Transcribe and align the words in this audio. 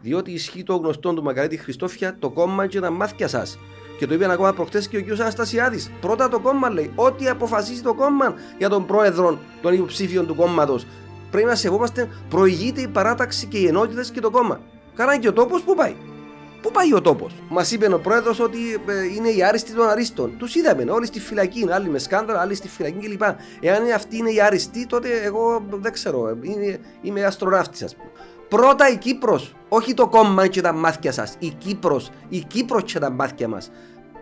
Διότι 0.00 0.30
ισχύει 0.30 0.62
το 0.62 0.76
γνωστό 0.76 1.14
του 1.14 1.22
Μακαρίτη 1.22 1.56
Χριστόφια, 1.56 2.16
το 2.18 2.30
κόμμα 2.30 2.66
και 2.66 2.80
τα 2.80 2.90
μάθια 2.90 3.28
σας. 3.28 3.58
Και 3.98 4.06
το 4.06 4.14
είπε 4.14 4.32
ακόμα 4.32 4.52
προχτέ 4.52 4.82
και 4.90 4.96
ο 4.96 5.04
κ. 5.04 5.20
Αναστασιάδης. 5.20 5.90
Πρώτα 6.00 6.28
το 6.28 6.40
κόμμα 6.40 6.70
λέει. 6.70 6.92
Ό,τι 6.94 7.28
αποφασίσει 7.28 7.82
το 7.82 7.94
κόμμα 7.94 8.34
για 8.58 8.68
τον 8.68 8.86
πρόεδρο 8.86 9.38
των 9.62 9.74
υποψήφιων 9.74 10.26
του 10.26 10.34
κόμματος. 10.34 10.86
Πρέπει 11.30 11.48
να 11.48 11.54
σεβόμαστε, 11.54 12.08
προηγείται 12.28 12.80
η 12.80 12.88
παράταξη 12.88 13.46
και 13.46 13.58
οι 13.58 13.66
ενότητες 13.66 14.10
και 14.10 14.20
το 14.20 14.30
κόμμα. 14.30 14.60
Κάνα 14.94 15.18
και 15.18 15.28
ο 15.28 15.32
τόπος 15.32 15.62
που 15.62 15.74
πάει. 15.74 15.94
Πού 16.62 16.70
πάει 16.70 16.94
ο 16.94 17.00
τόπος; 17.00 17.34
Μας 17.48 17.70
είπε 17.72 17.94
ο 17.94 17.98
πρόεδρος 18.00 18.40
ότι 18.40 18.58
ε, 18.86 19.04
είναι 19.16 19.28
οι 19.28 19.44
άριστοι 19.44 19.72
των 19.72 19.88
αρίστων. 19.88 20.34
Τους 20.38 20.54
είδαμε 20.54 20.90
όλοι 20.90 21.06
στη 21.06 21.20
φυλακή. 21.20 21.66
Άλλοι 21.70 21.88
με 21.88 21.98
σκάνδαλα, 21.98 22.40
άλλοι 22.40 22.54
στη 22.54 22.68
φυλακή 22.68 23.08
κλπ. 23.08 23.22
Εάν 23.60 23.92
αυτοί 23.94 24.16
είναι 24.16 24.30
οι 24.30 24.40
άριστοι, 24.40 24.86
τότε 24.86 25.08
εγώ 25.22 25.66
δεν 25.70 25.92
ξέρω. 25.92 26.38
Είμαι, 26.42 26.78
είμαι 27.02 27.24
αστροναύτης, 27.24 27.82
ας 27.82 27.96
πούμε. 27.96 28.10
Πρώτα 28.48 28.88
η 28.88 28.96
Κύπρος. 28.96 29.54
Όχι 29.68 29.94
το 29.94 30.08
κόμμα 30.08 30.46
και 30.46 30.60
τα 30.60 30.72
μάτια 30.72 31.12
σας. 31.12 31.34
Η 31.38 31.48
Κύπρος. 31.48 32.10
Η 32.28 32.38
Κύπρος 32.38 32.82
και 32.82 32.98
τα 32.98 33.10
μάτια 33.10 33.48
μας. 33.48 33.70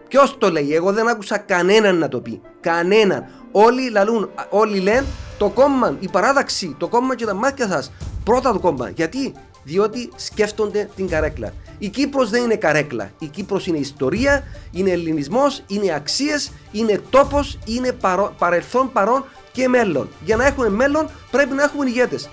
Ποιος 0.09 0.39
το 0.39 0.51
λέει, 0.51 0.75
εγώ 0.75 0.93
δεν 0.93 1.09
άκουσα 1.09 1.39
κανέναν 1.39 1.99
να 1.99 2.09
το 2.09 2.21
πει. 2.21 2.41
Κανέναν. 2.61 3.25
Όλοι, 3.53 3.91
λαλούν, 3.91 4.31
όλοι 4.51 4.79
λένε 4.79 5.05
το 5.39 5.49
κόμμα, 5.49 5.97
η 6.01 6.09
παράδαξη, 6.09 6.75
το 6.79 6.89
κόμμα 6.89 7.15
και 7.15 7.25
τα 7.25 7.35
μάτια 7.35 7.69
σας. 7.69 7.93
Πρώτα 8.25 8.53
το 8.53 8.59
κόμμα. 8.59 8.89
Γιατί, 8.89 9.35
διότι 9.63 10.11
σκέφτονται 10.17 10.89
την 10.97 11.09
καρέκλα. 11.09 11.53
Η 11.79 11.89
Κύπρος 11.89 12.31
δεν 12.31 12.43
είναι 12.43 12.57
καρέκλα. 12.57 13.11
Η 13.19 13.27
Κύπρος 13.27 13.67
είναι 13.67 13.79
ιστορία, 13.79 14.45
είναι 14.71 14.91
ελληνισμός, 14.91 15.63
είναι 15.67 15.95
αξίες, 15.95 16.53
είναι 16.73 17.01
τόπος, 17.11 17.59
είναι 17.65 17.93
παρό, 17.93 18.35
παρελθόν, 18.39 18.93
παρόν 18.93 19.25
και 19.53 19.69
μέλλον. 19.69 20.09
Για 20.25 20.37
να 20.37 20.47
έχουμε 20.47 20.69
μέλλον 20.69 21.11
πρέπει 21.31 21.55
να 21.55 21.63
έχουμε 21.63 21.87
ηγέτες. 21.87 22.29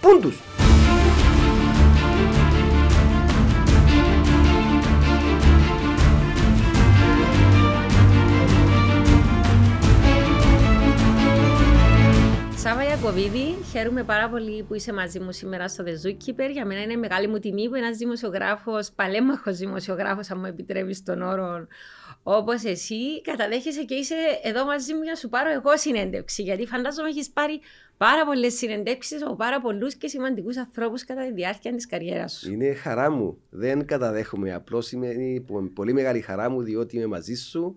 Πούν 0.00 0.20
τους. 12.96 13.04
Ιακωβίδη, 13.04 13.64
χαίρομαι 13.72 14.04
πάρα 14.04 14.28
πολύ 14.28 14.62
που 14.62 14.74
είσαι 14.74 14.92
μαζί 14.92 15.20
μου 15.20 15.32
σήμερα 15.32 15.68
στο 15.68 15.84
The 15.86 16.06
Zookeeper. 16.06 16.50
Για 16.52 16.66
μένα 16.66 16.82
είναι 16.82 16.96
μεγάλη 16.96 17.28
μου 17.28 17.38
τιμή 17.38 17.68
που 17.68 17.74
ένας 17.74 17.96
δημοσιογράφος, 17.96 18.90
παλέμαχος 18.94 19.56
δημοσιογράφος, 19.56 20.30
αν 20.30 20.38
μου 20.38 20.46
επιτρέπεις 20.46 21.02
τον 21.02 21.22
όρο, 21.22 21.66
όπως 22.22 22.64
εσύ, 22.64 23.20
καταδέχεσαι 23.22 23.84
και 23.84 23.94
είσαι 23.94 24.14
εδώ 24.42 24.64
μαζί 24.64 24.94
μου 24.94 25.02
για 25.02 25.10
να 25.10 25.18
σου 25.18 25.28
πάρω 25.28 25.50
εγώ 25.50 25.76
συνέντευξη. 25.76 26.42
Γιατί 26.42 26.66
φαντάζομαι 26.66 27.08
έχεις 27.08 27.30
πάρει 27.30 27.60
πάρα 27.96 28.24
πολλές 28.24 28.54
συνεντεύξεις 28.54 29.22
από 29.22 29.36
πάρα 29.36 29.60
πολλούς 29.60 29.94
και 29.94 30.08
σημαντικούς 30.08 30.56
ανθρώπους 30.56 31.04
κατά 31.04 31.26
τη 31.26 31.32
διάρκεια 31.32 31.74
της 31.74 31.86
καριέρας 31.86 32.32
σου. 32.32 32.52
Είναι 32.52 32.72
χαρά 32.72 33.10
μου. 33.10 33.38
Δεν 33.50 33.86
καταδέχομαι. 33.86 34.54
Απλώς 34.54 34.92
είναι 34.92 35.44
πολύ 35.74 35.92
μεγάλη 35.92 36.20
χαρά 36.20 36.50
μου 36.50 36.62
διότι 36.62 36.96
είμαι 36.96 37.06
μαζί 37.06 37.34
σου 37.34 37.74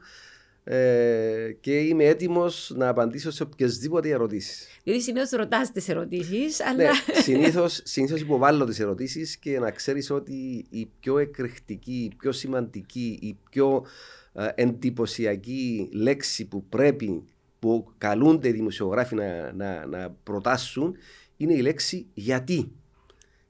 ε, 0.72 1.52
και 1.60 1.80
είμαι 1.80 2.04
έτοιμος 2.04 2.74
να 2.76 2.88
απαντήσω 2.88 3.32
σε 3.32 3.44
οποιασδήποτε 3.44 4.10
ερωτήσεις. 4.10 4.68
Γιατί 4.84 5.02
συνήθως 5.02 5.30
ρωτάς 5.30 5.72
τις 5.72 5.90
ερωτήσεις, 5.90 6.60
ναι, 6.60 6.66
αλλά. 6.66 6.84
Ναι, 6.84 7.68
συνήθως 7.84 8.22
υποβάλλω 8.22 8.66
τις 8.66 8.80
ερωτήσεις 8.80 9.38
και 9.38 9.60
να 9.60 9.72
ξέρεις 9.72 10.10
ότι 10.10 10.66
η 10.70 10.90
πιο 11.00 11.18
εκρηκτική, 11.18 12.10
η 12.12 12.16
πιο 12.18 12.32
σημαντική, 12.32 13.20
η 13.22 13.38
πιο 13.50 13.86
ε, 14.34 14.48
εντυπωσιακή 14.56 15.90
λέξη 15.92 16.46
που 16.46 16.64
πρέπει, 16.64 17.24
που 17.60 17.92
καλούνται 17.98 18.48
οι 18.48 18.52
δημοσιογράφοι 18.52 19.16
να, 19.16 19.52
να, 19.54 19.86
να 19.86 20.16
προτάσουν, 20.24 20.96
είναι 21.38 21.54
η 21.54 21.62
λέξη 21.62 22.08
γιατί. 22.14 22.72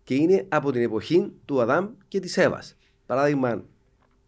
Και 0.03 0.15
είναι 0.15 0.45
από 0.49 0.71
την 0.71 0.81
εποχή 0.81 1.31
του 1.45 1.61
Αδάμ 1.61 1.87
και 2.07 2.19
της 2.19 2.37
Εύας. 2.37 2.77
Παράδειγμα, 3.05 3.65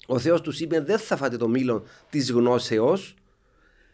ο 0.08 0.20
Θεός 0.20 0.42
του 0.42 0.54
είπε: 0.58 0.80
Δεν 0.80 0.98
θα 0.98 1.16
φάτε 1.16 1.38
το 1.38 1.48
μήλο 1.48 1.84
της 2.10 2.32
γνώσεως, 2.32 3.16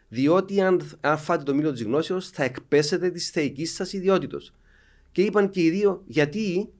διότι 0.08 0.60
αν, 0.60 0.98
αν 1.00 1.18
φάτε 1.18 1.42
το 1.42 1.54
μήλο 1.54 1.72
της 1.72 1.82
γνώσεως, 1.82 2.30
θα 2.30 2.44
εκπέσετε 2.44 3.10
τη 3.10 3.20
θεϊκή 3.20 3.66
σας 3.66 3.92
ιδιότητος. 3.92 4.52
Και 5.12 5.22
είπαν 5.22 5.50
και 5.50 5.62
οι 5.62 5.70
δύο: 5.70 6.02
Γιατί 6.06 6.72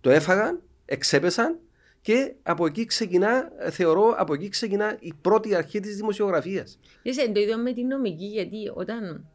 το 0.00 0.10
έφαγαν, 0.10 0.62
εξέπεσαν 0.84 1.58
και 2.00 2.34
από 2.42 2.66
εκεί 2.66 2.84
ξεκινά, 2.84 3.52
θεωρώ, 3.70 4.14
από 4.18 4.34
εκεί 4.34 4.48
ξεκινά 4.48 4.96
η 5.00 5.12
πρώτη 5.20 5.54
αρχή 5.54 5.80
της 5.80 5.96
δημοσιογραφίας. 5.96 6.78
Είσαι 7.02 7.30
το 7.32 7.40
ίδιο 7.40 7.58
με 7.58 7.72
την 7.72 7.86
νομική, 7.86 8.24
γιατί 8.24 8.70
όταν 8.74 9.28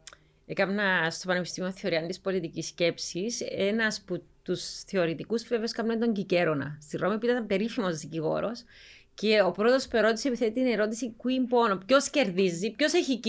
έκανα 0.46 1.10
στο 1.10 1.28
Πανεπιστήμιο 1.28 1.72
Θεωρία 1.72 2.06
της 2.06 2.20
Πολιτικής 2.20 2.68
Σκέψης, 2.68 3.42
ένας 3.42 4.00
από 4.08 4.24
τους 4.44 4.84
θεωρητικούς 4.88 5.44
βέβαια 5.44 5.68
έκανα 5.74 5.98
τον 5.98 6.14
Κικέρονα. 6.14 6.78
Στη 6.82 6.98
Ρώμη 6.98 7.18
ήταν 7.24 7.46
περίφημος 7.46 7.98
δικηγόρος 7.98 8.64
και 9.14 9.42
ο 9.46 9.52
πρώτος 9.52 9.88
που 9.88 9.98
ερώτησε 9.98 10.28
επιθέτει 10.28 10.54
την 10.54 10.66
ερώτηση 10.66 11.16
Queen 11.18 11.46
πόνο. 11.50 11.78
Ποιος 11.86 12.10
κερδίζει, 12.10 12.72
ποιος 12.72 12.94
έχει 12.94 13.20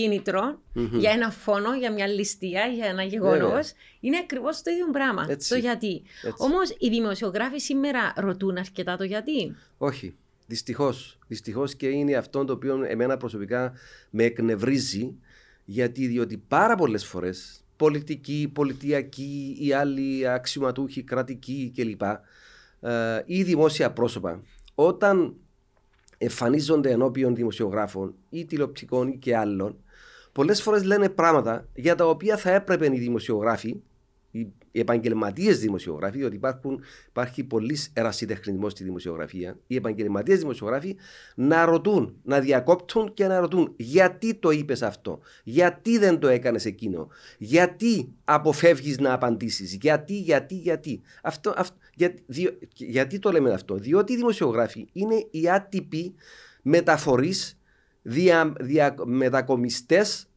για 0.73 1.11
ένα 1.11 1.31
φόνο, 1.31 1.75
για 1.75 1.91
μια 1.91 2.07
ληστεία, 2.07 2.65
για 2.65 2.85
ένα 2.85 3.03
γεγονός. 3.03 3.71
Είναι 3.99 4.17
ακριβώς 4.17 4.61
το 4.61 4.71
ίδιο 4.71 4.89
πράγμα. 4.91 5.27
Το 5.49 5.55
γιατί. 5.55 6.01
Όμως 6.37 6.75
οι 6.79 6.89
δημοσιογράφοι 6.89 7.59
σήμερα 7.59 8.13
ρωτούν 8.15 8.57
αρκετά 8.57 8.97
το 8.97 9.03
γιατί. 9.03 9.55
Όχι. 9.77 10.15
Δυστυχώς. 10.47 11.17
Δυστυχώς 11.27 11.75
και 11.75 11.87
είναι 11.87 12.15
αυτό 12.15 12.45
το 12.45 12.53
οποίο 12.53 12.83
εμένα 12.87 13.17
προσωπικά 13.17 13.73
με 14.09 14.23
εκνευρίζει. 14.23 15.15
Γιατί 15.65 16.07
διότι 16.07 16.37
πάρα 16.47 16.75
πολλές 16.75 17.05
φορές 17.05 17.63
πολιτικοί, 17.75 18.51
πολιτιακοί 18.53 19.57
ή 19.59 19.73
άλλοι 19.73 20.29
αξιωματούχοι, 20.29 21.03
κρατικοί 21.03 21.71
κλπ. 21.75 22.01
Ε, 22.81 23.23
ή 23.25 23.43
δημόσια 23.43 23.91
πρόσωπα, 23.91 24.43
όταν 24.75 25.35
εμφανίζονται 26.23 26.91
ενώπιον 26.91 27.35
δημοσιογράφων 27.35 28.15
ή 28.29 28.45
τηλεοπτικών 28.45 29.07
ή 29.07 29.17
και 29.17 29.37
άλλων, 29.37 29.77
πολλές 30.31 30.61
φορές 30.61 30.83
λένε 30.83 31.09
πράγματα 31.09 31.67
για 31.73 31.95
τα 31.95 32.05
οποία 32.05 32.37
θα 32.37 32.51
έπρεπε 32.51 32.85
οι 32.85 32.99
δημοσιογράφοι, 32.99 33.81
οι 34.33 34.79
επαγγελματίες 34.79 35.59
δημοσιογράφοι, 35.59 36.17
διότι 36.17 36.35
υπάρχουν, 36.35 36.81
υπάρχει 37.07 37.43
πολύ 37.43 37.77
ερασιτεχνισμός 37.93 38.71
στη 38.71 38.83
δημοσιογραφία, 38.83 39.57
οι 39.67 39.75
επαγγελματίες 39.75 40.39
δημοσιογράφοι 40.39 40.95
να 41.35 41.65
ρωτούν, 41.65 42.15
να 42.23 42.39
διακόπτουν 42.39 43.13
και 43.13 43.27
να 43.27 43.39
ρωτούν 43.39 43.73
γιατί 43.75 44.33
το 44.33 44.49
είπες 44.49 44.81
αυτό, 44.81 45.19
γιατί 45.43 45.97
δεν 45.97 46.19
το 46.19 46.27
έκανες 46.27 46.65
εκείνο, 46.65 47.07
γιατί 47.37 48.13
αποφεύγεις 48.23 48.99
να 48.99 49.13
απαντήσεις, 49.13 49.73
γιατί, 49.73 50.13
γιατί, 50.19 50.55
γιατί; 50.55 51.01
Αυτό, 51.23 51.53
αυτό, 51.57 51.77
για, 51.95 52.13
δι, 52.25 52.57
γιατί 52.73 53.19
το 53.19 53.31
λέμε 53.31 53.53
αυτό, 53.53 53.75
Διότι 53.75 54.13
οι 54.13 54.15
δημοσιογράφοι 54.15 54.87
είναι 54.93 55.27
οι 55.31 55.49
άτυποι 55.49 56.13
μεταφορείς, 56.61 57.59
δια, 58.01 58.53
δια, 58.59 58.95
μετακομιστές 59.05 60.27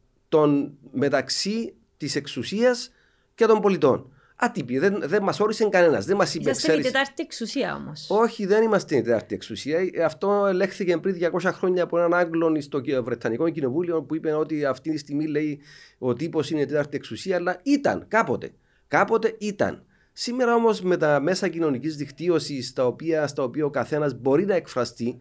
μεταξύ 0.91 1.73
της 1.97 2.15
εξουσίας 2.15 2.91
και 3.37 3.45
των 3.45 3.61
πολιτών. 3.61 4.11
Άτυπη, 4.35 4.77
δεν, 4.77 5.01
δεν 5.05 5.23
μας 5.23 5.39
όρισε 5.39 5.69
κανένας. 5.69 6.05
Δεν 6.05 6.15
μας 6.15 6.35
είπε. 6.35 6.49
Είστε 6.49 6.73
η 6.73 6.81
τετάρτη 6.81 7.23
εξουσία 7.23 7.75
όμως. 7.75 8.05
Όχι, 8.09 8.45
δεν 8.45 8.63
είμαστε 8.63 8.95
η 8.95 9.01
τετάρτη 9.01 9.35
εξουσία. 9.35 9.79
Αυτό 10.05 10.45
ελέγχθηκε 10.45 10.97
πριν 10.97 11.17
200 11.41 11.51
χρόνια 11.53 11.83
από 11.83 11.97
έναν 11.97 12.13
Άγγλον 12.13 12.61
στο 12.61 12.81
Βρετανικό 13.03 13.49
Κοινοβούλιο 13.49 14.01
που 14.01 14.15
είπε 14.15 14.33
ότι 14.33 14.65
αυτή 14.65 14.91
τη 14.91 14.97
στιγμή 14.97 15.27
λέει 15.27 15.59
ο 15.97 16.13
τύπος 16.13 16.49
είναι 16.51 16.61
η 16.61 16.65
τετάρτη 16.65 16.97
εξουσία, 16.97 17.35
αλλά 17.35 17.59
ήταν 17.63 18.05
κάποτε. 18.07 18.51
Κάποτε 18.87 19.35
ήταν. 19.37 19.83
Σήμερα 20.13 20.55
όμως 20.55 20.81
με 20.81 20.97
τα 20.97 21.19
μέσα 21.19 21.47
κοινωνικής 21.47 21.95
δικτύωσης 21.95 22.67
στα 22.67 22.85
οποία, 22.85 23.27
στα 23.27 23.43
οποία 23.43 23.65
ο 23.65 23.69
καθένας 23.69 24.13
μπορεί 24.13 24.45
να 24.45 24.55
εκφραστεί, 24.55 25.17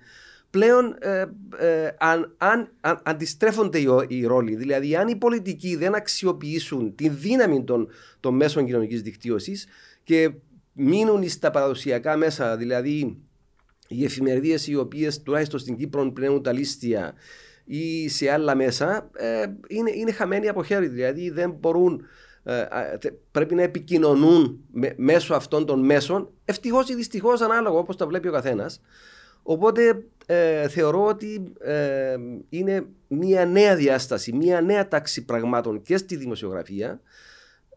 πλέον 0.56 0.96
ε, 0.98 1.20
ε, 1.58 1.94
αν, 1.98 2.34
αν, 2.38 2.72
αν, 2.80 3.00
αντιστρέφονται 3.04 3.78
οι, 3.78 3.86
οι, 4.08 4.26
ρόλοι. 4.26 4.54
Δηλαδή, 4.56 4.96
αν 4.96 5.08
οι 5.08 5.16
πολιτικοί 5.16 5.76
δεν 5.76 5.94
αξιοποιήσουν 5.94 6.94
τη 6.94 7.08
δύναμη 7.08 7.64
των, 7.64 7.88
των 8.20 8.34
μέσων 8.34 8.66
κοινωνικής 8.66 9.02
δικτύωσης 9.02 9.66
και 10.02 10.30
μείνουν 10.72 11.28
στα 11.28 11.50
παραδοσιακά 11.50 12.16
μέσα, 12.16 12.56
δηλαδή 12.56 13.18
οι 13.88 14.04
εφημερίδες 14.04 14.66
οι 14.66 14.76
οποίες 14.76 15.22
τουλάχιστον 15.22 15.60
στην 15.60 15.76
Κύπρο 15.76 16.12
πλέον 16.12 16.42
τα 16.42 16.52
λίστια 16.52 17.14
ή 17.64 18.08
σε 18.08 18.30
άλλα 18.30 18.54
μέσα, 18.54 19.10
ε, 19.14 19.44
είναι, 19.68 19.90
είναι 19.94 20.12
χαμένοι 20.12 20.48
από 20.48 20.62
χέρι. 20.64 20.88
Δηλαδή, 20.88 21.30
δεν 21.30 21.50
μπορούν. 21.50 22.06
Ε, 22.42 22.66
πρέπει 23.30 23.54
να 23.54 23.62
επικοινωνούν 23.62 24.60
μέσω 24.96 25.34
αυτών 25.34 25.66
των 25.66 25.84
μέσων, 25.84 26.30
ευτυχώς 26.44 26.88
ή 26.88 26.94
δυστυχώς 26.94 27.40
ανάλογα 27.40 27.78
όπως 27.78 27.96
τα 27.96 28.06
βλέπει 28.06 28.28
ο 28.28 28.32
καθένας. 28.32 28.80
Οπότε 29.48 30.04
ε, 30.26 30.68
θεωρώ 30.68 31.04
ότι 31.04 31.52
ε, 31.58 32.16
είναι 32.48 32.86
μια 33.08 33.46
νέα 33.46 33.76
διάσταση, 33.76 34.32
μια 34.32 34.60
νέα 34.60 34.88
τάξη 34.88 35.24
πραγμάτων 35.24 35.82
και 35.82 35.96
στη 35.96 36.16
δημοσιογραφία. 36.16 37.00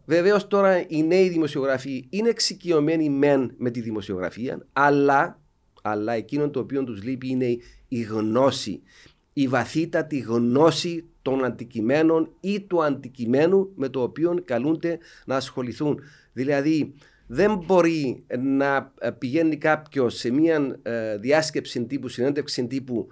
Βεβαίως 0.05 0.47
τώρα 0.47 0.85
οι 0.87 1.03
νέοι 1.03 1.29
δημοσιογραφοί 1.29 2.07
είναι 2.09 2.29
εξοικειωμένοι 2.29 3.09
μεν 3.09 3.53
με 3.57 3.69
τη 3.69 3.81
δημοσιογραφία, 3.81 4.65
αλλά, 4.73 5.39
αλλά 5.81 6.13
εκείνο 6.13 6.49
το 6.49 6.59
οποίο 6.59 6.83
τους 6.83 7.03
λείπει 7.03 7.29
είναι 7.29 7.57
η 7.87 8.01
γνώση, 8.01 8.81
η 9.33 9.47
βαθύτατη 9.47 10.19
γνώση 10.19 11.09
των 11.21 11.45
αντικειμένων 11.45 12.31
ή 12.39 12.61
του 12.61 12.83
αντικειμένου 12.83 13.71
με 13.75 13.89
το 13.89 14.01
οποίο 14.01 14.41
καλούνται 14.45 14.97
να 15.25 15.35
ασχοληθούν. 15.35 15.99
Δηλαδή, 16.33 16.93
δεν 17.31 17.63
μπορεί 17.65 18.23
να 18.39 18.93
ε, 18.99 19.09
πηγαίνει 19.11 19.57
κάποιος 19.57 20.15
σε 20.15 20.31
μια 20.31 20.79
ε, 20.81 21.17
διάσκεψη 21.17 21.85
τύπου, 21.85 22.07
συνέντευξη 22.07 22.67
τύπου 22.67 23.07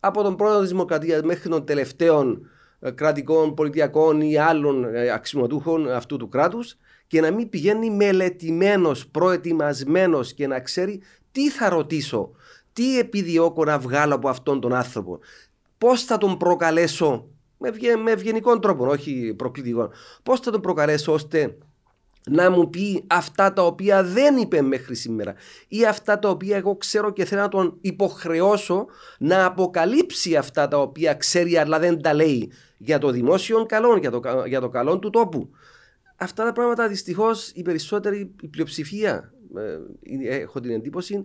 από 0.00 0.22
τον 0.22 0.36
πρόεδρο 0.36 0.60
της 0.60 0.70
Δημοκρατίας 0.70 1.22
μέχρι 1.22 1.48
των 1.48 1.64
τελευταίων 1.64 2.48
ε, 2.80 2.90
κρατικών, 2.90 3.54
πολιτιακών 3.54 4.20
ή 4.20 4.36
άλλων 4.36 4.84
αξιωματούχων 5.14 5.92
αυτού 5.92 6.16
του 6.16 6.28
κράτους 6.28 6.76
και 7.06 7.20
να 7.20 7.30
μην 7.30 7.48
πηγαίνει 7.48 7.90
μελετημένος, 7.90 9.06
προετοιμασμένος 9.08 10.32
και 10.32 10.46
να 10.46 10.60
ξέρει 10.60 11.00
τι 11.32 11.50
θα 11.50 11.68
ρωτήσω, 11.68 12.30
τι 12.72 12.98
επιδιώκω 12.98 13.64
να 13.64 13.78
βγάλω 13.78 14.14
από 14.14 14.28
αυτόν 14.28 14.60
τον 14.60 14.74
άνθρωπο, 14.74 15.18
πώς 15.78 16.04
θα 16.04 16.18
τον 16.18 16.36
προκαλέσω 16.36 17.28
με, 17.58 17.72
ευγενικό 18.10 18.58
τρόπο, 18.58 18.86
όχι 18.86 19.34
προκλητικό, 19.36 19.90
πώς 20.22 20.40
θα 20.40 20.50
τον 20.50 20.60
προκαλέσω 20.60 21.12
ώστε 21.12 21.56
να 22.30 22.50
μου 22.50 22.70
πει 22.70 23.04
αυτά 23.06 23.52
τα 23.52 23.62
οποία 23.66 24.04
δεν 24.04 24.36
είπε 24.36 24.62
μέχρι 24.62 24.94
σήμερα 24.94 25.34
ή 25.68 25.86
αυτά 25.86 26.18
τα 26.18 26.28
οποία 26.28 26.56
εγώ 26.56 26.76
ξέρω 26.76 27.12
και 27.12 27.24
θέλω 27.24 27.40
να 27.40 27.48
τον 27.48 27.78
υποχρεώσω 27.80 28.86
να 29.18 29.44
αποκαλύψει 29.44 30.36
αυτά 30.36 30.68
τα 30.68 30.78
οποία 30.78 31.14
ξέρει 31.14 31.56
αλλά 31.56 31.78
δεν 31.78 32.02
τα 32.02 32.14
λέει 32.14 32.52
για 32.78 32.98
το 32.98 33.10
δημόσιο 33.10 33.66
καλό, 33.66 33.96
για 33.96 34.10
το, 34.10 34.20
για 34.46 34.60
το 34.60 34.68
καλό 34.68 34.98
του 34.98 35.10
τόπου. 35.10 35.50
Αυτά 36.16 36.44
τα 36.44 36.52
πράγματα 36.52 36.88
δυστυχώς 36.88 37.50
η 37.54 37.62
περισσότερη 37.62 38.34
η 38.40 38.48
πλειοψηφία 38.48 39.32
ε, 39.56 40.38
έχω 40.40 40.60
την 40.60 40.70
εντύπωση 40.70 41.14
ε, 41.14 41.22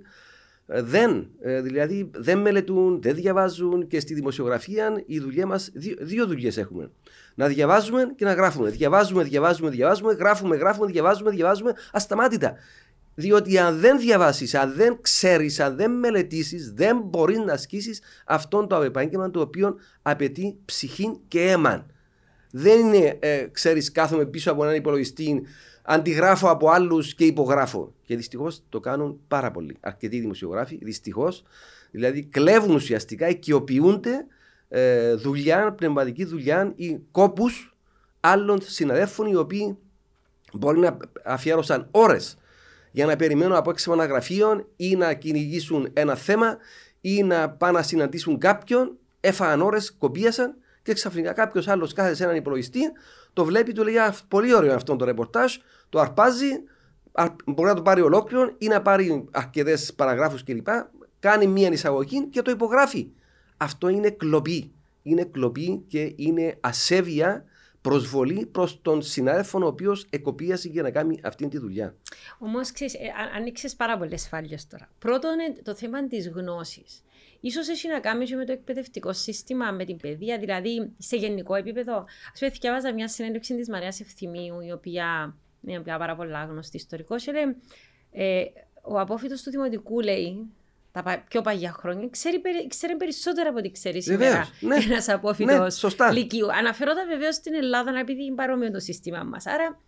δεν, 0.65 1.27
ε, 1.41 1.61
δηλαδή 1.61 2.09
δεν 2.13 2.39
μελετούν, 2.39 3.01
δεν 3.01 3.15
διαβάζουν 3.15 3.87
και 3.87 3.99
στη 3.99 4.13
δημοσιογραφία 4.13 5.03
η 5.05 5.19
δουλειά 5.19 5.45
μας, 5.45 5.69
δύο, 5.73 5.95
δύο 5.99 6.27
δουλειές 6.27 6.57
έχουμε. 6.57 6.91
Να 7.35 7.47
διαβάζουμε 7.47 8.13
και 8.15 8.25
να 8.25 8.33
γράφουμε. 8.33 8.69
Διαβάζουμε, 8.69 9.23
διαβάζουμε, 9.23 9.69
διαβάζουμε, 9.69 10.13
γράφουμε, 10.13 10.55
γράφουμε, 10.55 10.85
διαβάζουμε, 10.91 11.31
διαβάζουμε 11.31 11.73
ασταμάτητα. 11.91 12.55
Διότι 13.15 13.57
αν 13.57 13.79
δεν 13.79 13.99
διαβάσεις, 13.99 14.55
αν 14.55 14.73
δεν 14.75 14.97
ξέρεις, 15.01 15.59
αν 15.59 15.75
δεν 15.75 15.91
μελετήσεις, 15.91 16.73
δεν 16.73 17.01
μπορείς 17.05 17.37
να 17.37 17.53
ασκήσεις 17.53 18.01
αυτόν 18.25 18.67
το 18.67 18.81
επάγγελμα 18.81 19.31
το 19.31 19.39
οποίο 19.39 19.75
απαιτεί 20.01 20.57
ψυχή 20.65 21.19
και 21.27 21.41
αίμα. 21.41 21.85
Δεν 22.51 22.79
είναι, 22.79 23.17
ε, 23.19 23.47
ξέρεις, 23.51 23.91
κάθομαι 23.91 24.25
πίσω 24.25 24.51
από 24.51 24.63
έναν 24.63 24.75
υπολογιστή 24.75 25.43
αντιγράφω 25.83 26.49
από 26.49 26.69
άλλους 26.69 27.15
και 27.15 27.25
υπογράφω. 27.25 27.93
Και 28.05 28.15
δυστυχώς 28.15 28.63
το 28.69 28.79
κάνουν 28.79 29.19
πάρα 29.27 29.51
πολλοί. 29.51 29.77
Αρκετοί 29.79 30.19
δημοσιογράφοι, 30.19 30.79
δυστυχώς. 30.81 31.43
Δηλαδή 31.91 32.23
κλέβουν 32.23 32.75
ουσιαστικά, 32.75 33.27
οικειοποιούνται 33.27 34.25
ε, 34.69 35.13
δουλειά, 35.13 35.73
πνευματική 35.73 36.25
δουλειά 36.25 36.73
ή 36.75 36.99
κόπους 37.11 37.75
άλλων 38.19 38.61
συναδέλφων 38.61 39.27
οι 39.27 39.35
οποίοι 39.35 39.77
μπορεί 40.53 40.79
να 40.79 40.97
αφιέρωσαν 41.23 41.87
ώρες 41.91 42.37
για 42.91 43.05
να 43.05 43.15
περιμένουν 43.15 43.55
από 43.55 43.69
έξω 43.69 43.93
ένα 43.93 44.05
γραφείο 44.05 44.67
ή 44.75 44.95
να 44.95 45.13
κυνηγήσουν 45.13 45.89
ένα 45.93 46.15
θέμα 46.15 46.57
ή 47.01 47.23
να 47.23 47.49
πάνε 47.49 47.77
να 47.77 47.83
συναντήσουν 47.83 48.37
κάποιον, 48.37 48.97
έφαγαν 49.19 49.61
ώρες, 49.61 49.93
κοπίασαν 49.93 50.55
και 50.83 50.93
ξαφνικά 50.93 51.33
κάποιος 51.33 51.67
άλλος 51.67 51.93
κάθεται 51.93 52.15
σε 52.15 52.23
έναν 52.23 52.35
υπολογιστή 52.35 52.79
το 53.33 53.45
βλέπει, 53.45 53.71
του 53.73 53.83
λέει 53.83 53.95
πολύ 54.27 54.53
ωραίο 54.53 54.75
αυτό 54.75 54.95
το 54.95 55.05
ρεπορτάζ, 55.05 55.55
το 55.89 55.99
αρπάζει, 55.99 56.63
μπορεί 57.45 57.69
να 57.69 57.75
το 57.75 57.81
πάρει 57.81 58.01
ολόκληρο 58.01 58.55
ή 58.57 58.67
να 58.67 58.81
πάρει 58.81 59.25
αρκετές 59.31 59.93
παραγράφους 59.93 60.43
κλπ. 60.43 60.67
Κάνει 61.19 61.47
μία 61.47 61.69
εισαγωγή 61.71 62.27
και 62.27 62.41
το 62.41 62.51
υπογράφει. 62.51 63.07
Αυτό 63.57 63.87
είναι 63.87 64.09
κλοπή. 64.09 64.71
Είναι 65.03 65.23
κλοπή 65.23 65.83
και 65.87 66.13
είναι 66.15 66.57
ασέβεια 66.59 67.45
προσβολή 67.81 68.45
προς 68.45 68.81
τον 68.81 69.01
συνάδελφο 69.01 69.59
ο 69.63 69.67
οποίος 69.67 70.05
εκοπίασε 70.09 70.67
για 70.67 70.81
να 70.81 70.91
κάνει 70.91 71.19
αυτή 71.23 71.47
τη 71.47 71.57
δουλειά. 71.57 71.95
Όμως, 72.39 72.69
ε, 72.69 72.87
ανοίξες 73.35 73.75
πάρα 73.75 73.97
πολλές 73.97 74.27
φάλιες 74.27 74.67
τώρα. 74.67 74.89
Πρώτον, 74.99 75.31
το 75.63 75.75
θέμα 75.75 76.07
της 76.07 76.29
γνώσης. 76.29 77.03
Σω 77.51 77.71
έχει 77.71 77.87
να 77.87 77.99
κάνει 77.99 78.25
και 78.25 78.35
με 78.35 78.45
το 78.45 78.51
εκπαιδευτικό 78.51 79.13
σύστημα, 79.13 79.71
με 79.71 79.85
την 79.85 79.97
παιδεία, 79.97 80.37
δηλαδή 80.37 80.91
σε 80.97 81.15
γενικό 81.15 81.55
επίπεδο. 81.55 81.93
Α 81.93 82.37
πούμε, 82.39 82.51
διάβαζα 82.59 82.93
μια 82.93 83.07
συνέντευξη 83.07 83.55
της 83.55 83.69
Μαρίας 83.69 83.99
Ευθυμίου, 83.99 84.59
η 84.61 84.71
οποία 84.71 85.35
είναι 85.61 85.81
μια 85.85 85.97
πάρα 85.97 86.15
πολλά 86.15 86.43
γνωστή 86.43 86.77
ιστορικός, 86.77 87.23
και 87.23 87.31
λέει, 87.31 87.55
ε, 88.11 88.43
ο 88.81 88.99
απόφυτος 88.99 89.41
του 89.41 89.49
Δημοτικού 89.49 89.99
λέει, 89.99 90.47
τα 90.91 91.23
πιο 91.27 91.41
παγιά 91.41 91.71
χρόνια, 91.71 92.07
ξέρει, 92.09 92.41
ξέρει 92.67 92.95
περισσότερα 92.95 93.49
από 93.49 93.57
ό,τι 93.57 93.71
ξέρει 93.71 94.01
σήμερα 94.01 94.47
ναι. 94.59 94.75
ένας 94.75 95.09
απόφυτος 95.09 95.95
ναι, 95.97 96.11
λυκείου. 96.11 96.53
Αναφερόταν 96.53 97.07
βεβαίως 97.07 97.35
στην 97.35 97.53
Ελλάδα 97.53 97.99
επειδή 97.99 98.23
είναι 98.23 98.35
παρόμοιο 98.35 98.71
το 98.71 98.79
σύστημα 98.79 99.23
μας. 99.23 99.45
Άρα, 99.45 99.79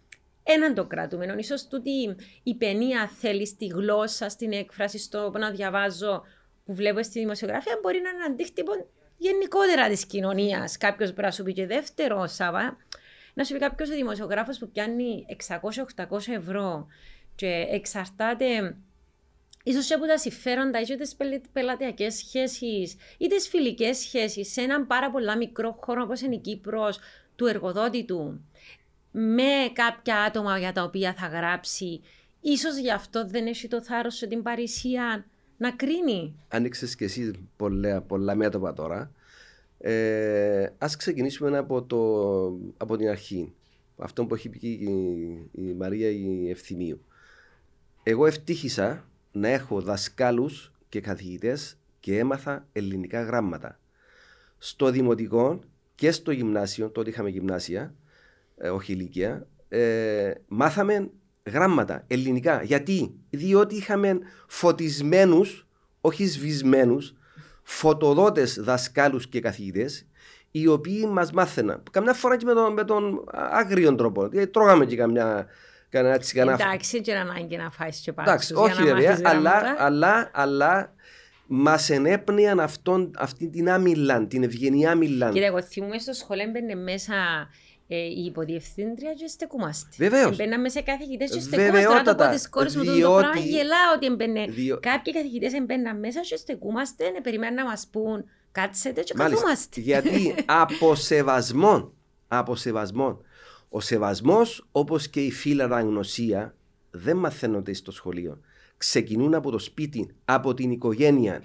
έναν 0.44 0.74
το 0.74 0.86
κρατούμενο. 0.86 1.42
σω 1.42 1.56
τούτη 1.70 2.16
η 2.44 2.56
παινία 2.56 3.12
θέλει 3.20 3.48
στη 3.48 3.66
γλώσσα, 3.66 4.30
στην 4.30 4.52
έκφραση, 4.52 4.98
στο 4.98 5.32
να 5.38 5.52
διαβάζω 5.52 6.24
που 6.66 6.74
βλέπω 6.74 7.04
στη 7.04 7.20
δημοσιογραφία 7.20 7.80
μπορεί 7.82 8.02
να 8.02 8.10
είναι 8.10 8.24
αντίκτυπο 8.24 8.72
γενικότερα 9.18 9.88
της 9.88 10.06
κοινωνίας. 10.06 10.78
Κάποιος 10.78 11.10
μπορεί 11.10 11.22
να 11.22 11.32
σου 11.32 11.44
πει 11.44 11.54
και 11.54 11.66
δεύτερο, 11.66 12.28
Σάβα. 12.28 12.78
Να 13.34 13.44
σου 13.44 13.54
πει 13.54 13.60
κάποιος 13.60 13.90
δημοσιογράφος 13.90 14.58
που 14.58 14.70
πιάνει 14.70 15.26
600-800 15.48 16.34
ευρώ 16.34 16.88
και 17.36 17.68
εξαρτάται 17.70 18.78
ίσως 19.64 19.88
και 19.88 19.94
από 19.94 20.06
τα 20.06 20.18
συμφέροντα, 20.18 20.82
είτε 20.82 20.96
τις 20.96 21.16
πελατειακές 21.52 22.16
σχέσεις, 22.16 22.96
ή 23.18 23.28
τις 23.28 23.48
φιλικές 23.48 23.98
σχέσεις 23.98 24.52
σε 24.52 24.62
έναν 24.62 24.88
πάρα 24.88 25.12
πολύ 25.12 25.38
μικρό 25.38 25.80
χώρο 25.82 26.04
όπως 26.04 26.22
είναι 26.22 26.36
η 26.36 26.40
Κύπρος 26.40 27.00
του 27.36 27.46
εργοδότη 27.46 28.06
του, 28.06 28.46
με 29.12 29.72
κάποια 29.74 30.22
άτομα 30.22 30.60
για 30.60 30.72
τα 30.72 30.84
οποία 30.84 31.14
θα 31.14 31.28
γράψει, 31.28 32.02
ίσως 32.42 32.78
γι' 32.78 32.92
αυτό 32.92 33.28
δεν 33.28 33.48
έχει 33.48 33.68
το 33.68 33.84
θάρρος 33.84 34.16
σε 34.16 34.28
την 34.28 34.44
παρησία 34.44 35.26
να 35.58 35.72
κρίνει. 35.72 36.36
Άνοιξες 36.48 36.96
και 36.96 37.06
εσύ 37.06 37.32
πολλά, 37.56 38.02
πολλά 38.02 38.36
μέτωπα 38.36 38.74
τώρα. 38.74 39.12
Ε, 39.78 40.68
ας 40.78 40.96
ξεκινήσουμε 40.96 41.58
από, 41.58 41.84
το, 41.84 42.46
από 42.78 42.98
την 42.98 43.10
αρχή. 43.10 43.54
Αυτό 43.98 44.26
που 44.26 44.36
έχει 44.36 44.50
πει 44.50 44.68
η, 44.68 44.90
η 45.52 45.74
Μαρία 45.74 46.10
η 46.10 46.50
Ευθυμίου. 46.50 47.02
Εγώ 48.04 48.26
ευτύχησα 48.26 49.06
να 49.32 49.48
έχω 49.48 49.82
δασκάλους 49.82 50.72
και 50.90 51.02
καθηγητές 51.02 51.78
και 52.00 52.18
έμαθα 52.18 52.68
ελληνικά 52.72 53.22
γράμματα. 53.22 53.80
Στο 54.58 54.92
δημοτικό 54.92 55.60
και 55.96 56.12
στο 56.12 56.32
γυμνάσιο, 56.32 56.90
τότε 56.90 57.10
είχαμε 57.10 57.30
γυμνάσια, 57.30 57.94
ε, 58.58 58.70
όχι 58.70 58.92
ηλικία, 58.92 59.48
ε, 59.70 60.34
μάθαμε 60.48 61.10
γράμματα 61.52 62.04
ελληνικά. 62.08 62.64
Γιατί; 62.64 63.16
Διότι 63.30 63.76
είχαμε 63.76 64.20
φωτισμένους, 64.48 65.68
όχι 66.02 66.28
σβησμένους, 66.28 67.14
φωτοδότες 67.64 68.60
δασκάλους 68.62 69.28
και 69.28 69.40
καθηγητές 69.40 70.08
οι 70.52 70.68
οποίοι 70.68 71.08
μας 71.12 71.32
μάθαιναν. 71.32 71.84
Καμιά 71.92 72.14
φορά 72.14 72.38
και 72.38 72.46
με 72.46 72.54
τον, 72.54 72.74
με 72.74 72.84
τον 72.84 73.24
άγριο 73.32 73.96
τρόπο. 73.96 74.28
Δηλαδή, 74.28 74.48
τρώγαμε 74.48 74.86
και 74.86 74.96
καμιά 74.96 75.48
Εντάξει, 75.90 77.02
και 77.02 77.14
να 77.14 77.20
ανάγκη 77.20 77.58
να 77.58 77.72
φάει 77.72 77.90
και 77.90 78.14
πάνω. 78.14 78.30
Εντάξει, 78.30 78.54
όχι 78.54 78.84
βέβαια, 78.84 79.20
αλλά, 79.24 79.76
αλλά, 79.78 80.30
αλλά 80.34 80.94
μας 81.48 81.90
ενέπνεαν 81.90 82.60
αυτή 83.18 83.50
την 83.50 83.70
άμυλαν, 83.70 84.28
την 84.28 84.44
ευγενιά 84.44 84.96
μιλάν. 84.96 85.32
Κύριε, 85.32 85.48
εγώ 85.48 85.62
θυμούμαι 85.62 85.98
στο 85.98 86.14
σχολείο 86.14 86.44
έμπαινε 86.44 86.76
μέσα 86.76 87.16
ε, 87.88 87.96
η 87.98 88.26
υποδιευθύντρια 88.26 89.14
και 89.14 89.28
στεκούμαστε. 89.28 89.90
Βεβαίως. 89.98 90.36
Μπαίναμε 90.36 90.70
σε 90.70 90.82
καθηγητές 90.82 91.32
και 91.32 91.40
στεκούμαστε. 91.40 91.84
Τώρα 91.84 92.02
το 92.02 92.16
πω 92.16 92.30
τη 92.30 92.50
κόρη 92.50 92.78
μου 92.78 92.84
το 93.02 93.16
πράγμα 93.18 93.40
γελάω 93.40 93.94
ότι 93.96 94.06
έμπαινε. 94.06 94.46
Διό... 94.50 94.80
Κάποιοι 94.82 95.14
καθηγητές 95.14 95.54
έμπαιναν 95.54 96.00
μέσα 96.00 96.20
και 96.20 96.36
στεκούμαστε, 96.36 97.10
ναι, 97.10 97.22
περιμένουν 97.22 97.56
να 97.56 97.66
μας 97.66 97.88
πούν 97.92 98.26
κάτσετε 98.52 99.02
και 99.02 99.14
καθόμαστε. 99.14 99.82
Γιατί 99.82 100.36
από 100.64 100.96
σεβασμό, 100.96 101.94
από 102.28 102.56
σεβασμό, 102.56 103.22
ο 103.70 103.80
σεβασμός 103.80 104.68
όπως 104.72 105.08
και 105.08 105.22
η 105.22 105.32
φιλαναγνωσία 105.32 106.56
δεν 106.92 107.18
μαθαίνονται 107.18 107.74
στο 107.74 107.92
σχολείο. 107.92 108.40
Ξεκινούν 108.78 109.34
από 109.34 109.52
το 109.52 109.60
σπίτι, 109.60 110.16
από 110.26 110.54
την 110.54 110.72
οικογένεια. 110.72 111.44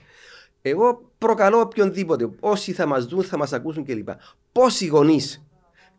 Εγώ 0.62 1.12
προκαλώ 1.18 1.60
οποιονδήποτε, 1.60 2.30
όσοι 2.40 2.72
θα 2.72 2.86
μας 2.86 3.06
δουν, 3.06 3.22
θα 3.22 3.36
μας 3.36 3.52
ακούσουν 3.52 3.84
κλπ. 3.84 4.08
Πόσοι 4.52 4.86
γονείς 4.86 5.44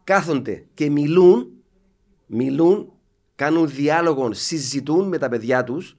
κάθονται 0.03 0.65
και 0.74 0.89
μιλούν, 0.89 1.51
μιλούν, 2.25 2.91
κάνουν 3.36 3.70
διάλογο, 3.70 4.34
συζητούν 4.34 5.08
με 5.08 5.17
τα 5.17 5.29
παιδιά 5.29 5.63
τους 5.63 5.98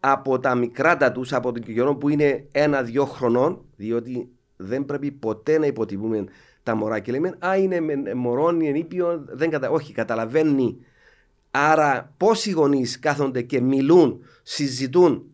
από 0.00 0.38
τα 0.38 0.54
μικράτα 0.54 1.12
τους, 1.12 1.32
από 1.32 1.52
τον 1.52 1.62
καιρό 1.62 1.96
που 1.96 2.08
είναι 2.08 2.46
ένα-δυο 2.52 3.04
χρονών, 3.04 3.64
διότι 3.76 4.28
δεν 4.56 4.84
πρέπει 4.84 5.10
ποτέ 5.10 5.58
να 5.58 5.66
υποτιμούμε 5.66 6.24
τα 6.62 6.74
μωρά 6.74 6.98
και 6.98 7.12
λέμε 7.12 7.36
Α, 7.46 7.56
είναι 7.56 7.80
μωρό, 8.14 8.48
είναι 8.48 8.78
ήπιο, 8.78 9.24
δεν 9.28 9.50
κατα... 9.50 9.70
Όχι, 9.70 9.92
καταλαβαίνει. 9.92 10.76
Άρα, 11.50 12.14
πόσοι 12.16 12.50
γονείς 12.50 12.98
κάθονται 12.98 13.42
και 13.42 13.60
μιλούν, 13.60 14.24
συζητούν, 14.42 15.24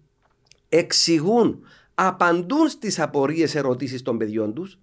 εξηγούν, 0.69 1.65
απαντούν 1.95 2.69
στις 2.69 3.01
απορίες 3.01 3.55
ερωτήσεις 3.55 4.03
των 4.03 4.19
παιδιών 4.19 4.55
τους 4.55 4.79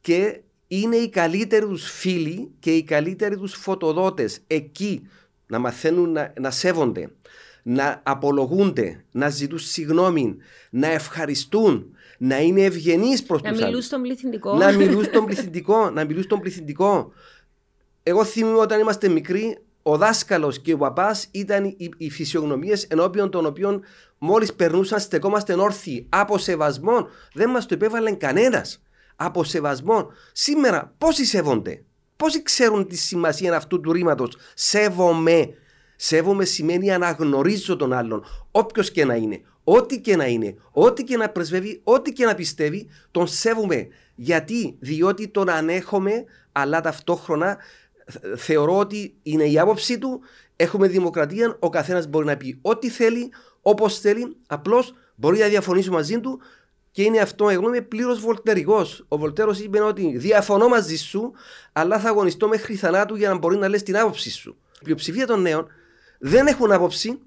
και 0.00 0.40
είναι 0.68 0.96
οι 0.96 1.08
καλύτεροι 1.08 1.66
του 1.66 1.78
φίλοι 1.78 2.50
και 2.60 2.74
οι 2.74 2.82
καλύτεροι 2.82 3.36
του 3.36 3.48
φωτοδότες 3.48 4.40
εκεί 4.46 5.08
να 5.46 5.58
μαθαίνουν 5.58 6.12
να, 6.12 6.32
να 6.40 6.50
σέβονται, 6.50 7.10
να 7.62 8.00
απολογούνται, 8.02 9.04
να 9.10 9.28
ζητούν 9.28 9.58
συγγνώμη, 9.58 10.36
να 10.70 10.86
ευχαριστούν, 10.86 11.96
να 12.18 12.40
είναι 12.40 12.62
ευγενείς 12.62 13.22
προς 13.22 13.42
τους 13.42 13.58
Να 13.58 13.66
μιλούν 13.66 13.82
στον 13.82 14.02
πληθυντικό. 14.02 14.54
Να 14.54 14.72
μιλούν 14.72 15.04
στον 15.04 15.24
πληθυντικό. 15.24 15.90
να 15.90 16.04
μιλούν 16.04 16.22
στον 16.22 16.40
πληθυντικό. 16.40 17.12
Εγώ 18.02 18.24
θυμούμαι 18.24 18.58
όταν 18.58 18.80
είμαστε 18.80 19.08
μικροί, 19.08 19.58
ο 19.82 19.96
δάσκαλος 19.96 20.60
και 20.60 20.72
ο 20.72 20.76
παπάς 20.76 21.28
ήταν 21.30 21.64
οι, 21.64 21.90
οι 21.96 22.10
φυσιογνωμίες 22.10 22.84
ενώπιον 22.84 23.30
των 23.30 23.46
οποίων 23.46 23.82
μόλις 24.18 24.54
περνούσαν 24.54 25.00
στεκόμαστε 25.00 25.54
όρθιοι 25.54 26.06
από 26.08 26.38
σεβασμό. 26.38 27.08
Δεν 27.32 27.50
μας 27.50 27.66
το 27.66 27.74
επέβαλε 27.74 28.12
κανένας. 28.12 28.82
Από 29.20 29.44
σεβασμό. 29.44 30.06
Σήμερα 30.32 30.94
πόσοι 30.98 31.24
σέβονται, 31.24 31.84
πόσοι 32.16 32.42
ξέρουν 32.42 32.86
τη 32.86 32.96
σημασία 32.96 33.56
αυτού 33.56 33.80
του 33.80 33.92
ρήματος; 33.92 34.36
Σέβομαι. 34.54 35.48
Σέβομαι 35.96 36.44
σημαίνει 36.44 36.92
αναγνωρίζω 36.92 37.76
τον 37.76 37.92
άλλον, 37.92 38.24
όποιος 38.50 38.90
και 38.90 39.04
να 39.04 39.14
είναι, 39.14 39.40
ό,τι 39.64 40.00
και 40.00 40.16
να 40.16 40.26
είναι, 40.26 40.54
ό,τι 40.70 41.04
και 41.04 41.16
να 41.16 41.28
πρεσβεύει, 41.28 41.80
ό,τι 41.84 42.12
και 42.12 42.24
να 42.24 42.34
πιστεύει, 42.34 42.88
τον 43.10 43.26
σέβομαι. 43.26 43.88
Γιατί, 44.14 44.76
διότι 44.80 45.28
τον 45.28 45.48
ανέχομαι, 45.48 46.24
αλλά 46.52 46.80
ταυτόχρονα 46.80 47.56
θεωρώ 48.36 48.78
ότι 48.78 49.14
είναι 49.22 49.44
η 49.44 49.58
άποψή 49.58 49.98
του, 49.98 50.20
έχουμε 50.56 50.88
δημοκρατία, 50.88 51.56
ο 51.58 51.68
καθένας 51.68 52.06
μπορεί 52.06 52.26
να 52.26 52.36
πει 52.36 52.58
ό,τι 52.62 52.88
θέλει, 52.88 53.32
όπως 53.62 53.98
θέλει, 54.00 54.36
απλώς 54.46 54.94
μπορεί 55.14 55.38
να 55.38 55.46
διαφωνήσει 55.46 55.90
μαζί 55.90 56.20
του 56.20 56.40
και 56.98 57.04
είναι 57.04 57.18
αυτό. 57.18 57.48
Εγώ 57.48 57.68
είμαι 57.68 57.80
πλήρως 57.80 58.20
βολτερικός. 58.20 59.04
Ο 59.08 59.18
Βολτέρος 59.18 59.60
είπε 59.60 59.80
ότι 59.80 60.16
διαφωνώ 60.16 60.68
μαζί 60.68 60.96
σου, 60.96 61.32
αλλά 61.72 61.98
θα 61.98 62.08
αγωνιστώ 62.08 62.48
μέχρι 62.48 62.74
θανάτου 62.74 63.16
για 63.16 63.28
να 63.28 63.38
μπορεί 63.38 63.56
να 63.56 63.68
λες 63.68 63.82
την 63.82 63.96
άποψή 63.96 64.30
σου. 64.30 64.56
Η 64.74 64.84
πλειοψηφία 64.84 65.26
των 65.26 65.40
νέων 65.40 65.66
δεν 66.18 66.46
έχουν 66.46 66.72
άποψη, 66.72 67.20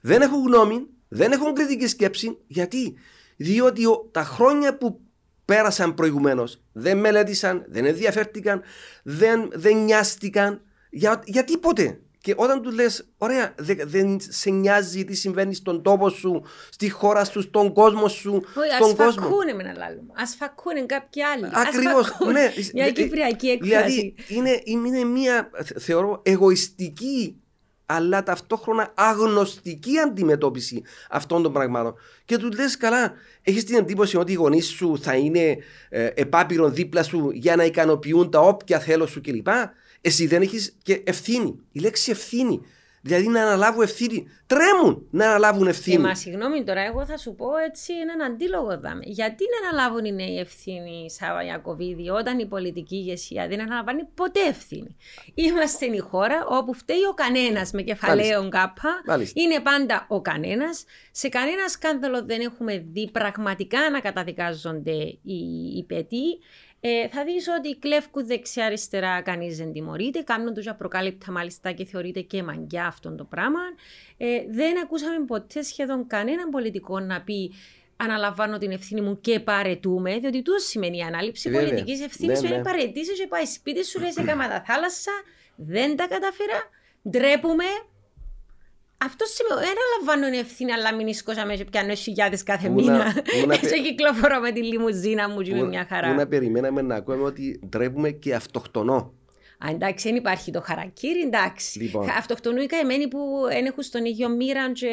δεν 0.00 0.22
έχουν 0.22 0.46
γνώμη, 0.46 0.86
δεν 1.08 1.32
έχουν 1.32 1.54
κριτική 1.54 1.86
σκέψη. 1.86 2.38
Γιατί; 2.46 2.94
Διότι 3.36 3.82
τα 4.10 4.24
χρόνια 4.24 4.76
που 4.78 5.00
πέρασαν 5.44 5.94
προηγουμένως 5.94 6.62
δεν 6.72 6.98
μελέτησαν, 6.98 7.64
δεν 7.68 7.84
ενδιαφέρθηκαν, 7.84 8.62
δεν, 9.02 9.50
δεν 9.52 9.84
νοιάστηκαν 9.84 10.60
για, 10.90 11.22
για 11.24 11.44
τίποτε. 11.44 12.00
Και 12.22 12.34
όταν 12.36 12.62
του 12.62 12.70
λες, 12.70 13.08
ωραία, 13.18 13.54
δεν, 13.58 13.78
δεν 13.84 14.16
σε 14.20 14.50
νοιάζει 14.50 15.04
τι 15.04 15.14
συμβαίνει 15.14 15.54
στον 15.54 15.82
τόπο 15.82 16.08
σου, 16.08 16.42
στη 16.70 16.90
χώρα 16.90 17.24
σου, 17.24 17.40
στον 17.40 17.72
κόσμο 17.72 18.08
σου. 18.08 18.32
Όχι, 18.32 18.74
στον 18.74 18.90
ας 18.90 18.96
κόσμο. 18.96 19.22
φακούνε 19.22 19.52
με 19.52 19.62
έναν 19.62 19.82
άλλο. 19.82 20.00
Α 20.00 20.26
φακούνε 20.38 20.80
κάποιοι 20.80 21.22
άλλοι. 21.22 21.44
Ακριβώς. 21.52 22.00
Ας 22.00 22.08
φακούνε. 22.08 22.40
Ναι. 22.40 22.52
Μια 22.72 22.90
κυπριακή 22.90 23.48
έκφραση. 23.48 23.84
Δηλαδή 23.84 24.14
είναι, 24.28 24.60
είναι 24.64 25.04
μια, 25.04 25.50
θεωρώ, 25.78 26.20
εγωιστική 26.24 27.42
αλλά 27.86 28.22
ταυτόχρονα 28.22 28.92
αγνωστική 28.94 29.98
αντιμετώπιση 29.98 30.82
αυτών 31.10 31.42
των 31.42 31.52
πραγμάτων. 31.52 31.94
Και 32.24 32.36
του 32.36 32.50
λες, 32.52 32.76
καλά, 32.76 33.12
έχεις 33.42 33.64
την 33.64 33.76
εντύπωση 33.76 34.16
ότι 34.16 34.32
οι 34.32 34.34
γονείς 34.34 34.66
σου 34.66 34.98
θα 35.02 35.14
είναι 35.14 35.56
ε, 35.88 36.10
επάπειρον 36.14 36.74
δίπλα 36.74 37.02
σου 37.02 37.30
για 37.32 37.56
να 37.56 37.64
ικανοποιούν 37.64 38.30
τα 38.30 38.40
όποια 38.40 38.78
θέλω 38.78 39.06
σου 39.06 39.20
κλπ. 39.20 39.48
Εσύ 40.04 40.26
δεν 40.26 40.42
έχεις 40.42 40.76
και 40.82 41.02
ευθύνη. 41.06 41.60
Η 41.72 41.80
λέξη 41.80 42.10
ευθύνη. 42.10 42.60
Δηλαδή 43.04 43.28
να 43.28 43.42
αναλάβουν 43.42 43.82
ευθύνη. 43.82 44.26
Τρέμουν 44.46 45.06
να 45.10 45.26
αναλάβουν 45.28 45.66
Ε, 45.66 45.70
ευθύνη. 45.70 45.98
μα 45.98 46.14
συγγνώμη 46.14 46.64
τώρα, 46.64 46.80
εγώ 46.80 47.06
θα 47.06 47.16
σου 47.16 47.34
πω 47.34 47.46
έτσι 47.68 47.92
έναν 47.92 48.32
αντίλογο 48.32 48.78
δάμε. 48.80 49.02
Γιατί 49.04 49.44
να 49.52 49.68
αναλάβουν 49.68 50.04
οι 50.04 50.12
νέοι 50.12 50.38
ευθύνη, 50.38 51.10
Σάβα 51.10 51.44
Ιακοβίδη, 51.44 52.08
όταν 52.08 52.38
η 52.38 52.46
πολιτική 52.46 52.96
ηγεσία 52.96 53.48
δεν 53.48 53.60
αναλαμβάνει 53.60 54.02
ποτέ 54.14 54.40
ευθύνη. 54.48 54.96
Είμαστε 55.34 55.86
η 55.86 55.98
χώρα 55.98 56.46
όπου 56.48 56.74
φταίει 56.74 57.04
ο 57.10 57.14
κανένας 57.14 57.70
με 57.72 57.82
κεφαλαίο 57.82 58.48
κάπα. 58.48 59.02
Μάλιστα. 59.06 59.40
Είναι 59.40 59.60
πάντα 59.60 60.06
ο 60.08 60.20
κανένας. 60.20 60.84
Σε 61.10 61.28
κανένα 61.28 61.68
σκάνδαλο 61.68 62.24
δεν 62.24 62.40
έχουμε 62.40 62.84
δει 62.92 63.10
πραγματικά 63.10 63.90
να 63.90 64.00
καταδικάζονται 64.00 64.92
οι, 65.22 65.38
οι 65.76 65.84
πετοί. 65.88 66.38
Ε, 66.84 67.08
θα 67.08 67.24
δεις 67.24 67.48
ότι 67.58 67.76
κλέφκουν 67.78 68.26
δεξιά-αριστερά, 68.26 69.22
κανείς 69.22 69.56
δεν 69.56 69.72
τιμωρείται. 69.72 70.22
Κάνουν 70.22 70.54
τους 70.54 70.66
απροκάλυπτα 70.68 71.32
μάλιστα 71.32 71.72
και 71.72 71.84
θεωρείται 71.84 72.20
και 72.20 72.42
μαγκιά 72.42 72.86
αυτό 72.86 73.14
το 73.14 73.24
πράγμα. 73.24 73.60
Ε, 74.16 74.44
δεν 74.50 74.78
ακούσαμε 74.82 75.24
ποτέ 75.26 75.62
σχεδόν 75.62 76.06
κανέναν 76.06 76.50
πολιτικό 76.50 77.00
να 77.00 77.22
πει 77.22 77.52
αναλαμβάνω 77.96 78.58
την 78.58 78.70
ευθύνη 78.70 79.00
μου 79.00 79.20
και 79.20 79.40
παρετούμε, 79.40 80.18
διότι 80.18 80.42
τούτο 80.42 80.58
σημαίνει 80.58 80.96
η 80.96 81.00
ανάληψη 81.00 81.50
Βέβαια. 81.50 81.68
πολιτικής 81.68 82.00
ευθύνης. 82.00 82.30
Ναι, 82.30 82.46
σημαίνει 82.46 82.56
ναι. 82.56 82.62
παρετήσεις 82.70 83.18
και 83.18 83.26
πάει 83.26 83.44
σπίτι 83.44 83.84
σου, 83.84 84.00
λε: 84.00 84.08
Έκανα 84.18 84.48
τα 84.48 84.62
θάλασσα, 84.66 85.12
δεν 85.54 85.96
τα 85.96 86.06
καταφέρα, 86.06 86.70
ντρέπουμε. 87.08 87.64
Αυτό 89.04 89.24
σημαίνει, 89.24 89.66
δεν 89.66 89.74
αναλαμβάνω 89.84 90.38
ευθύνη, 90.38 90.72
αλλά 90.72 90.94
μην 90.94 91.06
ισκώσαμε 91.06 91.54
και 91.56 91.64
πιάνω 91.64 91.94
χιλιάδες 91.94 92.42
κάθε 92.42 92.68
Πού 92.68 92.74
να- 92.74 92.92
μήνα. 92.92 93.12
πού 93.40 93.46
να 93.46 93.54
Έτσι 93.62 93.68
πε- 93.68 93.82
κυκλοφορώ 93.82 94.40
με 94.40 94.52
τη 94.52 94.62
λιμουζίνα 94.64 95.28
μου 95.28 95.40
και 95.42 95.52
με 95.54 95.58
Πού- 95.60 95.68
μια 95.68 95.82
Πού 95.82 95.94
χαρά. 95.94 96.14
να 96.14 96.26
περιμέναμε 96.26 96.82
να 96.82 96.94
ακούμε 96.94 97.22
ότι 97.22 97.60
ντρέπουμε 97.68 98.10
και 98.10 98.34
αυτοκτονώ. 98.34 99.12
Α, 99.66 99.70
εντάξει, 99.70 100.08
δεν 100.08 100.16
υπάρχει 100.16 100.50
το 100.50 100.60
χαρακτήρι, 100.60 101.20
εντάξει. 101.20 101.78
Λοιπόν. 101.78 102.08
Αυτοκτονούν 102.18 102.62
οι 102.62 102.66
καημένοι 102.66 103.08
που 103.08 103.18
δεν 103.48 103.64
έχουν 103.66 103.82
στον 103.82 104.04
ίδιο 104.04 104.28
μοίρα 104.28 104.72
και, 104.72 104.86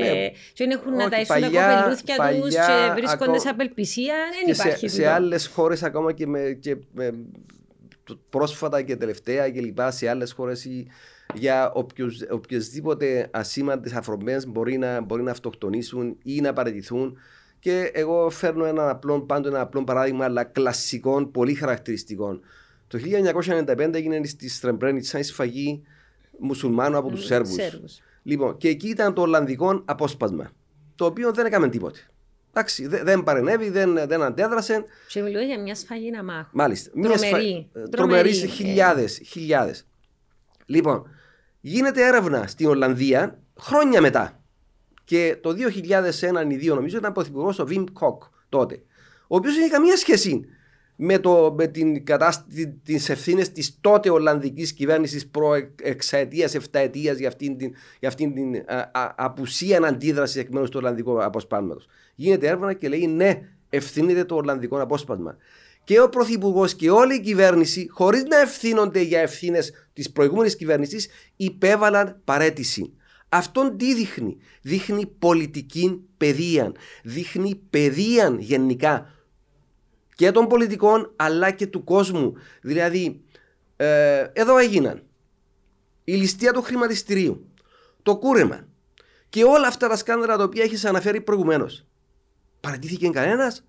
Ναι. 0.00 0.28
και 0.28 0.34
δεν 0.56 0.70
έχουν 0.70 0.92
να 0.92 0.96
Όχι, 1.04 1.08
τα 1.10 1.20
ήσουν 1.20 1.34
τα 1.34 1.40
παλιά- 1.40 1.74
κοπελούθια 1.76 2.14
τους 2.14 2.16
παλιά 2.16 2.86
και 2.86 2.92
βρίσκονται 3.00 3.24
ακό- 3.30 3.40
σε 3.40 3.48
απελπισία. 3.48 4.14
Δεν 4.30 4.44
Και 4.54 4.60
υπάρχει 4.60 4.88
σε, 4.88 4.94
σε 4.94 5.00
τούτο. 5.02 5.10
άλλες 5.14 5.46
χώρες, 5.46 5.82
ακόμα 5.82 6.12
και, 6.12 6.26
με, 6.26 6.58
και 6.60 6.76
με, 6.92 7.14
το- 8.04 8.18
πρόσφατα 8.30 8.82
και 8.82 8.96
τελευταία 8.96 9.50
και 9.50 9.60
λοιπά, 9.60 9.90
σε 9.90 10.08
άλλες 10.08 10.32
χώρες 10.32 10.64
για 11.34 11.72
οποιους, 11.72 12.18
οποιασδήποτε 12.30 13.28
ασήμαντες 13.30 13.92
αφρομένε 13.92 14.46
μπορεί 14.46 14.78
να, 14.78 15.00
μπορεί 15.00 15.22
να 15.22 15.30
αυτοκτονήσουν 15.30 16.16
ή 16.22 16.40
να 16.40 16.52
παραιτηθούν. 16.52 17.18
Και 17.58 17.90
εγώ 17.94 18.30
φέρνω 18.30 18.64
ένα 18.64 18.90
απλό, 18.90 19.20
πάντο 19.20 19.48
ένα 19.48 19.60
απλό 19.60 19.84
παράδειγμα, 19.84 20.24
αλλά 20.24 20.44
κλασικών, 20.44 21.30
πολύ 21.30 21.54
χαρακτηριστικών. 21.54 22.40
Το 22.88 22.98
1995 22.98 23.94
έγινε 23.94 24.24
στη 24.26 24.48
Σρεμπρένιτσα 24.48 25.18
η 25.18 25.22
σφαγή 25.22 25.82
μουσουλμάνων 26.38 26.98
από 26.98 27.08
τους 27.10 27.24
Σέρβους. 27.24 27.54
Σέρβους. 27.54 27.98
Λοιπόν, 28.22 28.56
και 28.56 28.68
εκεί 28.68 28.88
ήταν 28.88 29.14
το 29.14 29.20
Ολλανδικό 29.22 29.82
απόσπασμα. 29.84 30.50
Το 30.94 31.04
οποίο 31.04 31.32
δεν 31.32 31.46
έκαμε 31.46 31.68
τίποτε. 31.68 31.98
Εντάξει, 32.50 32.86
δε- 32.86 33.02
δεν 33.02 33.22
παρενέβη, 33.22 33.70
δεν, 33.70 33.94
δεν 34.06 34.22
αντέδρασε. 34.22 34.84
Και 35.08 35.20
μιλούμε 35.22 35.44
για 35.44 35.60
μια 35.60 35.74
σφαγή 35.74 36.10
αμάχων. 36.10 36.48
Μάλιστα. 36.52 36.90
Τρομερή. 36.90 37.18
σφα- 37.18 37.38
ε, 37.38 37.42
Τρομερής. 37.42 37.90
Τρομερή 37.90 38.34
σε 38.34 38.44
Ε. 38.44 38.48
χιλιάδες, 38.48 39.20
χιλιάδες. 39.24 39.86
Λοιπόν, 40.66 41.06
γίνεται 41.60 42.06
έρευνα 42.06 42.46
στην 42.46 42.68
Ολλανδία 42.68 43.38
χρόνια 43.60 44.00
μετά. 44.00 44.42
Και 45.04 45.38
το 45.40 45.50
2001 45.50 46.50
ή 46.50 46.70
2 46.70 46.74
νομίζω 46.74 46.96
ήταν 46.96 47.12
πρωθυπουργός 47.12 47.58
ο 47.58 47.66
Βιμ 47.66 47.84
Κοκ 47.92 48.22
τότε. 48.48 48.82
Ο 49.26 49.36
οποίος 49.36 49.56
είχε 49.56 49.68
καμία 49.68 49.96
σχέση 49.96 50.44
με, 50.96 51.18
το, 51.18 51.54
με 51.56 51.66
την 51.66 52.04
κατάσταση, 52.04 52.80
τις 52.84 53.08
ευθύνες 53.08 53.52
της 53.52 53.78
τότε 53.80 54.10
Ολλανδικής 54.10 54.72
κυβέρνησης 54.72 55.28
προ 55.28 55.54
εξαετίας, 55.82 56.54
εφταετίας 56.54 57.18
για 57.18 57.28
αυτήν 57.28 57.56
την, 57.56 57.74
για 58.00 58.08
αυτήν 58.08 58.34
την 58.34 58.56
α, 58.66 58.90
α, 58.92 59.14
απουσία 59.16 59.78
αντίδραση 59.78 60.38
εκ 60.38 60.50
μέρους 60.50 60.70
του 60.70 60.78
Ολλανδικού 60.80 61.24
αποσπάσματος. 61.24 61.86
Γίνεται 62.14 62.46
έρευνα 62.46 62.72
και 62.72 62.88
λέει 62.88 63.06
ναι, 63.06 63.40
ευθύνεται 63.68 64.24
το 64.24 64.34
Ολλανδικό 64.34 64.80
απόσπασμα. 64.80 65.36
Και 65.84 66.00
ο 66.00 66.08
Πρωθυπουργός 66.08 66.74
και 66.74 66.90
όλη 66.90 67.14
η 67.14 67.20
κυβέρνηση, 67.20 67.88
χωρίς 67.90 68.22
να 68.22 68.40
ευθύνονται 68.40 69.00
για 69.00 69.20
ευθύνες 69.20 69.72
της 69.92 70.12
προηγούμενης 70.12 70.56
κυβέρνησης, 70.56 71.08
υπέβαλαν 71.36 72.20
παρέτηση. 72.24 72.92
Αυτόν 73.28 73.76
τι 73.76 73.94
δείχνει; 73.94 74.36
Δείχνει 74.62 75.06
πολιτική 75.06 76.04
παιδεία. 76.16 76.72
Δείχνει 77.02 77.54
παιδεία 77.70 78.36
γενικά 78.38 79.14
και 80.14 80.30
των 80.30 80.46
πολιτικών 80.46 81.12
αλλά 81.16 81.50
και 81.50 81.66
του 81.66 81.84
κόσμου. 81.84 82.34
Δηλαδή, 82.60 83.20
ε, 83.76 84.26
εδώ 84.32 84.58
έγιναν 84.58 85.02
η 86.04 86.12
ληστεία 86.14 86.52
του 86.52 86.62
χρηματιστηρίου, 86.62 87.48
το 88.02 88.16
κούρεμα 88.16 88.66
και 89.28 89.44
όλα 89.44 89.66
αυτά 89.66 89.88
τα 89.88 89.96
σκάνδαλα 89.96 90.36
τα 90.36 90.44
οποία 90.44 90.62
έχεις 90.62 90.84
αναφέρει 90.84 91.20
προηγουμένως. 91.20 91.86
Παρατήθηκε 92.60 93.08
κανένας; 93.08 93.64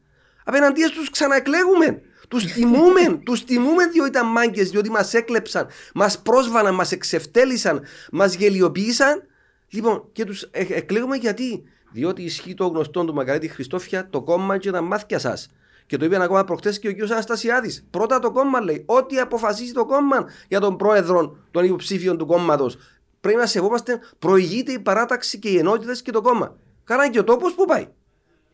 Απέναντία 0.45 0.89
τους 0.89 1.09
ξαναεκλέγουμε. 1.09 2.01
Τους 2.29 2.45
τιμούμε, 2.45 3.19
τους 3.23 3.43
τιμούμε 3.43 3.87
διότι 3.87 4.09
ήταν 4.09 4.27
μάγκες, 4.27 4.69
διότι 4.69 4.89
μας 4.89 5.13
έκλεψαν, 5.13 5.67
μας 5.93 6.21
πρόσβαναν, 6.21 6.75
μας 6.75 6.91
εξευτέλισαν, 6.91 7.81
μας 8.11 8.33
γελιοποίησαν. 8.33 9.23
Λοιπόν, 9.69 10.09
και 10.11 10.25
τους 10.25 10.41
εκλέγουμε 10.51 11.15
γιατί; 11.15 11.63
Διότι 11.91 12.21
ισχύει 12.23 12.53
το 12.53 12.67
γνωστό 12.67 13.05
του 13.05 13.13
Μακαρίτη 13.13 13.47
Χριστόφια, 13.47 14.09
το 14.09 14.21
κόμμα 14.21 14.57
και 14.57 14.71
τα 14.71 14.81
μάθηκια 14.81 15.19
σας. 15.19 15.49
Και 15.85 15.97
το 15.97 16.05
είπε 16.05 16.23
ακόμα 16.23 16.43
προχτέ 16.43 16.71
και 16.71 16.87
ο 16.87 16.95
κ. 16.95 17.11
Αναστασιάδης. 17.11 17.87
Πρώτα 17.89 18.19
το 18.19 18.31
κόμμα 18.31 18.61
λέει. 18.61 18.83
Ό,τι 18.85 19.19
αποφασίζει 19.19 19.71
το 19.71 19.85
κόμμα 19.85 20.25
για 20.47 20.59
τον 20.59 20.77
πρόεδρο 20.77 21.37
των 21.51 21.63
υποψήφιων 21.63 22.17
του 22.17 22.25
κόμματος. 22.25 22.77
Πρέπει 23.21 23.39
να 23.39 23.45
σεβόμαστε, 23.45 23.99
προηγείται 24.19 24.71
η 24.71 24.79
παράταξη 24.79 25.39
και 25.39 25.49
οι 25.49 25.57
ενότητες 25.57 26.01
και 26.01 26.11
το 26.11 26.21
κόμμα. 26.21 26.55
Καλά 26.83 27.09
και 27.09 27.19
ο 27.19 27.23
τόπος 27.23 27.53
που 27.53 27.65
πάει. 27.65 27.87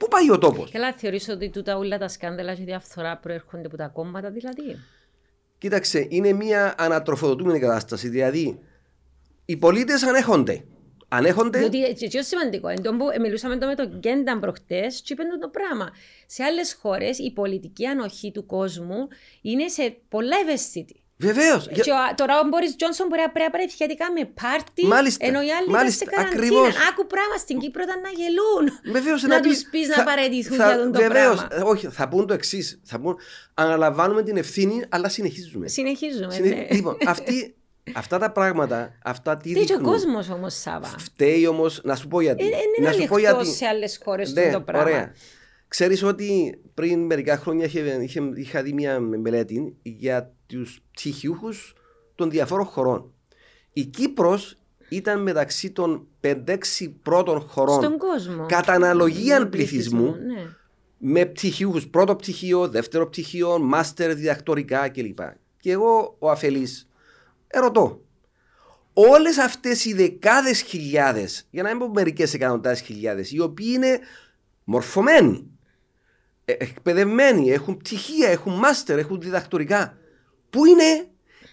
Πού 0.01 0.08
πάει 0.08 0.31
ο 0.31 0.38
τόπος; 0.38 0.72
Καλά, 0.72 0.93
θεωρείς 0.93 1.29
ότι 1.29 1.50
τούτα 1.50 1.77
όλα 1.77 1.98
τα 1.98 2.08
σκάνδαλα 2.08 2.55
και 2.55 2.62
η 2.62 2.65
διαφθορά 2.65 3.17
προέρχονται 3.17 3.65
από 3.65 3.77
τα 3.77 3.88
κόμματα 3.88 4.29
δηλαδή; 4.31 4.79
Κοίταξε, 5.58 6.05
είναι 6.10 6.34
μια 6.34 6.75
ανατροφοδοτούμενη 6.77 7.60
κατάσταση. 7.60 8.10
Δηλαδή, 8.10 8.60
οι 9.46 9.58
πολίτες 9.58 10.03
ανέχονται. 10.03 10.63
Ανέχονται. 11.08 11.60
Διότι 11.60 11.84
έτσι 11.84 12.10
είναι 12.13 12.22
σημαντικό. 12.22 12.67
Εν 12.67 12.81
τω 12.81 12.91
που 12.91 13.05
μιλούσαμε 13.22 13.58
το 13.58 13.67
με 13.67 13.75
τον 13.75 13.98
Γκένταν 13.98 14.39
προχτές, 14.39 15.01
και 15.01 15.13
είπε 15.13 15.24
το 15.41 15.50
πράγμα. 15.50 15.89
Σε 16.25 16.43
άλλες 16.43 16.77
χώρες 16.81 17.17
η 17.20 17.31
πολιτική 17.31 17.86
ανοχή 17.86 18.31
του 18.31 18.46
κόσμου 18.46 19.08
είναι 19.41 19.67
σε 19.67 19.98
πολλά 20.10 20.38
ευαίσθητη. 20.41 21.00
Βεβαίως. 21.27 21.67
Και 21.75 21.91
ο- 21.91 22.13
τώρα 22.15 22.33
ο 22.39 22.47
Μπόρις 22.49 22.75
Τζόνσον 22.75 23.07
μπορεί 23.07 23.21
να 23.21 23.31
πρέπει 23.31 23.69
σχετικά 23.77 24.05
με 24.17 24.23
πάρτι, 24.41 24.85
Μάλιστα, 24.95 25.25
ενώ 25.29 25.39
οι 25.47 25.51
άλλοι 25.57 25.67
ήταν 25.69 25.75
μάλιστα, 25.79 26.05
σε 26.05 26.11
καραντίνα. 26.15 26.41
ακριβώς. 26.41 26.73
Άκου 26.89 27.03
πράγμα 27.13 27.37
στην 27.37 27.59
Κύπρο 27.59 27.81
ήταν 27.87 27.99
να 28.07 28.09
γελούν. 28.19 28.63
Βεβαίως 28.95 29.21
να 29.23 29.39
τους 29.39 29.57
πεις 29.71 29.87
να 29.95 30.03
παραιτηθούν 30.03 30.55
για 30.55 30.77
τον 30.77 30.91
το 30.91 30.99
πράγμα. 31.01 31.47
Όχι, 31.63 31.87
θα 31.87 32.07
πούν 32.07 32.27
το 32.27 32.33
εξής. 32.33 32.79
Θα 32.83 32.99
πούν 32.99 33.17
αναλαμβάνουμε 33.53 34.23
την 34.23 34.37
ευθύνη, 34.37 34.83
αλλά 34.89 35.09
συνεχίζουμε. 35.09 35.67
Συνεχίζουμε. 35.67 36.33
Συνε- 36.33 36.55
ναι. 36.55 36.67
Λοιπόν, 36.75 36.97
αυτή, 37.07 37.55
αυτά 37.95 38.17
τα 38.17 38.31
πράγματα, 38.31 38.97
αυτά 39.03 39.37
τι 39.37 39.43
Τι 39.43 39.53
και 39.53 39.59
ο 39.59 39.63
δείχνουν. 39.65 39.83
κόσμος 39.91 40.29
όμως, 40.29 40.53
Σάβα. 40.53 40.87
Φταίει 40.97 41.47
όμως, 41.47 41.81
να 41.83 41.95
σου 41.95 42.07
πω 42.07 42.21
γιατί. 42.21 42.43
Ε, 42.43 42.49
να 42.49 42.57
Είναι 42.57 42.91
σου 43.01 43.07
πω 43.07 43.15
ανοιχτός 43.15 43.19
γιατί. 43.43 43.47
σε 43.57 43.65
άλλες 43.65 43.99
χώρες 44.03 44.33
Ναι, 44.33 44.51
το 44.51 44.61
πράγμα. 44.61 44.89
ωραία. 44.89 45.13
Ξέρεις 45.67 46.03
ότι 46.03 46.59
πριν 46.73 46.99
μερικά 47.05 47.37
χρόνια 47.37 47.65
είχε, 47.65 47.97
είχε, 48.01 48.21
είχα 48.35 48.61
δει 48.61 48.73
μια 48.73 48.99
μελέτη 48.99 49.77
για 49.83 50.33
τους 50.58 50.81
πτυχιούχους 50.91 51.74
των 52.15 52.29
διαφόρων 52.29 52.65
χωρών. 52.65 53.13
Η 53.74 53.86
Κύπρος 53.86 54.58
ήταν 54.89 55.22
μεταξύ 55.22 55.72
των 55.72 56.08
5-6 56.22 56.93
πρώτων 57.01 57.39
χωρών 57.39 57.81
Στον 57.81 57.98
κόσμο. 57.98 58.46
κατά 58.46 58.74
αναλογία 58.74 59.38
Τον 59.38 59.50
πληθυσμού 59.50 60.05
ναι. 60.05 60.55
με 60.98 61.25
πτυχιούχους 61.25 61.88
πρώτο 61.88 62.15
πτυχίο, 62.15 62.67
δεύτερο 62.67 63.08
πτυχίο, 63.08 63.60
μάστερ 63.60 64.15
διδακτορικά 64.15 64.89
κλπ. 64.89 65.20
Και 65.60 65.72
εγώ 65.72 66.15
ο 66.20 66.29
αφελής 66.29 66.88
ερωτώ 67.48 68.01
όλες 68.93 69.38
αυτές 69.38 69.86
οι 69.86 69.93
δεκάδες 69.93 70.62
χιλιάδες, 70.62 71.48
για 71.50 71.63
να 71.63 71.70
μην 71.70 71.79
πω 71.79 71.89
μερικές 71.89 72.34
εκατοντάδες 72.34 72.81
χιλιάδες, 72.81 73.31
οι 73.31 73.39
οποίοι 73.39 73.72
είναι 73.75 74.00
μορφωμένοι, 74.63 75.51
ε, 76.46 76.51
εκπαιδευμένοι, 76.51 77.51
έχουν 77.51 77.77
πτυχία, 77.77 78.29
έχουν 78.29 78.53
μάστερ, 78.53 79.00
έχουν 79.00 79.22
διδακτορικά, 79.22 79.98
πού 80.51 80.65
είναι 80.65 81.08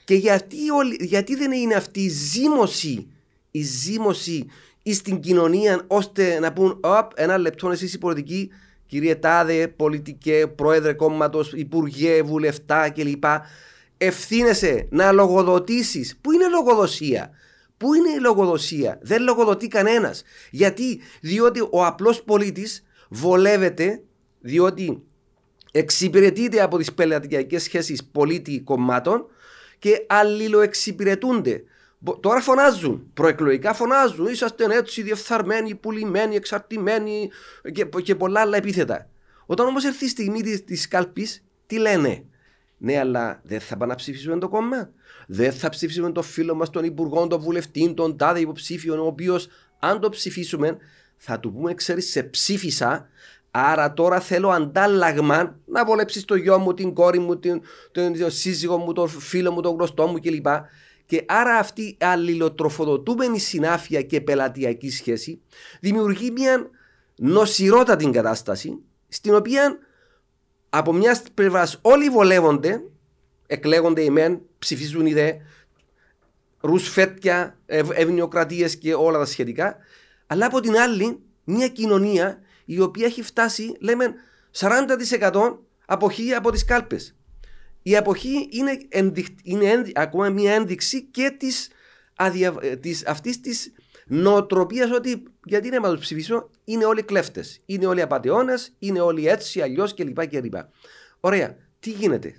και 0.04 0.14
γιατί, 0.14 0.70
όλοι- 0.70 0.96
γιατί 1.04 1.34
δεν 1.34 1.52
είναι 1.52 1.74
αυτή 1.74 2.00
η 2.00 2.08
ζήμωση, 2.08 3.06
η 3.50 3.62
ζήμωση 3.62 4.46
στην 4.92 5.20
κοινωνία 5.20 5.84
ώστε 5.86 6.38
να 6.38 6.52
πούν 6.52 6.78
«Οπ, 6.82 7.10
ένα 7.14 7.38
λεπτό 7.38 7.70
εσείς 7.70 7.94
οι 7.94 7.98
πολιτικοί, 7.98 8.50
κύριε 8.86 9.14
Τάδε, 9.14 9.68
πολιτικέ, 9.68 10.46
πρόεδρε 10.56 10.92
κόμματος, 10.92 11.52
υπουργέ, 11.52 12.22
βουλευτά 12.22 12.90
κλπ. 12.90 13.24
Ευθύνεσαι 13.98 14.86
να 14.90 15.12
λογοδοτήσεις. 15.12 16.18
Πού 16.20 16.32
είναι 16.32 16.44
η 16.44 16.48
λογοδοσία; 16.48 17.30
Πού 17.76 17.94
είναι 17.94 18.10
η 18.10 18.20
λογοδοσία; 18.20 18.98
Δεν 19.02 19.22
λογοδοτεί 19.22 19.68
κανένας. 19.68 20.22
Γιατί, 20.50 21.00
διότι 21.20 21.60
ο 21.70 21.84
απλός 21.84 22.22
πολίτης 22.22 22.84
βολεύεται, 23.08 24.02
διότι 24.40 25.02
εξυπηρετείται 25.78 26.62
από 26.62 26.78
τις 26.78 26.92
πελατειακές 26.92 27.62
σχέσεις 27.62 28.04
πολίτη 28.04 28.60
κομμάτων 28.60 29.26
και 29.78 30.04
αλληλοεξυπηρετούνται. 30.08 31.62
Μπο- 31.98 32.16
Τώρα 32.18 32.40
φωνάζουν, 32.40 33.10
προεκλογικά 33.14 33.74
φωνάζουν, 33.74 34.26
είσαστε 34.26 34.64
έτσι 34.70 35.02
διεφθαρμένοι, 35.02 35.74
πουλημένοι, 35.74 36.36
εξαρτημένοι 36.36 37.30
και, 37.72 37.84
και 38.02 38.14
πολλά 38.14 38.40
άλλα 38.40 38.56
επίθετα. 38.56 39.08
Όταν 39.46 39.66
όμως 39.66 39.84
έρθει 39.84 40.04
η 40.04 40.08
στιγμή 40.08 40.42
της, 40.42 40.64
της 40.64 40.88
κάλπης, 40.88 41.44
τι 41.66 41.78
λένε; 41.78 42.24
Ναι, 42.78 42.98
αλλά 42.98 43.40
δεν 43.44 43.60
θα 43.60 43.76
πάμε 43.76 43.86
να 43.92 43.94
ψηφίσουμε 43.98 44.38
το 44.38 44.48
κόμμα. 44.48 44.90
Δεν 45.26 45.52
θα 45.52 45.68
ψηφίσουμε 45.68 46.12
τον 46.12 46.22
φίλο 46.22 46.54
μας, 46.54 46.70
τον 46.70 46.84
υπουργό, 46.84 47.26
τον 47.26 47.40
βουλευτή, 47.40 47.94
τον 47.94 48.16
τάδε 48.16 48.40
υποψήφιο, 48.40 49.02
ο 49.02 49.06
οποίος, 49.06 49.48
αν 49.78 50.00
το 50.00 50.08
ψηφίσουμε, 50.08 50.76
θα 51.16 51.40
του 51.40 51.52
πούμε, 51.52 51.74
ξέρεις, 51.74 52.10
σε 52.10 52.22
ψήφισα. 52.22 53.08
Άρα 53.66 53.92
τώρα 53.92 54.20
θέλω 54.20 54.48
αντάλλαγμα 54.48 55.58
να 55.66 55.84
βολέψεις 55.84 56.24
το 56.24 56.34
γιο 56.34 56.58
μου, 56.58 56.74
την 56.74 56.94
κόρη 56.94 57.18
μου, 57.18 57.38
την, 57.38 57.60
τον, 57.92 58.18
τον 58.18 58.30
σύζυγο 58.30 58.78
μου, 58.78 58.92
τον 58.92 59.08
φίλο 59.08 59.52
μου, 59.52 59.60
τον 59.60 59.74
γνωστό 59.74 60.06
μου 60.06 60.20
κλπ. 60.20 60.46
Και 61.06 61.24
άρα 61.26 61.58
αυτή 61.58 61.82
η 61.82 61.96
αλληλοτροφοδοτούμενη 62.00 63.38
συνάφεια 63.38 64.02
και 64.02 64.20
πελατειακή 64.20 64.90
σχέση 64.90 65.40
δημιουργεί 65.80 66.30
μια 66.30 66.70
νοσηρότατη 67.16 68.10
κατάσταση 68.10 68.78
στην 69.08 69.34
οποία 69.34 69.78
από 70.68 70.92
μια 70.92 71.22
πλευράς 71.34 71.78
όλοι 71.82 72.08
βολεύονται, 72.08 72.82
εκλέγονται 73.46 74.02
οι 74.02 74.10
μεν, 74.10 74.40
ψηφίζουν 74.58 75.06
οι 75.06 75.12
δε, 75.12 75.32
ρουσφέτια, 76.60 77.58
ευ, 77.66 77.90
ευνοιοκρατίε 77.90 78.68
και 78.68 78.94
όλα 78.94 79.18
τα 79.18 79.24
σχετικά. 79.24 79.76
Αλλά 80.26 80.46
από 80.46 80.60
την 80.60 80.76
άλλη, 80.76 81.18
μια 81.44 81.68
κοινωνία 81.68 82.38
η 82.70 82.80
οποία 82.80 83.06
έχει 83.06 83.22
φτάσει, 83.22 83.76
λέμε, 83.80 84.14
40% 84.50 85.58
αποχή 85.86 86.32
από 86.34 86.50
τις 86.50 86.64
κάλπες. 86.64 87.16
Η 87.82 87.96
αποχή 87.96 88.48
είναι, 88.50 88.78
ενδειχ, 88.88 89.26
είναι 89.42 89.64
ένδει- 89.64 89.98
ακόμα 89.98 90.28
μια 90.28 90.54
ένδειξη 90.54 91.02
και 91.02 91.34
της, 91.38 91.68
αδια, 92.16 92.54
ε, 92.60 92.76
της, 92.76 93.06
αυτής 93.06 93.40
της 93.40 93.72
νοοτροπίας 94.06 94.90
ότι 94.90 95.22
γιατί 95.44 95.68
να 95.70 95.90
τους 95.90 96.00
ψηφίσω 96.00 96.50
είναι 96.64 96.84
όλοι 96.84 97.02
κλέφτες, 97.02 97.60
είναι 97.66 97.86
όλοι 97.86 98.02
απαταιώνες, 98.02 98.74
είναι 98.78 99.00
όλοι 99.00 99.28
έτσι, 99.28 99.60
αλλιώς 99.60 99.94
κλπ. 99.94 100.26
κλπ. 100.26 100.54
Ωραία, 101.20 101.56
τι 101.80 101.90
γίνεται; 101.90 102.34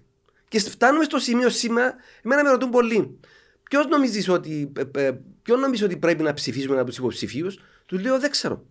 Και 0.48 0.60
φτάνουμε 0.60 1.04
στο 1.04 1.18
σημείο 1.20 1.50
σήμερα, 1.50 1.96
εμένα 2.24 2.44
με 2.44 2.50
ρωτούν 2.50 2.70
πολλοί, 2.70 3.20
ποιος 3.64 3.88
νομίζεις 3.88 4.30
ότι, 4.30 4.72
ε, 4.94 5.06
ε, 5.06 5.12
ποιον 5.42 5.60
νομίζεις 5.60 5.86
ότι 5.86 5.98
πρέπει 5.98 6.24
να 6.24 6.34
ψηφίσουμε 6.34 6.78
από 6.78 6.86
τους 6.88 6.98
υποψηφίους, 6.98 7.60
τους 7.86 8.02
λέω 8.02 8.20
δεν 8.20 8.32
ξέρω. 8.32 8.66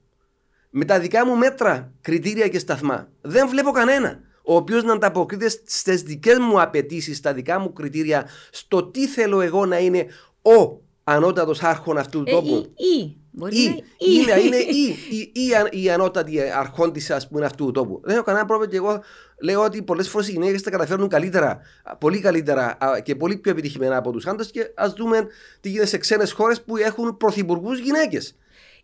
Με 0.71 0.85
τα 0.85 0.99
δικά 1.01 1.27
μου 1.27 1.37
μέτρα, 1.37 1.93
κριτήρια 2.01 2.49
και 2.49 2.59
σταθμά, 2.59 3.09
δεν 3.21 3.49
βλέπω 3.49 3.71
κανένα 3.71 4.21
ο 4.43 4.55
οποίος 4.57 4.83
να 4.85 4.93
ανταποκρίνεται 4.93 5.49
στις 5.67 6.03
δικές 6.03 6.39
μου 6.39 6.61
απαιτήσεις, 6.61 7.17
στα 7.17 7.33
δικά 7.35 7.59
μου 7.59 7.73
κριτήρια, 7.73 8.29
στο 8.51 8.85
τι 8.85 9.07
θέλω 9.07 9.41
εγώ 9.41 9.67
να 9.67 9.79
είναι 9.79 10.07
ο 10.43 10.81
ανώτατος 11.05 11.63
άρχον 11.63 11.99
αυτού 11.99 12.19
του 12.23 12.29
Ε, 12.29 12.33
τόπου. 12.33 12.73
ή, 12.77 12.99
ή. 13.01 13.17
Μπορεί 13.31 13.57
Ή, 13.57 13.67
να 13.67 13.73
είναι 13.73 13.77
ή, 14.21 14.27
να 14.27 14.37
είναι 14.37 14.57
ή, 14.57 14.97
ή, 15.11 15.47
ή, 15.47 15.55
αν- 15.55 15.69
η 15.71 15.91
ανώτατη 15.91 16.41
αρχόν 16.41 16.93
της 16.93 17.11
ας 17.11 17.29
πούμε 17.29 17.45
αυτού 17.45 17.65
του 17.65 17.71
τόπου. 17.71 18.01
Δεν 18.05 18.15
έχω 18.15 18.25
κανένα 18.25 18.45
πρόβλημα 18.45 18.71
και 18.71 18.77
εγώ 18.77 19.03
λέω 19.43 19.63
ότι 19.65 19.83
πολλές 19.83 20.09
φορές 20.09 20.29
οι 20.29 20.31
γυναίκες 20.33 20.63
τα 20.63 20.71
καταφέρνουν 20.71 21.09
καλύτερα, 21.09 21.61
πολύ 21.99 22.21
καλύτερα 22.21 22.77
α, 22.85 23.01
και 23.01 23.15
πολύ 23.17 23.37
πιο 23.37 23.51
επιτυχημένα 23.53 23.97
από 23.97 24.11
τους 24.13 24.27
άντρες 24.27 24.51
και 24.51 24.71
ας 24.77 24.93
δούμε 24.93 25.27
τι 25.61 25.69
γίνεται 25.69 25.87
σε 25.87 25.99
ξένες 25.99 26.33
χώρες 26.33 26.63
που 26.63 26.77
έχουν 26.77 27.17
πρωθυπουργούς 27.17 27.79
γυναίκες. 27.79 28.37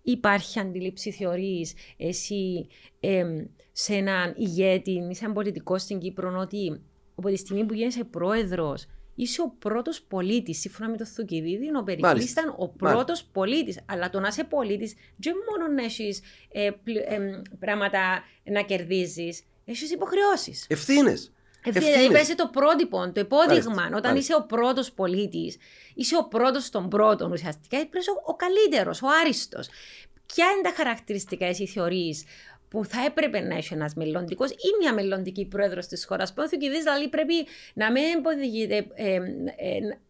Υπάρχει 0.07 0.59
αντίληψη 0.61 1.11
θεωρείς 1.11 1.75
εσύ 1.97 2.67
εμ, 3.01 3.45
σε 3.73 3.95
έναν 3.95 4.35
ηγέτη 4.37 4.91
ή 4.91 5.15
σε 5.15 5.21
έναν 5.25 5.35
πολιτικό 5.35 5.79
στην 5.79 5.99
Κύπρο 5.99 6.39
ότι 6.41 6.81
από 7.15 7.29
τη 7.29 7.37
στιγμή 7.37 7.65
που 7.65 7.75
γίνεσαι 7.75 8.05
πρόεδρος 8.05 8.87
είσαι 9.15 9.43
ο 9.43 9.55
πρώτος 9.59 10.03
πολίτης. 10.03 10.61
Σύμφωνα 10.61 10.91
με 10.91 10.97
το 10.97 11.07
Θουκυδίδη, 11.07 11.77
ο 11.77 11.83
Περικλής 11.83 12.13
Μάλιστα. 12.13 12.41
ήταν 12.41 12.55
ο 12.59 12.69
πρώτος 12.69 13.25
πολίτης. 13.25 13.81
Αλλά 13.87 14.11
το 14.11 14.21
να 14.21 14.29
είσαι 14.29 14.45
πολίτης 14.45 14.95
δεν 15.17 15.35
μόνο 15.51 15.73
να 15.75 15.85
έχεις 15.85 16.23
ε, 16.53 16.71
πλη- 16.85 17.05
εμ, 17.09 17.43
πράγματα 17.59 18.23
να 18.45 18.63
κερδίζεις, 18.63 19.43
έχεις 19.65 19.91
υποχρεώσεις. 19.93 20.67
Ευθύνες. 20.69 21.33
Ευθύνη, 21.65 21.85
δηλαδή 21.85 21.99
πρέπει 21.99 22.13
να 22.13 22.21
είσαι 22.21 22.35
το 22.35 22.49
πρότυπο, 22.53 23.13
το 23.13 23.21
υπόδειγμα. 23.21 23.75
Μάλιστα, 23.75 23.97
Όταν 23.97 24.11
μάλιστα. 24.11 24.19
είσαι 24.19 24.35
ο 24.35 24.47
πρώτος 24.47 24.93
πολίτης, 24.93 25.57
είσαι 25.95 26.17
ο 26.17 26.25
πρώτος 26.29 26.71
των 26.71 26.89
πρώτων 26.89 27.33
ουσιαστικά, 27.33 27.77
πρέπει 27.77 27.91
να 27.93 27.99
είσαι 27.99 28.11
ο, 28.11 28.23
ο 28.25 28.35
καλύτερος, 28.35 29.03
ο 29.03 29.07
άριστος. 29.23 29.69
Ποια 30.27 30.47
είναι 30.51 30.63
τα 30.63 30.73
χαρακτηριστικά 30.77 31.47
εσύ 31.47 31.67
θεωρείς 31.67 32.25
που 32.75 32.85
θα 32.85 33.05
έπρεπε 33.07 33.41
να 33.41 33.57
έχει 33.57 33.75
ένας 33.75 33.95
μελλοντικός 33.95 34.51
ή 34.51 34.69
μια 34.81 34.95
μελλοντική 34.95 35.45
πρόεδρος 35.45 35.87
της 35.87 36.05
χώρας; 36.07 36.33
Που 36.35 36.43
ο 36.45 36.49
Θουκυδής, 36.49 36.83
δηλαδή 36.83 37.09
πρέπει 37.09 37.35
να 37.75 37.91
μην 37.91 38.03
υποδηγείται, 38.19 38.87
ε, 38.95 39.15
ε, 39.15 39.21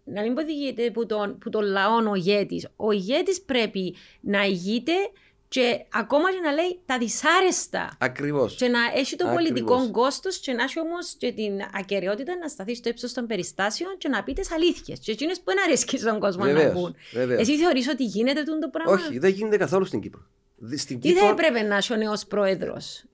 να 0.05 0.23
μην 0.23 0.31
υποδηγείται 0.31 0.91
που 0.91 1.07
τον, 1.07 1.39
που 1.39 1.51
τον 1.51 1.63
λαό 1.63 2.11
ο 2.11 2.15
ηγέτης. 2.15 2.69
Ο 2.77 2.91
ηγέτης 2.91 3.43
πρέπει 3.43 3.97
να 4.21 4.45
ηγείται 4.45 4.93
και 5.55 5.85
ακόμα 5.93 6.33
και 6.33 6.41
να 6.41 6.53
λέει 6.53 6.81
τα 6.87 6.99
δυσάρεστα 6.99 7.97
Ακριβώς. 8.01 8.55
και 8.55 8.69
να 8.69 8.79
έχει 8.95 9.17
το 9.17 9.27
Ακριβώς. 9.29 9.45
πολιτικό 9.51 9.91
κόστος 9.91 10.39
και 10.39 10.53
να 10.53 10.63
έχει 10.63 10.81
όμως 10.81 11.15
και 11.19 11.33
την 11.33 11.53
ακαιρεότητα 11.75 12.37
να 12.37 12.49
σταθεί 12.49 12.75
στο 12.75 12.89
ύψος 12.89 13.13
των 13.13 13.27
περιστάσεων 13.27 13.95
και 13.99 14.09
να 14.09 14.23
πει 14.23 14.33
τις 14.33 14.53
αλήθειες. 14.53 14.99
Και 14.99 15.13
εκείνες 15.13 15.37
που 15.39 15.45
δεν 15.47 15.57
αρέσκει 15.67 15.99
στον 15.99 16.19
κόσμο 16.21 16.45
να 16.45 16.53
Βεβαίως. 16.53 16.73
πούν. 16.73 16.95
Βεβαίως. 17.13 17.41
Εσύ 17.41 17.57
θεωρείς 17.59 17.89
ότι 17.89 18.05
γίνεται 18.05 18.43
τούτο 18.43 18.59
το 18.59 18.69
πράγμα; 18.69 18.93
Όχι, 18.93 19.19
δεν 19.19 19.31
γίνεται 19.31 19.57
καθόλου 19.57 19.85
στην 19.85 20.01
Κύπρο. 20.01 20.23
Δη- 20.57 20.79
Στην 20.79 21.01
Τι 21.01 21.09
θα 21.13 21.15
Κύπρο, 21.15 21.29
έπρεπε 21.31 21.63
να 21.63 21.77
έχει 21.77 21.93
ο 21.93 21.97
νέος 21.97 22.27
πρόεδρος; 22.27 23.05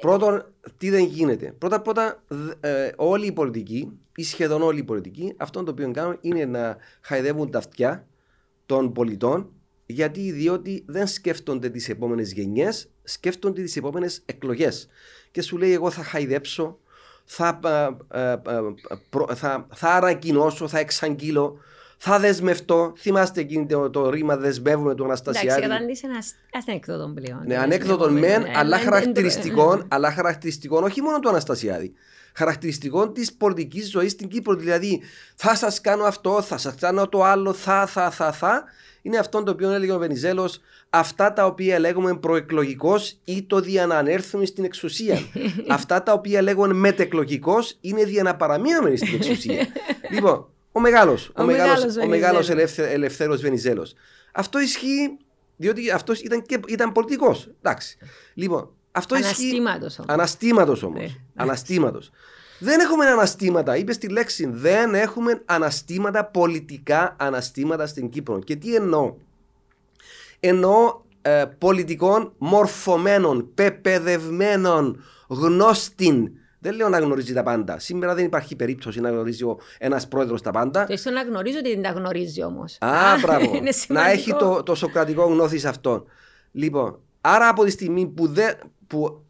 πρώτον, 0.00 0.52
τι 0.78 0.90
δεν 0.90 1.04
γίνεται. 1.04 1.52
Πρώτα 1.58 1.80
πρώτα, 1.80 2.22
δ- 2.28 2.64
ε, 2.64 2.92
όλοι 2.96 3.26
οι 3.26 3.32
πολιτικοί, 3.32 3.98
ή 4.16 4.22
σχεδόν 4.22 4.62
όλοι 4.62 4.78
οι 4.78 4.84
πολιτικοί, 4.84 5.34
αυτό 5.36 5.62
το 5.62 5.70
οποίο 5.70 5.90
κάνουν 5.90 6.18
είναι 6.20 6.44
να 6.44 6.76
χαϊδεύουν 7.00 7.50
τα 7.50 7.58
αυτιά 7.58 8.06
των 8.66 8.92
πολιτών, 8.92 9.52
γιατί 9.90 10.30
διότι 10.32 10.82
δεν 10.86 11.06
σκέφτονται 11.06 11.68
τις 11.68 11.88
επόμενες 11.88 12.32
γενιές, 12.32 12.88
σκέφτονται 13.04 13.62
τις 13.62 13.76
επόμενες 13.76 14.22
εκλογές. 14.24 14.88
Και 15.30 15.42
σου 15.42 15.56
λέει 15.56 15.72
εγώ 15.72 15.90
θα 15.90 16.02
χαϊδέψω, 16.02 16.78
θα, 17.24 17.58
α, 17.62 17.84
α, 18.08 18.32
α, 18.32 18.40
προ- 19.10 19.34
θα, 19.34 19.66
θα 19.74 19.88
ανακοινώσω, 19.90 20.68
θα 20.68 20.78
εξαγγείλω, 20.78 21.58
Θα 22.00 22.18
δεσμευτώ. 22.18 22.92
Θυμάστε 22.96 23.40
εκείνο 23.40 23.66
το, 23.66 23.90
το 23.90 24.10
ρήμα 24.10 24.36
δεσμεύουμε 24.36 24.94
του 24.94 25.04
Εντάξει, 25.04 25.22
Αναστασιάδη. 25.26 25.60
καταντήσει 25.60 26.02
ένα 26.06 26.22
ανέκδοτο 26.66 27.12
πλέον. 27.14 27.42
Ναι, 27.46 27.54
Ε, 27.54 27.58
ανέκδοτον 27.58 28.12
ναι, 28.12 28.20
μεν, 28.20 28.42
ναι, 28.42 28.50
αλλά 28.54 28.76
ναι, 28.76 28.82
χαρακτηριστικών, 28.84 29.84
αλλά 29.94 30.12
χαρακτηριστικών 30.12 30.84
όχι 30.84 31.02
μόνο 31.02 31.18
του 31.20 31.28
Αναστασιάδη. 31.28 31.92
Χαρακτηριστικών 32.34 33.12
της 33.12 33.32
πολιτικής 33.32 33.90
ζωής 33.90 34.12
στην 34.12 34.28
Κύπρο. 34.28 34.54
Δηλαδή, 34.54 35.00
θα 35.34 35.54
σας 35.54 35.80
κάνω 35.80 36.04
αυτό, 36.04 36.42
θα 36.42 36.58
σας 36.58 36.74
κάνω 36.74 37.08
το 37.08 37.22
άλλο, 37.24 37.52
θα, 37.52 37.86
θα, 37.86 38.10
θα, 38.10 38.32
θα. 38.32 38.64
Είναι 39.02 39.18
αυτό 39.18 39.42
το 39.42 39.50
οποίο 39.50 39.70
έλεγε 39.70 39.92
ο 39.92 39.98
Βενιζέλος, 39.98 40.60
αυτά 40.90 41.32
τα 41.32 41.46
οποία 41.46 41.78
λέγουμε 41.78 42.16
προεκλογικώ 42.16 42.94
ή 43.24 43.42
το 43.42 43.60
δια 43.60 43.86
να 43.86 43.96
ανέρθουμε 43.96 44.44
στην 44.44 44.64
εξουσία. 44.64 45.18
αυτά 45.68 46.02
τα 46.02 46.12
οποία 46.12 46.42
λέγουμε 46.42 46.74
μετεκλογικώ 46.74 47.56
είναι 47.80 48.04
δια 48.04 48.22
να 48.22 48.36
παραμείνουμε 48.36 48.96
στην 48.96 49.14
εξουσία. 49.14 49.66
λοιπόν, 50.14 50.46
ο 50.72 50.80
μεγάλος, 50.80 51.28
ο, 51.28 51.42
Ο 51.42 51.44
μεγάλος, 51.44 51.78
μεγάλος 51.78 51.96
ο 51.96 52.08
μεγάλος 52.08 52.46
Βενιζέλος. 52.46 52.76
ελεύθε, 52.76 52.92
ελευθέρος 52.92 53.40
Βενιζέλος. 53.40 53.94
Αυτό 54.32 54.60
ισχύει 54.60 55.16
διότι 55.56 55.90
αυτός 55.90 56.20
ήταν, 56.20 56.42
και, 56.42 56.60
ήταν 56.68 56.92
πολιτικός. 56.92 57.48
Εντάξει. 57.62 57.98
Λοιπόν, 58.34 58.70
αυτό 58.92 59.16
ισχύει. 59.16 59.42
Αναστήματος 59.42 59.98
όμως. 59.98 60.12
Αναστήματος 60.12 60.82
όμως. 60.82 61.00
Ναι. 61.00 61.08
Αναστήματος. 61.34 62.10
Δεν 62.58 62.80
έχουμε 62.80 63.06
αναστήματα, 63.06 63.76
είπες 63.76 63.98
τη 63.98 64.08
λέξη. 64.08 64.46
Δεν 64.50 64.94
έχουμε 64.94 65.42
αναστήματα, 65.44 66.24
πολιτικά 66.24 67.16
αναστήματα 67.18 67.86
στην 67.86 68.08
Κύπρο. 68.08 68.38
Και 68.38 68.56
τι 68.56 68.74
εννοώ; 68.74 69.14
Εννοώ 70.40 71.00
ε, 71.22 71.44
πολιτικών 71.58 72.32
μορφωμένων, 72.38 73.50
πεπαιδευμένων, 73.54 75.02
γνώστην. 75.28 76.30
Δεν 76.60 76.74
λέω 76.74 76.88
να 76.88 76.98
γνωρίζει 76.98 77.32
τα 77.32 77.42
πάντα. 77.42 77.78
Σήμερα 77.78 78.14
δεν 78.14 78.24
υπάρχει 78.24 78.56
περίπτωση 78.56 79.00
να 79.00 79.10
γνωρίζει 79.10 79.44
ένας 79.78 80.08
πρόεδρος 80.08 80.42
τα 80.42 80.50
πάντα. 80.50 80.86
Το 80.86 80.92
ίσως 80.92 81.12
να 81.12 81.22
γνωρίζω 81.22 81.58
ότι 81.58 81.74
δεν 81.74 81.82
τα 81.82 81.90
γνωρίζει 81.90 82.42
όμως. 82.44 82.76
Α, 82.80 83.18
μπράβο. 83.20 83.44
είναι 83.54 83.60
να 83.60 84.10
έχει 84.10 84.20
σημαντικό. 84.20 84.54
το, 84.54 84.62
το 84.62 84.74
σοκρατικό 84.74 85.24
γνώθι 85.24 85.58
σε 85.58 85.68
αυτόν. 85.68 86.04
Λοιπόν, 86.52 86.98
άρα 87.20 87.48
από 87.48 87.64
τη 87.64 87.70
στιγμή 87.70 88.06
που, 88.06 88.26
δε, 88.26 88.52
που 88.86 89.24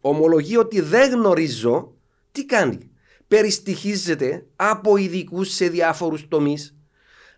ομολογεί 0.00 0.56
ότι 0.56 0.80
δεν 0.80 1.10
γνωρίζω, 1.12 1.93
τι 2.34 2.46
κάνει; 2.46 2.78
Περιστοιχίζεται 3.28 4.46
από 4.56 4.96
ειδικούς 4.96 5.54
σε 5.54 5.68
διάφορους 5.68 6.28
τομείς, 6.28 6.76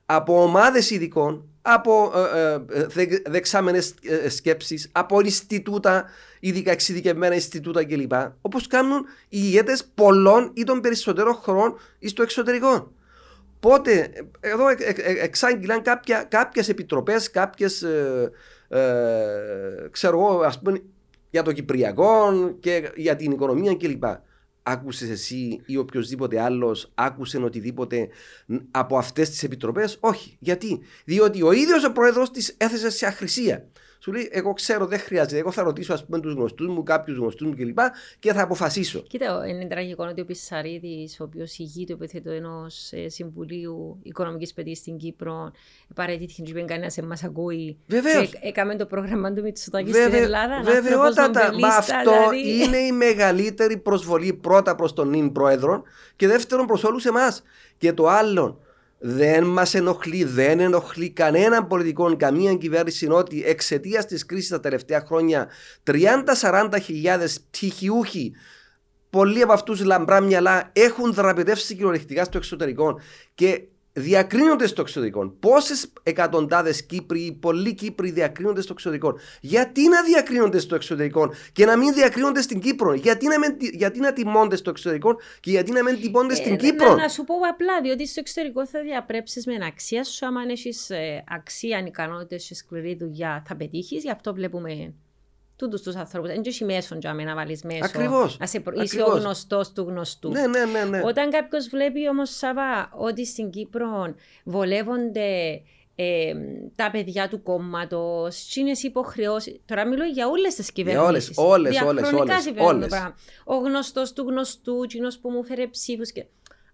από 0.06 0.42
ομάδες 0.42 0.90
ειδικών, 0.90 1.48
από 1.62 2.12
ε, 2.34 2.40
ε, 2.40 2.80
ε, 2.80 2.86
δε, 2.86 3.06
δεξάμενες 3.26 3.94
ε, 4.02 4.28
σκέψεις, 4.28 4.88
από 4.92 5.20
Ινστιτούτα, 5.20 6.04
ειδικά 6.40 6.70
εξειδικευμένα 6.70 7.34
Ινστιτούτα 7.34 7.84
κλπ. 7.84 8.12
Όπως 8.40 8.66
κάνουν 8.66 8.98
οι 8.98 9.04
ηγέτες 9.28 9.84
πολλών 9.94 10.50
ή 10.54 10.64
των 10.64 10.80
περισσότερων 10.80 11.34
χωρών 11.34 11.78
στο 12.04 12.22
εξωτερικό. 12.22 12.92
Πότε, 13.60 14.12
εδώ 14.40 14.68
ε, 14.68 14.76
ε, 14.78 14.90
ε, 14.96 15.24
εξάγγειλαν 15.24 15.82
κάποια, 15.82 16.22
κάποιες 16.22 16.68
επιτροπές, 16.68 17.30
κάποιες, 17.30 17.82
ε, 17.82 18.30
ε, 18.68 19.88
ξέρω 19.90 20.18
εγώ, 20.18 20.40
ας 20.40 20.60
πούμε, 20.60 20.82
για 21.30 21.42
το 21.42 21.52
Κυπριακό 21.52 22.32
και 22.60 22.90
για 22.96 23.16
την 23.16 23.30
οικονομία 23.30 23.74
κλπ. 23.74 24.04
Άκουσες 24.68 25.08
εσύ 25.08 25.60
ή 25.66 25.76
οποιοδήποτε 25.76 26.40
άλλος 26.40 26.90
άκουσε 26.94 27.38
οτιδήποτε 27.38 28.08
από 28.70 28.98
αυτές 28.98 29.30
τις 29.30 29.42
επιτροπές; 29.42 29.96
Όχι. 30.00 30.36
Γιατί; 30.40 30.80
Διότι 31.04 31.42
ο 31.42 31.52
ίδιος 31.52 31.84
ο 31.84 31.92
πρόεδρος 31.92 32.30
της 32.30 32.54
έθεσε 32.58 32.90
σε 32.90 33.06
αχρησία. 33.06 33.68
Σου 33.98 34.12
λέει, 34.12 34.28
εγώ 34.32 34.52
ξέρω, 34.52 34.86
δεν 34.86 34.98
χρειάζεται. 34.98 35.38
Εγώ 35.38 35.50
θα 35.50 35.62
ρωτήσω, 35.62 35.92
ας 35.92 36.04
πούμε, 36.04 36.20
τους 36.20 36.32
γνωστούς 36.34 36.66
μου, 36.68 36.82
κάποιους 36.82 37.16
γνωστούς 37.16 37.46
μου 37.48 37.54
κλπ. 37.56 37.78
Και 38.18 38.32
θα 38.32 38.42
αποφασίσω. 38.42 39.00
Κοίτα, 39.00 39.46
είναι 39.48 39.64
τραγικό 39.66 40.06
ότι 40.10 40.20
ο 40.20 40.24
Πισαρίδης, 40.24 41.20
ο 41.20 41.24
οποίος 41.24 41.58
ηγείται 41.58 41.92
επιθέτω 41.92 42.30
ενός 42.30 42.92
Συμβουλίου 43.06 43.98
Οικονομικής 44.02 44.52
Παιδείας 44.52 44.78
στην 44.78 44.96
Κύπρο, 44.96 45.52
παρέτηθηκε 45.94 46.42
και 46.42 46.50
είπε 46.50 46.60
κανένας 46.62 46.92
σε 46.92 47.02
μα 47.02 47.16
ακούει. 47.24 47.78
Βεβαίως. 47.86 48.28
Και 48.30 48.38
έκαμε 48.42 48.76
το 48.76 48.86
πρόγραμμα 48.86 49.32
του 49.32 49.42
Μητσοτάκης 49.42 49.90
στην 49.94 50.10
Βέβαι- 50.10 50.22
Ελλάδα. 50.24 50.62
Βεβαιότατα. 50.62 51.58
Μα 51.58 51.68
αυτό 51.68 52.12
δηλαδή. 52.30 52.62
είναι 52.64 52.76
η 52.76 52.92
μεγαλύτερη 52.92 53.76
προσβολή 53.76 54.32
πρώτα 54.32 54.74
προς 54.74 54.92
τον 54.92 55.08
νυν 55.08 55.32
πρόεδρο 55.32 55.82
και 56.16 56.26
δεύτερον 56.26 56.66
προς 56.66 56.84
όλους 56.84 57.04
εμάς. 57.04 57.42
Και 57.78 57.92
το 57.92 58.08
άλλο, 58.08 58.60
δεν 58.98 59.44
μας 59.44 59.74
ενοχλεί, 59.74 60.24
δεν 60.24 60.60
ενοχλεί 60.60 61.10
κανέναν 61.10 61.66
πολιτικό, 61.66 62.16
καμία 62.16 62.54
κυβέρνηση 62.54 63.08
ότι 63.10 63.42
εξαιτίας 63.46 64.06
της 64.06 64.26
κρίσης 64.26 64.48
τα 64.48 64.60
τελευταία 64.60 65.00
χρόνια 65.06 65.48
30-40 65.84 66.68
χιλιάδες 66.82 67.40
πτυχιούχοι 67.40 68.32
πολλοί 69.10 69.42
από 69.42 69.52
αυτούς 69.52 69.84
λαμπρά 69.84 70.20
μυαλά 70.20 70.70
έχουν 70.72 71.12
δραπετεύσει 71.14 71.74
κυριολεκτικά 71.74 72.24
στο 72.24 72.38
εξωτερικό 72.38 73.00
και 73.34 73.62
διακρίνονται 73.96 74.66
στο 74.66 74.80
εξωτερικό. 74.80 75.28
Πόσες 75.40 75.92
εκατοντάδες 76.02 76.86
Κύπροι, 76.86 77.38
πολλοί 77.40 77.74
Κύπροι 77.74 78.10
διακρίνονται 78.10 78.60
στο 78.60 78.72
εξωτερικό. 78.72 79.18
Γιατί 79.40 79.88
να 79.88 80.02
διακρίνονται 80.02 80.58
στο 80.58 80.74
εξωτερικό 80.74 81.32
και 81.52 81.64
να 81.64 81.76
μην 81.76 81.94
διακρίνονται 81.94 82.42
στην 82.42 82.60
Κύπρο; 82.60 82.94
Γιατί 82.94 83.26
να, 83.26 83.38
μην, 83.38 83.56
γιατί 83.60 84.00
να 84.00 84.12
τιμώνται 84.12 84.56
στο 84.56 84.70
εξωτερικό 84.70 85.16
και 85.40 85.50
γιατί 85.50 85.72
να 85.72 85.82
μην 85.82 86.00
τιμώνται 86.00 86.34
στην 86.34 86.52
Ε, 86.52 86.56
Κύπρο; 86.56 86.88
Να, 86.88 86.96
να 86.96 87.08
σου 87.08 87.24
πω 87.24 87.34
απλά, 87.50 87.80
διότι 87.82 88.06
στο 88.06 88.20
εξωτερικό 88.20 88.66
θα 88.66 88.80
διαπρέψεις 88.82 89.46
με 89.46 89.54
αξία 89.66 90.04
σου. 90.04 90.26
Άμα 90.26 90.40
έχεις 90.50 90.90
αξία, 91.28 91.84
ικανότητες 91.86 92.46
και 92.46 92.54
σκληρή 92.54 92.96
δουλειά, 93.00 93.42
θα 93.46 93.56
πετύχεις. 93.56 94.02
Γι' 94.02 94.10
αυτό 94.10 94.34
βλέπουμε 94.34 94.94
τούτους 95.56 95.82
τους 95.82 95.94
ανθρώπους. 95.94 96.28
Δεν 96.30 96.42
έχει 96.46 96.64
μέσον 96.64 96.98
για 96.98 97.14
να 97.14 97.34
βάλεις 97.34 97.62
μέσο. 97.62 97.84
Ακριβώς. 97.84 98.38
Να 98.38 98.46
σε 98.46 98.60
προ... 98.60 98.82
Είσαι 98.82 99.00
ο 99.00 99.02
Ακριβώς. 99.02 99.22
γνωστός 99.22 99.72
του 99.72 99.82
γνωστού. 99.82 100.30
Ναι, 100.30 100.46
ναι, 100.46 100.64
ναι. 100.64 100.84
ναι. 100.84 101.00
Όταν 101.04 101.30
κάποιος 101.30 101.68
βλέπει 101.68 102.08
όμως, 102.08 102.30
Σάβα, 102.30 102.90
ότι 102.96 103.26
στην 103.26 103.50
Κύπρο 103.50 104.14
βολεύονται 104.44 105.60
ε, 105.98 106.32
τα 106.76 106.90
παιδιά 106.90 107.28
του 107.28 107.42
κόμματος, 107.42 108.56
είναι 108.56 108.70
υποχρεώσεις. 108.82 109.60
Τώρα 109.64 109.86
μιλώ 109.86 110.04
για 110.04 110.28
όλες 110.28 110.54
τις 110.54 110.72
κυβερνήσεις. 110.72 111.38
όλες, 111.38 111.80
όλες, 111.80 111.80
όλες, 111.80 112.12
όλες, 112.12 112.46
όλες. 112.56 112.92
Ο 113.44 113.56
γνωστός 113.56 114.12
του 114.12 114.22
γνωστού, 114.28 114.82
εκείνο 114.82 115.08
που 115.20 115.30
μου 115.30 115.44
φέρε 115.44 115.66
ψήφους. 115.66 116.12
Και... 116.12 116.24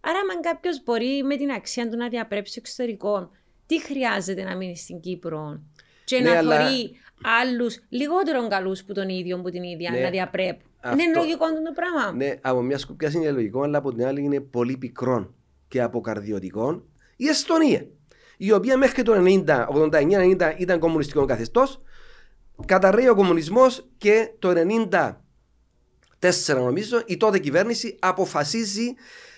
Άρα, 0.01 0.18
αν 0.18 0.40
κάποιος 0.40 0.83
μπορεί 0.85 1.23
με 1.23 1.37
την 1.37 1.51
αξία 1.51 1.88
του 1.88 1.97
να 1.97 2.09
διαπρέψει 2.09 2.55
εξωτερικό, 2.59 3.31
τι 3.66 3.83
χρειάζεται 3.83 4.42
να 4.42 4.57
μείνει 4.57 4.77
στην 4.77 5.01
Κύπρο; 5.01 5.61
Και 6.05 6.21
Ναι, 6.21 6.31
να 6.31 6.38
αλλά- 6.38 6.57
θεωρεί 6.57 6.90
άλλους 7.40 7.78
λιγότερο 7.88 8.48
καλούς 8.48 8.85
που 8.85 8.92
τον 8.92 9.08
ίδιο, 9.08 9.40
που 9.40 9.50
την 9.50 9.62
ίδια, 9.62 9.90
Ναι. 9.90 10.00
να 10.00 10.11
διαπρέπουν. 10.11 10.70
Αυτό- 10.80 11.02
Είναι 11.02 11.12
λογικό 11.18 11.44
αυτό 11.44 11.62
το 11.62 11.72
πράγμα. 11.74 12.12
Ναι, 12.16 12.35
από 12.40 12.62
μια 12.62 12.78
σκοπιά 12.78 13.11
είναι 13.14 13.30
λογικό, 13.30 13.62
αλλά 13.62 13.78
από 13.78 13.92
την 13.94 14.06
άλλη 14.06 14.22
είναι 14.22 14.40
πολύ 14.40 14.76
πικρό 14.76 15.35
και 15.68 15.82
αποκαρδιωτικό. 15.82 16.82
Η 17.16 17.26
Εστονία, 17.28 17.87
η 18.37 18.52
οποία 18.52 18.76
μέχρι 18.76 19.02
το 19.02 19.14
90, 19.14 19.66
89-90 19.70 20.54
ήταν 20.58 20.78
κομμουνιστικό 20.78 21.24
καθεστώς, 21.24 21.80
καταρρέει 22.66 23.08
ο 23.08 23.14
κομμουνισμός 23.14 23.88
και 23.98 24.30
το 24.38 24.52
94 26.18 26.54
νομίζω 26.54 27.02
η 27.06 27.16
τότε 27.16 27.38
κυβέρνηση 27.38 27.96
αποφασίζει 28.00 28.94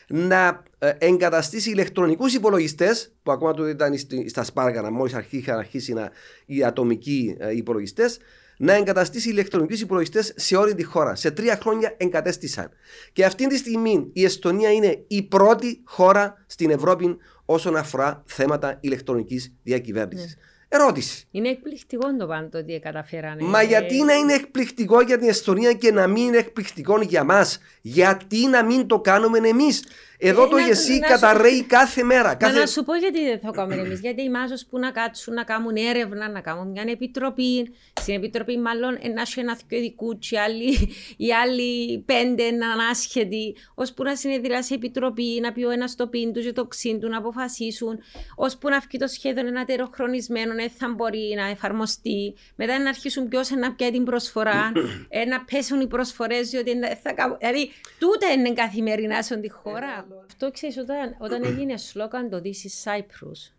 να 0.08 0.46
ε, 0.46 0.62
εγκαταστήσει 0.98 1.70
ηλεκτρονικούς 1.70 2.34
υπολογιστές, 2.34 3.12
που 3.22 3.32
ακόμα 3.32 3.54
τότε 3.54 3.70
ήταν 3.70 3.98
στη- 3.98 4.28
στα 4.28 4.44
Σπάργανα, 4.44 4.90
μόλις 4.90 5.16
είχαν 5.30 5.58
αρχίσει 5.58 5.92
να, 5.92 6.10
οι 6.46 6.64
ατομικοί 6.64 7.36
υπολογιστές, 7.54 8.18
να 8.58 8.74
εγκαταστήσει 8.74 9.28
ηλεκτρονικούς 9.28 9.80
υπολογιστές 9.80 10.32
σε 10.36 10.56
όλη 10.56 10.74
τη 10.74 10.82
χώρα. 10.82 11.14
Σε 11.14 11.30
τρία 11.30 11.58
χρόνια 11.62 11.94
εγκατέστησαν. 11.96 12.70
Και 13.12 13.24
αυτή 13.24 13.46
τη 13.46 13.56
στιγμή 13.56 14.10
η 14.12 14.24
Εστονία 14.24 14.72
είναι 14.72 15.04
η 15.06 15.22
πρώτη 15.22 15.80
χώρα 15.84 16.44
στην 16.46 16.70
Ευρώπη 16.70 17.16
όσον 17.44 17.76
αφορά 17.76 18.22
θέματα 18.26 18.78
ηλεκτρονικής 18.80 19.54
διακυβέρνησης. 19.62 20.36
Ερώτηση. 20.68 21.26
Είναι 21.30 21.48
εκπληκτικό 21.48 22.16
το 22.16 22.26
πάντο 22.26 22.58
ότι 22.58 22.80
καταφέρανε. 22.82 23.42
Μα 23.42 23.62
γιατί 23.62 24.02
να 24.02 24.14
είναι 24.14 24.32
εκπληκτικό 24.32 25.00
για 25.00 25.18
την 25.18 25.28
Εστονία 25.28 25.72
και 25.72 25.92
να 25.92 26.06
μην 26.06 26.26
είναι 26.26 26.36
εκπληκτικό 26.36 27.00
για 27.00 27.24
μας, 27.24 27.58
Γιατί 27.86 28.46
να 28.46 28.64
μην 28.64 28.86
το 28.86 29.00
κάνουμε 29.00 29.38
εμείς; 29.48 29.82
Εδώ 30.18 30.44
Ε, 30.44 30.48
το 30.48 30.56
να- 30.56 30.62
γεσί 30.62 30.90
να 30.98 31.06
σου- 31.06 31.12
καταρρέει 31.20 31.62
κάθε 31.64 32.02
μέρα. 32.02 32.28
Μα 32.28 32.34
Κάθε... 32.34 32.58
να 32.58 32.66
σου 32.66 32.84
πω 32.84 32.94
γιατί 32.94 33.24
δεν 33.24 33.38
θα 33.40 33.50
κάνουμε 33.50 33.74
εμείς. 33.82 34.00
Γιατί 34.00 34.22
οι 34.22 34.30
μάζος 34.30 34.66
που 34.70 34.78
να 34.78 34.90
κάτσουν 34.90 35.34
να 35.34 35.42
κάνουν 35.44 35.76
έρευνα, 35.76 36.28
να 36.30 36.40
κάνουν 36.40 36.70
μια 36.70 36.84
επιτροπή. 36.86 37.74
Στην 38.00 38.14
επιτροπή, 38.14 38.58
μάλλον, 38.58 38.90
να 39.14 39.20
έχει 39.20 39.40
ένα 39.40 39.58
δυο 39.68 39.78
ειδικού, 39.78 40.18
και 40.18 40.34
οι 40.34 40.38
άλλοι, 40.38 40.92
οι 41.16 41.32
άλλοι 41.32 41.98
πέντε 42.06 42.42
να 42.42 42.50
είναι 42.50 42.84
άσχετοι, 42.90 43.56
ώσπου 43.74 44.02
να 44.02 44.16
συνεδριάσει 44.16 44.72
η 44.72 44.76
επιτροπή, 44.76 45.38
να 45.42 45.52
πει 45.52 45.64
ο 45.64 45.70
ένας 45.70 45.94
το 45.96 46.06
πίν 46.06 46.32
του 46.32 46.40
και 46.40 46.52
το 46.52 46.66
ξύν 46.66 47.00
του, 47.00 47.08
να 47.08 47.18
αποφασίσουν, 47.18 47.98
ώσπου 48.36 48.68
να 48.68 48.78
βγει 48.78 48.98
το 48.98 49.06
σχέδιο 49.06 49.46
ένα 49.46 49.64
τεροχρονισμένο, 49.64 50.54
δεν 50.54 50.70
θα 50.78 50.92
μπορεί 50.96 51.34
να 51.36 51.46
εφαρμοστεί. 51.48 52.34
Μετά 52.56 52.78
να 52.78 52.88
αρχίσουν 52.88 53.28
ποιο 53.28 53.40
να 53.58 53.72
πιάει 53.74 53.90
την 53.90 54.04
προσφορά, 54.04 54.72
ε, 55.08 55.24
να 55.24 55.44
πέσουν 55.44 55.80
οι 55.80 55.86
προσφορές, 55.86 56.50
διότι 56.50 56.78
δεν 56.78 56.96
θα 57.02 57.12
κάνουν. 57.12 57.36
Δηλαδή, 57.40 57.70
τούτα 57.98 58.32
είναι 58.32 58.52
καθημερινά 58.52 59.22
σε 59.22 59.37
τη 59.37 59.50
χώρα. 59.50 60.06
Αυτό 60.26 60.50
ξέρεις, 60.50 60.76
όταν, 60.76 61.16
όταν 61.18 61.44
έγινε 61.44 61.76
σλόγαν 61.76 62.30
το 62.30 62.40
This 62.44 62.46
is 62.46 62.92
Cyprus, 62.92 63.52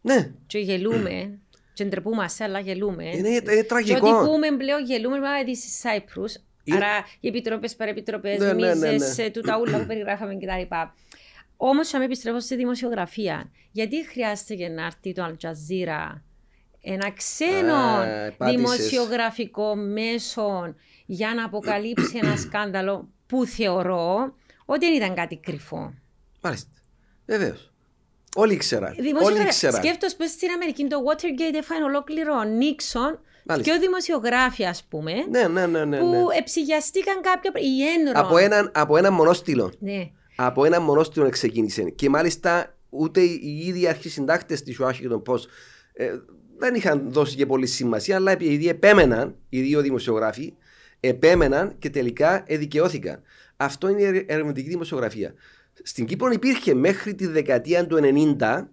Ναι, 0.00 0.30
και 0.46 0.58
γελούμε, 0.58 1.38
και 1.74 1.84
ντρεπούμαστε, 1.84 2.44
αλλά 2.44 2.58
γελούμε. 2.58 3.04
είναι, 3.04 3.28
είναι 3.28 3.40
Και 3.54 3.64
τραγικό. 3.64 4.08
ό,τι 4.08 4.28
πούμε 4.28 4.56
πλέον 4.56 4.84
γελούμε, 4.84 5.18
μα 5.20 5.28
This 5.46 5.48
is 5.48 5.90
Cyprus. 5.90 6.40
Είναι- 6.64 6.76
Άρα 6.84 7.04
οι 7.20 7.28
επιτροπές, 7.28 7.76
παρεπιτροπές, 7.76 8.38
Ναι, 8.38 8.52
ναι, 8.52 8.74
ναι, 8.74 8.92
μίζες, 8.92 9.16
ναι. 9.16 9.30
τούτα 9.30 9.58
ούλα 9.58 9.78
που 9.78 9.86
περιγράφαμε 9.86 10.34
κτλ. 10.36 10.74
Όμως, 11.56 11.94
αν 11.94 12.02
επιστρέφω 12.02 12.40
στη 12.40 12.56
δημοσιογραφία, 12.56 13.50
γιατί 13.72 14.06
χρειάζεται 14.06 14.68
να 14.68 14.84
έρθει 14.84 15.12
το 15.12 15.24
Al 15.26 15.46
Jazeera 15.46 16.20
ένα 16.80 17.10
ξένο 17.10 18.04
δημοσιογραφικό 18.38 19.74
μέσο 19.76 20.74
για 21.06 21.34
να 21.34 21.44
αποκαλύψει 21.44 22.18
ένα 22.22 22.36
σκάνδαλο 22.36 23.08
που 23.26 23.46
θεωρώ 23.46 24.34
ότι 24.64 24.86
δεν 24.86 24.94
ήταν 24.94 25.14
κάτι 25.14 25.36
κρυφό. 25.36 25.94
Μάλιστα. 26.40 26.70
Βεβαίως. 27.26 27.72
Όλοι 28.34 28.52
ήξεραν. 28.52 28.94
Όλοι 29.22 29.42
ήξεραν. 29.42 29.82
Σκέφτος 29.82 30.14
πω 30.14 30.26
στην 30.26 30.50
Αμερική 30.50 30.86
το 30.86 30.96
Watergate 31.06 31.54
έφανε 31.54 31.84
ολόκληρο 31.84 32.34
ο 32.34 32.44
Νίξον 32.44 33.20
και 33.62 33.72
ο 33.72 33.78
δημοσιογράφοι, 33.78 34.64
ας 34.64 34.84
πούμε. 34.88 35.12
Ναι, 35.30 35.48
ναι, 35.48 35.66
ναι, 35.66 35.84
ναι, 35.84 35.98
Που 35.98 36.10
ναι. 36.10 36.38
εψυγιαστήκαν 36.38 37.20
κάποια. 37.20 37.50
Η 37.54 37.86
Ένρο. 37.86 38.12
Από 38.14 38.36
έναν, 38.36 38.70
από 38.74 38.96
έναν 38.96 39.12
μονόστιλο. 39.12 39.72
Ναι. 39.78 40.10
Από 40.36 40.64
έναν 40.64 40.82
μονόστιλο 40.82 41.28
ξεκίνησε. 41.28 41.82
Και 41.82 42.08
μάλιστα 42.08 42.76
ούτε 42.88 43.20
οι 43.20 43.62
ίδιοι 43.66 43.88
αρχισυντάκτες 43.88 44.62
της 44.62 44.80
Washington 44.80 45.22
Post 45.26 45.44
ε, 45.92 46.10
δεν 46.58 46.74
είχαν 46.74 47.12
δώσει 47.12 47.36
και 47.36 47.46
πολύ 47.46 47.66
σημασία, 47.66 48.16
αλλά 48.16 48.30
επειδή 48.30 48.68
επέμεναν 48.68 49.36
οι 49.48 49.60
δύο 49.60 49.80
δημοσιογράφοι, 49.80 50.54
επέμεναν 51.08 51.74
και 51.78 51.90
τελικά 51.90 52.44
εδικαιώθηκαν. 52.46 53.22
Αυτό 53.56 53.88
είναι 53.88 54.02
η 54.02 54.24
ερευνητική 54.28 54.68
δημοσιογραφία. 54.68 55.34
Στην 55.82 56.06
Κύπρο 56.06 56.30
υπήρχε 56.30 56.74
μέχρι 56.74 57.14
τη 57.14 57.26
δεκαετία 57.26 57.86
του 57.86 57.98
90 58.38 58.64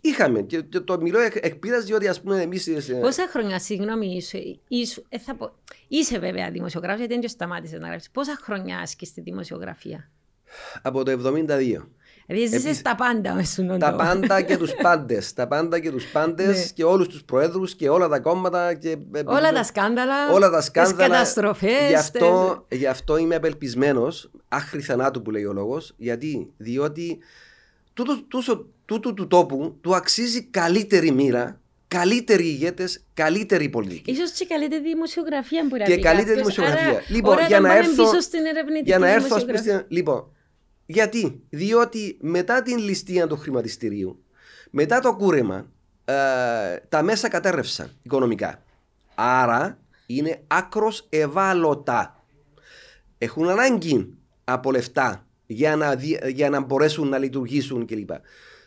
Είχαμε 0.00 0.42
και 0.42 0.62
το 0.62 1.00
μιλώ 1.00 1.18
εκ 1.20 1.54
πείρας 1.54 1.84
διότι 1.84 2.08
ας 2.08 2.20
πούμε 2.20 2.42
εμείς... 2.42 2.70
Πόσα 3.00 3.28
χρόνια, 3.30 3.58
συγγνώμη, 3.58 4.06
είσαι, 4.16 4.58
είσαι, 4.68 5.02
ε, 5.08 5.18
θα 5.18 5.34
πω, 5.34 5.52
είσαι 5.88 6.18
βέβαια 6.18 6.50
δημοσιογράφος 6.50 6.98
γιατί 6.98 7.20
δεν 7.20 7.28
σταμάτησε 7.28 7.78
να 7.78 7.88
γράψεις. 7.88 8.10
Πόσα 8.10 8.38
χρόνια 8.42 8.78
άσκεις 8.78 9.12
τη 9.12 9.20
δημοσιογραφία; 9.20 10.10
Από 10.82 11.04
το 11.04 11.12
72. 11.12 11.86
Δηλαδή 12.30 12.58
ζήσεις 12.58 12.82
τα 12.82 12.94
πάντα 12.94 13.34
με 13.34 13.78
Τα 13.78 13.94
πάντα 13.94 14.42
και 14.42 14.56
τους 14.56 14.72
πάντες. 14.82 15.32
τα 15.32 15.46
πάντα 15.46 15.78
και 15.78 15.90
τους 15.90 16.04
πάντες 16.04 16.46
ναι. 16.46 16.64
και 16.74 16.84
όλους 16.84 17.08
τους 17.08 17.24
προέδρους 17.24 17.74
και 17.74 17.88
όλα 17.88 18.08
τα 18.08 18.18
κόμματα. 18.18 18.74
Και... 18.74 18.96
Όλα 19.24 19.52
τα 19.52 19.62
σκάνδαλα. 19.62 20.32
Όλα 20.32 20.50
τα 20.50 20.60
σκάνδαλα. 20.60 20.96
Τις 20.96 21.06
καταστροφές. 21.06 21.88
Γι' 21.88 21.94
αυτό, 21.94 22.64
γι 22.68 22.86
αυτό 22.86 23.16
είμαι 23.16 23.34
απελπισμένος, 23.34 24.30
άχρη 24.48 24.80
θανάτου 24.80 25.22
που 25.22 25.30
λέει 25.30 25.44
ο 25.44 25.52
λόγος, 25.52 25.94
γιατί, 25.96 26.50
διότι 26.56 27.18
τούτο, 27.92 28.22
τούτο, 28.28 28.66
τούτο 28.84 29.14
του 29.14 29.26
τόπου 29.26 29.76
του 29.80 29.94
αξίζει 29.94 30.42
καλύτερη 30.42 31.10
μοίρα 31.10 31.60
καλύτεροι 31.88 32.44
ηγέτες, 32.44 33.04
καλύτερη 33.14 33.68
πολιτική. 33.68 34.14
σω 34.14 34.22
και 34.38 34.46
καλύτερη 34.46 34.82
δημοσιογραφία 34.82 35.64
μπορεί 35.68 35.80
να 35.80 35.86
Και 35.86 35.98
καλύτερη 35.98 36.36
δημοσιογραφία. 36.36 36.88
Άρα, 36.88 37.02
λοιπόν, 37.08 37.36
για 37.48 37.60
να 37.60 37.76
έρθω. 37.76 38.02
Πίσω 38.04 38.20
στην 38.20 38.40
για 38.84 38.98
να 38.98 39.08
έρθω, 39.08 39.38
στην, 39.38 39.84
λοιπόν, 39.88 40.32
γιατί, 40.92 41.42
διότι 41.50 42.18
μετά 42.20 42.62
την 42.62 42.78
ληστεία 42.78 43.26
του 43.26 43.36
χρηματιστηρίου, 43.36 44.24
μετά 44.70 45.00
το 45.00 45.16
κούρεμα, 45.16 45.72
ε, 46.04 46.14
τα 46.88 47.02
μέσα 47.02 47.28
κατέρρευσαν 47.28 47.90
οικονομικά. 48.02 48.62
Άρα 49.14 49.78
είναι 50.06 50.42
άκρος 50.46 51.06
ευάλωτα. 51.08 52.24
Έχουν 53.18 53.48
ανάγκη 53.48 54.14
από 54.44 54.70
λεφτά 54.70 55.26
για 55.46 55.76
να, 55.76 55.96
για 56.28 56.50
να 56.50 56.60
μπορέσουν 56.60 57.08
να 57.08 57.18
λειτουργήσουν 57.18 57.86
κλπ. 57.86 58.10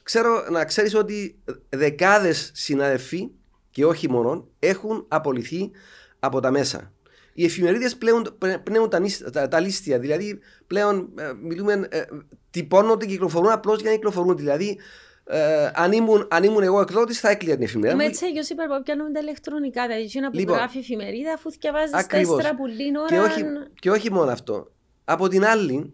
Ξέρω 0.04 0.46
να 0.50 0.66
ξέρεις 0.66 0.96
ότι 0.96 1.40
δεκάδες 1.70 2.52
συναδελφοί 2.54 3.30
και 3.70 3.86
όχι 3.86 4.10
μόνο 4.10 4.48
έχουν 4.60 5.06
απολυθεί 5.08 5.72
από 6.20 6.40
τα 6.40 6.52
μέσα 6.52 6.93
οι 7.34 7.46
εφημερίδες 7.46 7.98
πλέον 7.98 8.38
πνέουν 8.63 8.89
τα, 8.89 9.02
τα, 9.32 9.48
τα 9.48 9.60
λίστια. 9.60 10.00
Δηλαδή 10.00 10.39
πλέον 10.67 11.10
ε, 11.17 11.32
μιλούμε, 11.41 11.88
ε, 11.89 12.02
τυπώνονται 12.50 13.06
και 13.06 13.12
κυκλοφορούν 13.12 13.52
απλώς 13.52 13.82
για 13.82 13.89
να 13.89 13.96
κυκλοφορούν. 13.96 14.38
Δηλαδή 14.38 14.80
ε, 15.26 15.69
αν, 15.74 15.91
ήμουν, 15.91 16.28
αν 16.30 16.43
ήμουν 16.43 16.63
εγώ 16.63 16.82
εκδότης, 16.82 17.19
θα 17.19 17.30
έκλειγα 17.30 17.56
την 17.56 17.63
εφημερίδα. 17.63 17.98
Με 17.98 18.06
έτσι, 18.06 18.26
εγώ 18.26 18.63
είπα 18.63 18.78
που 18.78 18.84
πιάνουμε 18.84 19.12
τα 19.12 19.19
ηλεκτρονικά. 19.19 19.88
Δηλαδή, 19.88 20.12
ένα 20.13 20.30
που 20.30 20.38
λοιπόν, 20.38 20.56
γράφει 20.56 20.78
εφημερίδα, 20.78 21.34
αφού 21.34 21.52
διαβάζει 21.60 21.91
τέσσερα 22.08 22.56
που 22.56 22.63
ώρα. 23.00 23.08
Και 23.08 23.19
όχι, 23.19 23.43
και 23.80 23.91
όχι 23.91 24.12
μόνο 24.12 24.32
αυτό. 24.32 24.72
Από 25.06 25.28
την 25.28 25.46
άλλη, 25.46 25.93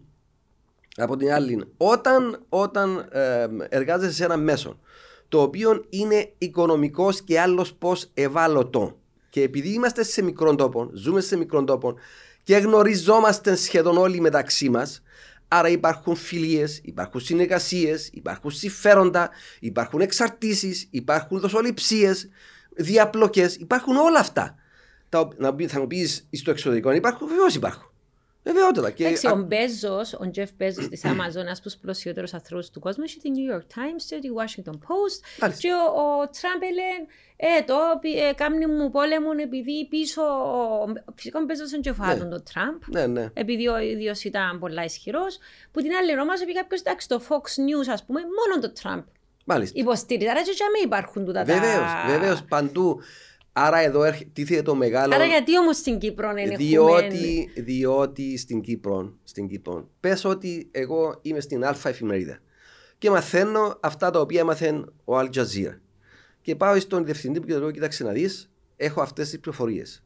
από 0.96 1.16
την 1.16 1.32
άλλη 1.32 1.64
όταν, 1.76 2.44
όταν 2.48 3.08
ε, 3.12 3.46
εργάζεσαι 3.68 4.12
σε 4.12 4.24
ένα 4.24 4.36
μέσο 4.36 4.80
το 5.28 5.42
οποίο 5.42 5.84
είναι 5.88 6.32
οικονομικός 6.38 7.22
και 7.22 7.40
άλλος 7.40 7.74
πώς 7.74 8.10
ευάλωτο 8.14 8.99
και 9.30 9.42
επειδή 9.42 9.68
είμαστε 9.68 10.02
σε 10.02 10.22
μικρόν 10.22 10.56
τόπο, 10.56 10.90
ζούμε 10.92 11.20
σε 11.20 11.36
μικρόν 11.36 11.66
τόπο 11.66 11.94
και 12.42 12.56
γνωριζόμαστε 12.56 13.56
σχεδόν 13.56 13.96
όλοι 13.96 14.20
μεταξύ 14.20 14.68
μας, 14.68 15.02
άρα 15.48 15.68
υπάρχουν 15.68 16.16
φιλίες, 16.16 16.80
υπάρχουν 16.82 17.20
συνεργασίες, 17.20 18.10
υπάρχουν 18.12 18.50
συμφέροντα, 18.50 19.30
υπάρχουν 19.60 20.00
εξαρτήσεις, 20.00 20.86
υπάρχουν 20.90 21.40
δοσοληψίες, 21.40 22.28
διαπλοκές, 22.70 23.56
υπάρχουν 23.56 23.96
όλα 23.96 24.18
αυτά. 24.18 24.54
Τα, 25.08 25.28
θα 25.68 25.80
μου 25.80 25.86
πεις 25.86 26.28
στο 26.32 26.50
εξωτερικό, 26.50 26.92
υπάρχουν, 26.92 27.28
βεβαίως 27.28 27.54
υπάρχουν. 27.54 27.89
Βεβαιότητα. 28.42 28.90
Και... 28.90 29.04
Εντάξει, 29.04 29.26
ο 29.26 29.36
Μπέζος, 29.36 30.12
ο 30.12 30.30
Τζεφ 30.30 30.50
Μπέζος 30.56 30.88
της 30.88 31.02
Amazon, 31.04 31.36
ένα 31.36 31.50
από 31.50 31.60
τους 31.62 31.76
πλουσιότερου 31.76 32.26
ανθρώπους 32.32 32.70
του 32.70 32.80
κόσμου, 32.80 33.04
έχει 33.06 33.18
τη 33.18 33.30
New 33.34 33.54
York 33.54 33.66
Times, 33.78 34.02
τη 34.20 34.28
Washington 34.38 34.72
Post. 34.72 35.48
Και 35.58 35.68
ο, 35.72 36.00
ο 36.00 36.28
Τραμπ 36.40 36.62
έλεγε, 36.62 37.06
ε, 37.36 37.62
το 37.66 37.74
ε, 38.28 38.32
κάνει 38.32 38.66
μου 38.66 38.90
πόλεμο 38.90 39.30
επειδή 39.42 39.86
πίσω. 39.90 40.22
Φυσικά 41.14 41.38
ο 41.40 41.44
Μπέζος 41.44 41.70
δεν 41.70 41.80
κεφάτων 41.80 42.28
ναι. 42.28 42.34
το 42.34 42.42
Τραμπ. 42.52 42.80
Ναι, 42.86 43.06
ναι. 43.06 43.28
Επειδή 43.32 43.68
ο 43.68 43.78
ίδιος 43.78 44.24
ήταν 44.24 44.58
πολλά 44.58 44.84
ισχυρός. 44.84 45.38
Που 45.72 45.80
την 45.80 45.92
άλλη 45.92 46.20
ομάδα 46.20 46.42
είπε 46.42 46.52
κάποιος, 46.52 46.80
εντάξει, 46.80 47.08
το 47.08 47.20
Fox 47.28 47.44
News, 47.66 47.88
ας 47.92 48.04
πούμε, 48.04 48.20
μόνο 48.20 48.60
το 48.60 48.72
Τραμπ. 48.72 49.02
Μάλιστα. 49.44 49.80
Υποστήριζε. 49.80 50.30
Άρα 50.30 50.42
και 50.42 50.50
για 50.54 50.66
υπάρχουν 50.84 51.24
τούτα 51.24 51.44
τα. 51.44 51.54
Βεβαίως, 51.54 51.90
βεβαίως 52.06 52.42
παντού. 52.44 53.00
Άρα 53.62 53.78
εδώ 53.78 54.02
τίθεται 54.32 54.62
το 54.62 54.74
μεγάλο. 54.74 55.14
Άρα 55.14 55.24
γιατί 55.24 55.58
όμως 55.58 55.76
στην 55.76 55.98
Κύπρο 55.98 56.30
είναι 56.30 56.56
διότι, 56.56 57.50
διότι 57.56 58.38
στην 58.38 58.60
Κύπρο, 58.60 59.14
στην 59.24 59.48
Κύπρο 59.48 59.88
πες 60.00 60.24
ότι 60.24 60.68
εγώ 60.70 61.18
είμαι 61.22 61.40
στην 61.40 61.64
Α 61.64 61.76
εφημερίδα 61.84 62.38
και 62.98 63.10
μαθαίνω 63.10 63.78
αυτά 63.80 64.10
τα 64.10 64.20
οποία 64.20 64.44
μαθαίνει 64.44 64.84
ο 65.04 65.18
Al 65.18 65.28
Jazeera. 65.34 65.78
Και 66.42 66.56
πάω 66.56 66.80
στον 66.80 67.04
διευθυντή 67.04 67.40
που 67.40 67.46
και 67.46 67.58
λέω: 67.58 67.70
Κοίταξε 67.70 68.04
να 68.04 68.12
δεις, 68.12 68.50
έχω 68.76 69.00
αυτές 69.00 69.28
τις 69.28 69.40
πληροφορίες. 69.40 70.04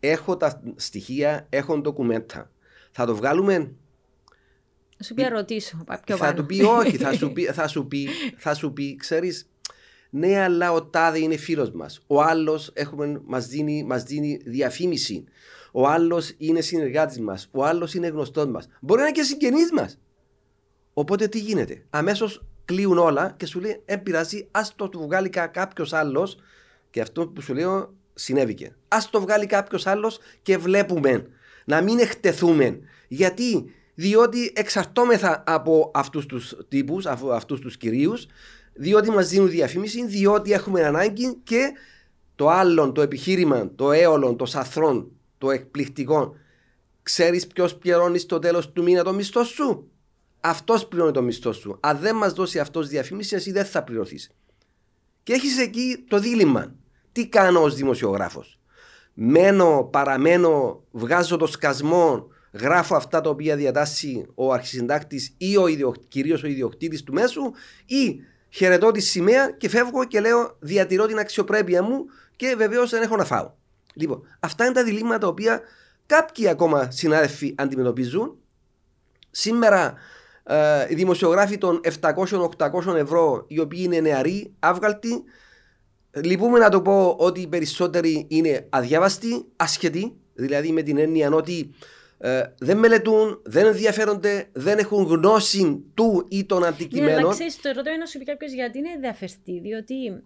Έχω 0.00 0.36
τα 0.36 0.62
στοιχεία, 0.76 1.46
έχω 1.50 1.78
ντοκουμέντα. 1.78 2.50
Θα 2.90 3.06
το 3.06 3.16
βγάλουμε; 3.16 3.72
Θα 4.96 5.04
σου 5.04 5.14
πει 5.14 5.22
ρωτήσω. 5.22 5.84
Θα 6.06 6.34
του 6.34 6.46
πει 6.46 6.62
όχι, 6.62 6.96
θα 6.96 7.12
σου 7.12 7.30
πει, 7.34 7.44
θα 7.44 7.68
σου 7.68 7.86
πει, 7.86 8.08
θα 8.36 8.54
σου 8.54 8.72
πει 8.72 8.96
ξέρεις, 8.96 9.48
ναι, 10.16 10.40
αλλά 10.40 10.72
ο 10.72 10.82
τάδε 10.82 11.18
είναι 11.18 11.36
φίλος 11.36 11.70
μας. 11.70 12.00
Ο 12.06 12.22
άλλος 12.22 12.72
μας 13.24 13.46
δίνει, 13.46 13.84
μας 13.84 14.02
δίνει 14.02 14.40
διαφήμιση. 14.44 15.24
Ο 15.72 15.88
άλλος 15.88 16.34
είναι 16.38 16.60
συνεργάτης 16.60 17.20
μας. 17.20 17.48
Ο 17.52 17.64
άλλος 17.64 17.94
είναι 17.94 18.06
γνωστός 18.06 18.46
μας. 18.46 18.68
Μπορεί 18.80 19.00
να 19.00 19.06
είναι 19.06 19.16
και 19.16 19.22
συγγενή 19.22 19.60
μας. 19.72 19.98
Οπότε 20.92 21.28
τι 21.28 21.38
γίνεται; 21.38 21.84
Αμέσως 21.90 22.44
κλείουν 22.64 22.98
όλα 22.98 23.34
και 23.36 23.46
σου 23.46 23.60
λέει: 23.60 23.82
Ε, 23.84 23.96
πειράζει, 23.96 24.48
ας 24.50 24.74
το 24.74 24.90
βγάλει 24.92 25.28
κάποιος 25.28 25.92
άλλος. 25.92 26.38
Και 26.90 27.00
αυτό 27.00 27.28
που 27.28 27.40
σου 27.40 27.54
λέω 27.54 27.94
συνέβηκε. 28.14 28.76
Α 28.88 28.98
το 29.10 29.20
βγάλει 29.20 29.46
κάποιος 29.46 29.86
άλλος 29.86 30.18
και 30.42 30.58
βλέπουμε. 30.58 31.26
Να 31.64 31.82
μην 31.82 31.98
εκτεθούμε. 31.98 32.78
Γιατί, 33.08 33.64
διότι 33.94 34.52
εξαρτώμεθα 34.54 35.42
από 35.46 35.90
αυτούς 35.94 36.26
τους 36.26 36.56
τύπους, 36.68 37.06
από 37.06 37.30
αυτούς 37.30 37.60
τους 37.60 37.76
κυρίους, 37.76 38.26
διότι 38.74 39.10
μας 39.10 39.28
δίνουν 39.28 39.50
διαφήμιση, 39.50 40.06
διότι 40.06 40.52
έχουμε 40.52 40.84
ανάγκη 40.84 41.34
και 41.42 41.72
το 42.34 42.48
άλλο, 42.48 42.92
το 42.92 43.02
επιχείρημα, 43.02 43.70
το 43.74 43.92
έολο, 43.92 44.34
το 44.34 44.46
σαθρόν, 44.46 45.10
το 45.38 45.50
εκπληκτικό. 45.50 46.36
Ξέρεις 47.02 47.46
ποιος 47.46 47.76
πληρώνει 47.76 48.18
στο 48.18 48.38
τέλος 48.38 48.72
του 48.72 48.82
μήνα 48.82 49.02
το 49.04 49.12
μισθό 49.12 49.44
σου; 49.44 49.88
Αυτός 50.40 50.86
πληρώνει 50.86 51.12
το 51.12 51.22
μισθό 51.22 51.52
σου. 51.52 51.76
Αν 51.80 51.98
δεν 51.98 52.16
μας 52.16 52.32
δώσει 52.32 52.58
αυτός 52.58 52.88
διαφήμιση, 52.88 53.34
εσύ 53.34 53.52
δεν 53.52 53.64
θα 53.64 53.82
πληρωθείς. 53.82 54.30
Και 55.22 55.32
έχεις 55.32 55.58
εκεί 55.58 56.04
το 56.08 56.18
δίλημα. 56.18 56.74
Τι 57.12 57.28
κάνω 57.28 57.62
ως 57.62 57.74
δημοσιογράφος; 57.74 58.58
Μένω, 59.14 59.88
παραμένω, 59.92 60.82
βγάζω 60.90 61.36
το 61.36 61.46
σκασμό, 61.46 62.26
γράφω 62.52 62.96
αυτά 62.96 63.20
τα 63.20 63.30
οποία 63.30 63.56
διατάσσει 63.56 64.26
ο 64.34 64.52
αρχισυντάκτης 64.52 65.34
ή 65.36 65.56
ο 65.56 65.94
κυρίως 66.08 66.42
ο 66.42 66.46
ιδιοκτήτης 66.46 67.02
του 67.02 67.12
μέσου, 67.12 67.42
ή 67.86 68.20
χαιρετώ 68.54 68.90
τη 68.90 69.00
σημαία 69.00 69.50
και 69.50 69.68
φεύγω 69.68 70.04
και 70.04 70.20
λέω 70.20 70.56
διατηρώ 70.58 71.06
την 71.06 71.18
αξιοπρέπεια 71.18 71.82
μου 71.82 72.04
και 72.36 72.54
βεβαίως 72.56 72.90
δεν 72.90 73.02
έχω 73.02 73.16
να 73.16 73.24
φάω. 73.24 73.52
Λοιπόν, 73.94 74.22
αυτά 74.40 74.64
είναι 74.64 74.74
τα 74.74 74.84
διλήμματα 74.84 75.18
τα 75.18 75.26
οποία 75.26 75.60
κάποιοι 76.06 76.48
ακόμα 76.48 76.90
συνάδελφοι 76.90 77.54
αντιμετωπίζουν. 77.58 78.36
Σήμερα 79.30 79.94
ε, 80.42 80.86
οι 80.88 80.94
δημοσιογράφοι 80.94 81.58
των 81.58 81.80
700-800 82.00 82.94
ευρώ, 82.96 83.44
οι 83.48 83.60
οποίοι 83.60 83.80
είναι 83.82 84.00
νεαροί, 84.00 84.52
άβγαλτοι, 84.58 85.22
λυπούμε 86.10 86.58
να 86.58 86.68
το 86.68 86.82
πω 86.82 87.16
ότι 87.18 87.40
οι 87.40 87.46
περισσότεροι 87.46 88.26
είναι 88.28 88.66
αδιάβαστοι, 88.70 89.44
ασχετοί, 89.56 90.16
δηλαδή 90.34 90.72
με 90.72 90.82
την 90.82 90.98
έννοια 90.98 91.30
ότι 91.30 91.74
ε, 92.18 92.42
δεν 92.58 92.76
μελετούν, 92.78 93.40
δεν 93.44 93.66
ενδιαφέρονται, 93.66 94.48
δεν 94.52 94.78
έχουν 94.78 95.04
γνώση 95.04 95.84
του 95.94 96.26
ή 96.28 96.44
των 96.44 96.60
Ναι, 96.60 96.66
αντικειμένων. 96.66 97.18
αλλά 97.18 97.30
ξέρεις, 97.30 97.60
το 97.60 97.68
ερώτημα 97.68 97.90
είναι 97.94 98.02
να 98.02 98.06
σου 98.06 98.18
πει 98.18 98.24
κάποιος 98.24 98.52
γιατί 98.52 98.78
είναι 98.78 98.90
ενδιαφερθεί, 98.94 99.60
διότι 99.60 100.22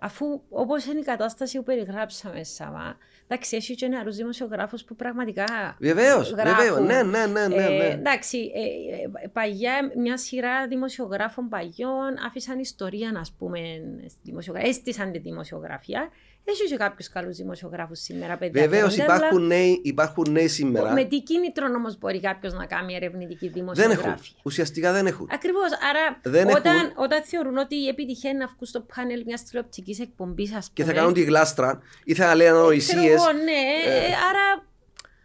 αφού 0.00 0.42
όπως 0.48 0.84
είναι 0.84 0.98
η 1.00 1.02
κατάσταση 1.02 1.56
που 1.58 1.64
περιγράψαμε, 1.64 2.44
Σαβά, 2.44 2.96
εντάξει, 3.30 3.56
έχει 3.56 3.74
και 3.74 3.86
νεαρούς 3.86 4.16
δημοσιογράφους 4.16 4.84
που 4.84 4.96
πραγματικά. 4.96 5.76
Βεβαίως, 5.78 6.30
γράφουν. 6.30 6.56
βεβαίως. 6.56 6.86
Ναι, 6.86 7.02
ναι, 7.02 7.26
ναι. 7.26 7.46
ναι, 7.48 7.68
ναι. 7.68 7.84
Ε, 7.84 7.92
εντάξει, 7.92 8.38
ε, 8.54 9.24
ε, 9.24 9.28
παγιά 9.32 9.92
μια 9.96 10.16
σειρά 10.16 10.66
δημοσιογράφων 10.68 11.48
παγιών 11.48 12.14
άφησαν 12.26 12.58
ιστορία, 12.58 13.12
ας 13.20 13.32
πούμε, 13.38 13.58
στη 14.08 14.18
δημοσιογραφία, 14.22 14.68
έστησαν 14.70 15.12
τη 15.12 15.18
δημοσιογραφία. 15.18 16.10
Έχει 16.44 16.64
και 16.68 16.76
κάποιους 16.76 17.08
καλούς 17.08 17.36
δημοσιογράφους 17.36 17.98
σήμερα, 18.00 18.36
παιδιά. 18.36 18.62
Βεβαίως 18.62 18.94
φαίνεται, 18.94 19.14
υπάρχουν, 19.14 19.38
αλλά 19.38 19.46
νέοι, 19.46 19.80
υπάρχουν 19.84 20.32
νέοι 20.32 20.48
σήμερα. 20.48 20.92
Με 20.92 21.04
τι 21.04 21.20
κίνητρο 21.22 21.66
όμως 21.76 21.98
μπορεί 21.98 22.20
κάποιος 22.20 22.52
να 22.52 22.66
κάνει 22.66 22.94
ερευνητική 22.94 23.48
Δεν 23.48 23.64
έχουν. 23.64 23.74
δημοσιογραφία; 23.74 24.32
Ουσιαστικά 24.42 24.92
δεν 24.92 25.06
έχουν. 25.06 25.28
Ακριβώς. 25.32 25.68
Άρα, 25.90 26.20
Δεν 26.22 26.46
όταν, 26.48 26.76
έχουν- 26.76 26.92
όταν 26.96 27.22
θεωρούν 27.22 27.56
ότι 27.56 27.86
επιτυχαίνει 27.88 28.38
να 28.38 28.46
βγουν 28.46 28.66
στο 28.66 28.80
πάνελ 28.94 29.22
μιας 29.26 29.42
τηλεοπτικής 29.44 30.00
εκπομπής, 30.00 30.54
ας 30.54 30.70
πούμε. 30.70 30.72
Και 30.74 30.84
θα 30.84 30.92
κάνουν 30.92 31.12
τη 31.14 31.22
γλάστρα 31.22 31.80
ή 32.04 32.14
θα 32.14 32.34
λένε 32.34 32.48
ξέρω 32.50 32.62
ανοησίε. 32.64 33.14
Εγώ, 33.22 33.32
ναι, 33.32 33.90
ε, 33.92 34.04
άρα. 34.06 34.66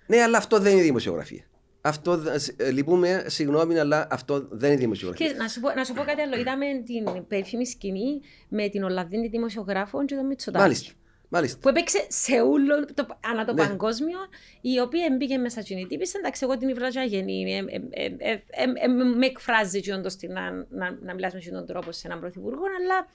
Ναι, 0.08 0.22
αλλά 0.22 0.38
αυτό 0.38 0.60
δεν 0.60 0.74
είναι 0.74 0.82
δημοσιογραφία. 0.82 1.44
Αυτό, 1.82 2.18
δε- 2.18 2.38
ε, 2.58 2.72
λυπούμε, 2.72 3.24
συγγνώμη, 3.28 3.80
αλλά 3.80 4.08
αυτό 4.12 4.48
δεν 4.52 4.70
είναι 4.72 4.80
δημοσιογραφία. 4.80 5.28
Και 5.28 5.34
να, 5.34 5.48
σου 5.48 5.60
πω, 5.60 5.70
να 5.76 5.84
σου 5.84 5.94
πω 5.94 6.04
κάτι 6.04 6.22
άλλο. 6.22 6.36
Είδαμε 6.38 6.66
την 6.86 7.28
περίφημη 7.28 7.66
σκηνή 7.68 8.22
με 8.50 8.70
την 8.70 8.84
Ολλανδίνη 8.84 9.28
δημοσιογράφο 9.28 10.06
και 10.06 10.16
τον 10.16 10.26
Μητσοτάκη. 10.26 10.64
Μάλιστα. 10.64 10.94
Μάλιστα. 11.30 11.58
Που 11.62 11.70
έπαιξε 11.70 12.06
σε 12.08 12.42
όλο 12.42 12.86
το, 12.94 13.06
ανά 13.32 13.46
το 13.46 13.54
Ναι. 13.54 13.68
παγκόσμιο, 13.68 14.18
η 14.62 14.80
οποία 14.80 15.08
μπήκε 15.18 15.38
μέσα 15.38 15.62
στην 15.62 15.88
τύπη. 15.88 16.10
Εντάξει, 16.18 16.42
εγώ 16.44 16.58
την 16.58 16.70
υβραζιά 16.70 17.04
γεννή. 17.04 17.54
ε, 17.54 17.58
ε, 17.58 18.06
ε, 18.06 18.06
ε, 18.06 18.32
ε, 18.32 18.84
ε, 18.84 18.88
με 19.18 19.26
εκφράζει 19.26 19.82
και 19.82 19.94
όντως 19.94 20.16
την 20.16 20.32
να, 20.32 20.52
να, 20.52 20.98
να 21.02 21.14
μιλάς 21.14 21.34
με 21.34 21.40
αυτόν 21.40 21.54
τον 21.54 21.66
τρόπο 21.66 21.92
σε 21.92 22.08
έναν 22.08 22.20
πρωθυπουργό, 22.20 22.64
αλλά 22.80 23.08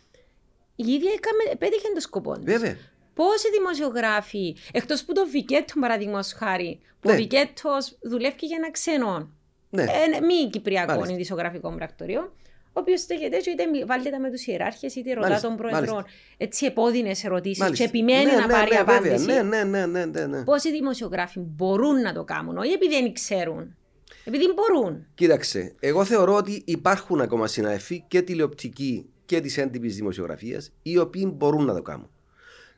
η 0.77 0.93
ίδια 0.93 1.11
έκαμε, 1.17 1.57
πέτυχε 1.59 1.89
το 1.95 2.01
σκοπό 2.01 2.33
της. 2.35 2.45
Βέβαια. 2.45 2.77
Πόσοι 3.15 3.51
δημοσιογράφοι, 3.51 4.57
εκτός 4.73 5.05
που 5.05 5.13
το 5.13 5.27
Βικέτο 5.31 5.81
παραδείγματος 5.81 6.33
χάρη, 6.33 6.81
που 7.01 7.09
Ναι. 7.09 7.15
ο 7.15 7.17
Βικέτος 7.17 7.99
δουλεύει 8.03 8.37
και 8.37 8.47
για 8.47 8.57
ένα 8.61 8.71
ξένο, 8.71 9.31
Ναι. 9.71 9.83
ε, 9.83 10.21
μη 10.21 10.51
κυπριακό 10.51 10.93
Μάλιστα. 10.93 11.13
ειδησιογραφικό 11.15 11.75
πρακτορείο, 11.75 12.33
ο 12.73 12.81
οποίος 12.81 13.01
στέκεται 13.01 13.37
έτσι, 13.37 13.51
είτε 13.51 13.67
μι- 13.67 13.87
βάλτε 13.87 14.11
τα 14.11 14.21
με 14.21 14.31
τους 14.31 14.47
ιεράρχες, 14.47 14.95
είτε 14.95 15.13
ρωτά 15.15 15.27
Μάλιστα, 15.29 15.49
τον 15.49 15.57
πρόεδρο 15.57 15.95
μάλιστα. 15.95 16.05
έτσι 16.37 16.67
επώδυνες 16.67 17.25
ερωτήσεις 17.25 17.59
Μάλιστα. 17.59 17.85
και 17.85 17.89
επιμένει 17.91 18.25
Ναι, 18.25 18.33
να 18.37 18.47
ναι, 18.47 18.53
πάρει 18.53 18.71
ναι, 18.73 18.79
απάντηση. 18.79 19.25
Βέβαια. 19.25 19.43
Ναι, 19.43 19.63
ναι, 19.65 19.85
ναι, 19.85 19.87
ναι, 19.87 20.05
ναι, 20.21 20.27
ναι. 20.27 20.45
Πόσοι 20.45 20.71
δημοσιογράφοι 20.71 21.39
μπορούν 21.41 22.01
να 22.01 22.13
το 22.13 22.25
κάνουν, 22.25 22.57
όχι 22.59 22.73
επειδή 22.73 22.95
δεν 23.03 23.13
ξέρουν, 23.13 23.77
επειδή 24.25 24.45
μπορούν. 24.55 25.07
Κοίταξε, 25.15 25.75
εγώ 25.81 26.05
θεωρώ 26.05 26.35
ότι 26.35 26.63
υπάρχουν 26.67 27.21
ακόμα 27.21 27.47
συναδελφοί 27.47 28.05
και 28.09 28.23
τηλεοπτικοί 28.23 29.11
και 29.27 29.41
της 29.41 29.59
έντυπης 29.59 29.95
δημοσιογραφίας 29.97 30.73
οι 30.83 30.99
οποίοι 30.99 31.33
μπορούν 31.37 31.65
να 31.65 31.75
το 31.75 31.83
κάνουν. 31.83 32.11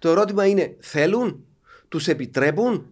Το 0.02 0.08
ερώτημα 0.08 0.46
είναι, 0.46 0.76
θέλουν, 0.80 1.44
τους 1.88 2.08
επιτρέπουν, 2.08 2.86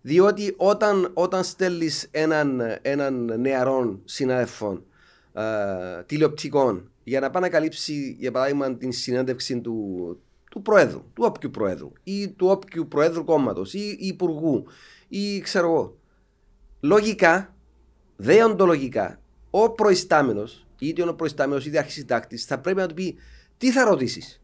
διότι 0.00 0.54
όταν, 0.56 1.10
όταν 1.14 1.44
στέλνεις 1.44 2.08
έναν, 2.10 2.62
έναν 2.82 3.40
νεαρό 3.40 4.00
συνάδελφο 4.04 4.82
ε, 5.32 6.02
τηλεοπτικών 6.06 6.90
για 7.04 7.20
να 7.20 7.30
πάει 7.30 7.42
να 7.42 7.48
καλύψει, 7.48 8.16
για 8.18 8.30
παράδειγμα, 8.30 8.76
την 8.76 8.92
συνέντευξη 8.92 9.60
του, 9.60 10.18
του 10.50 10.62
Προέδρου, 10.62 10.98
του 11.14 11.24
όποιου 11.26 11.50
Προέδρου 11.50 11.92
ή 12.02 12.28
του 12.28 12.46
όποιου 12.46 12.88
Προέδρου 12.88 13.24
κόμματος 13.24 13.74
ή 13.74 13.96
Υπουργού 14.00 14.64
ή 15.08 15.40
ξέρω 15.40 15.66
εγώ. 15.66 15.98
Λογικά, 16.80 17.54
δεοντολογικά, 18.16 19.20
ο 19.50 19.70
προϊστάμενος, 19.70 20.66
είτε 20.78 21.02
ο 21.02 21.14
προϊστάμενος 21.14 21.66
είτε 21.66 21.78
αρχισυντάκτη, 21.78 22.36
θα 22.36 22.58
πρέπει 22.58 22.78
να 22.78 22.86
του 22.86 22.94
πει 22.94 23.16
τι 23.56 23.70
θα 23.70 23.84
ρωτήσεις; 23.84 24.39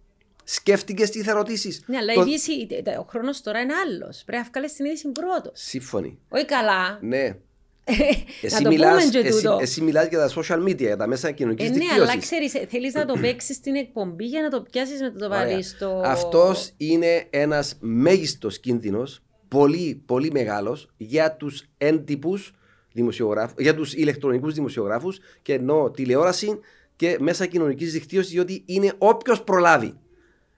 Σκέφτηκες 0.48 1.10
τι 1.10 1.22
θα 1.22 1.32
ρωτήσεις. 1.32 1.82
Ναι, 1.86 1.96
αλλά 1.96 2.12
η 2.12 2.20
είδηση, 2.20 2.66
ο 2.98 3.06
χρόνος 3.08 3.40
τώρα 3.42 3.60
είναι 3.60 3.72
άλλος. 3.74 4.22
Πρέπει 4.26 4.42
να 4.42 4.48
βγάλεις 4.52 4.72
την 4.72 4.84
είδηση 4.84 5.08
πρώτος. 5.08 5.50
Σύμφωνοι. 5.54 6.18
Όχι 6.28 6.44
καλά. 6.44 6.98
Ναι. 7.02 7.36
να 8.52 8.60
το 8.62 8.68
μιλάς, 8.68 9.04
πούμε 9.04 9.22
και 9.22 9.28
εσύ, 9.28 9.42
τούτο. 9.42 9.58
εσύ 9.60 9.80
μιλάς 9.80 10.06
για 10.06 10.18
τα 10.18 10.30
social 10.34 10.62
media, 10.62 10.76
για 10.78 10.96
τα 10.96 11.06
μέσα 11.06 11.30
κοινωνικής 11.30 11.66
Ε, 11.66 11.70
ναι, 11.70 11.78
δικτύωσης. 11.78 12.02
αλλά 12.02 12.18
ξέρει, 12.20 12.66
θέλεις 12.68 12.94
να 12.94 13.04
το 13.04 13.14
παίξεις 13.22 13.56
στην 13.56 13.74
εκπομπή 13.76 14.24
για 14.24 14.42
να 14.42 14.48
το 14.48 14.62
πιάσεις 14.62 15.00
με 15.00 15.10
το 15.10 15.28
βάλεις 15.28 15.68
στο. 15.70 16.02
Αυτός 16.04 16.72
είναι 16.76 17.26
ένας 17.30 17.76
μέγιστος 17.80 18.60
κίνδυνος, 18.60 19.22
πολύ, 19.48 20.02
πολύ 20.06 20.30
μεγάλος 20.32 20.90
για 20.96 21.32
τους 21.36 21.64
έντυπους 21.78 22.52
δημοσιογράφου, 22.92 23.54
για 23.58 23.74
τους 23.74 23.94
ηλεκτρονικούς 23.94 24.54
δημοσιογράφους 24.54 25.18
και 25.42 25.52
ενώ 25.52 25.90
τηλεόραση 25.90 26.58
και 26.96 27.16
μέσα 27.20 27.46
κοινωνικής 27.46 27.92
δικτύωσης, 27.92 28.30
διότι 28.30 28.62
είναι 28.66 28.92
όποιος 28.98 29.42
προλάβει. 29.42 29.94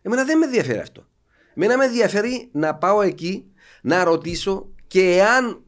Εμένα 0.02 0.24
δεν 0.24 0.38
με 0.38 0.44
ενδιαφέρει 0.44 0.78
αυτό. 0.78 1.06
Εμένα 1.54 1.76
με 1.76 1.84
ενδιαφέρει 1.84 2.48
να 2.52 2.74
πάω 2.74 3.00
εκεί, 3.02 3.44
να 3.82 4.04
ρωτήσω 4.04 4.68
και 4.87 5.16
εάν 5.16 5.62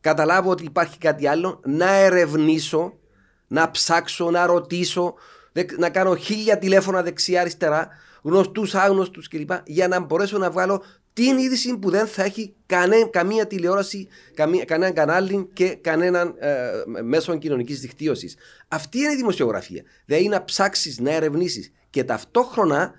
καταλάβω 0.00 0.50
ότι 0.50 0.64
υπάρχει 0.64 0.98
κάτι 0.98 1.26
άλλο, 1.26 1.60
να 1.64 1.90
ερευνήσω, 1.94 2.98
να 3.46 3.70
ψάξω, 3.70 4.30
να 4.30 4.46
ρωτήσω, 4.46 5.14
δεκ- 5.52 5.78
να 5.78 5.90
κάνω 5.90 6.16
χίλια 6.16 6.58
τηλέφωνα 6.58 7.02
δεξιά-αριστερά, 7.02 7.88
γνωστούς, 8.22 8.74
άγνωστους 8.74 9.28
κλπ. 9.28 9.50
για 9.64 9.88
να 9.88 10.00
μπορέσω 10.00 10.38
να 10.38 10.50
βγάλω 10.50 10.82
την 11.12 11.38
είδηση 11.38 11.76
που 11.78 11.90
δεν 11.90 12.06
θα 12.06 12.22
έχει 12.22 12.54
κανέ, 12.66 13.08
καμία 13.10 13.46
τηλεόραση, 13.46 14.08
καμία, 14.34 14.64
κανένα 14.64 14.92
κανάλι 14.92 15.48
και 15.52 15.68
κανέναν 15.74 16.34
ε, 16.38 16.70
μέσο 17.02 17.36
κοινωνικής 17.36 17.80
δικτύωσης. 17.80 18.36
Αυτή 18.68 18.98
είναι 18.98 19.12
η 19.12 19.16
δημοσιογραφία. 19.16 19.82
Δηλαδή 20.04 20.28
να 20.28 20.44
ψάξεις, 20.44 20.98
να 20.98 21.12
ερευνήσεις 21.12 21.72
και 21.90 22.04
ταυτόχρονα, 22.04 22.92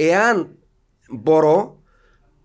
εάν 0.00 0.56
μπορώ, 1.10 1.82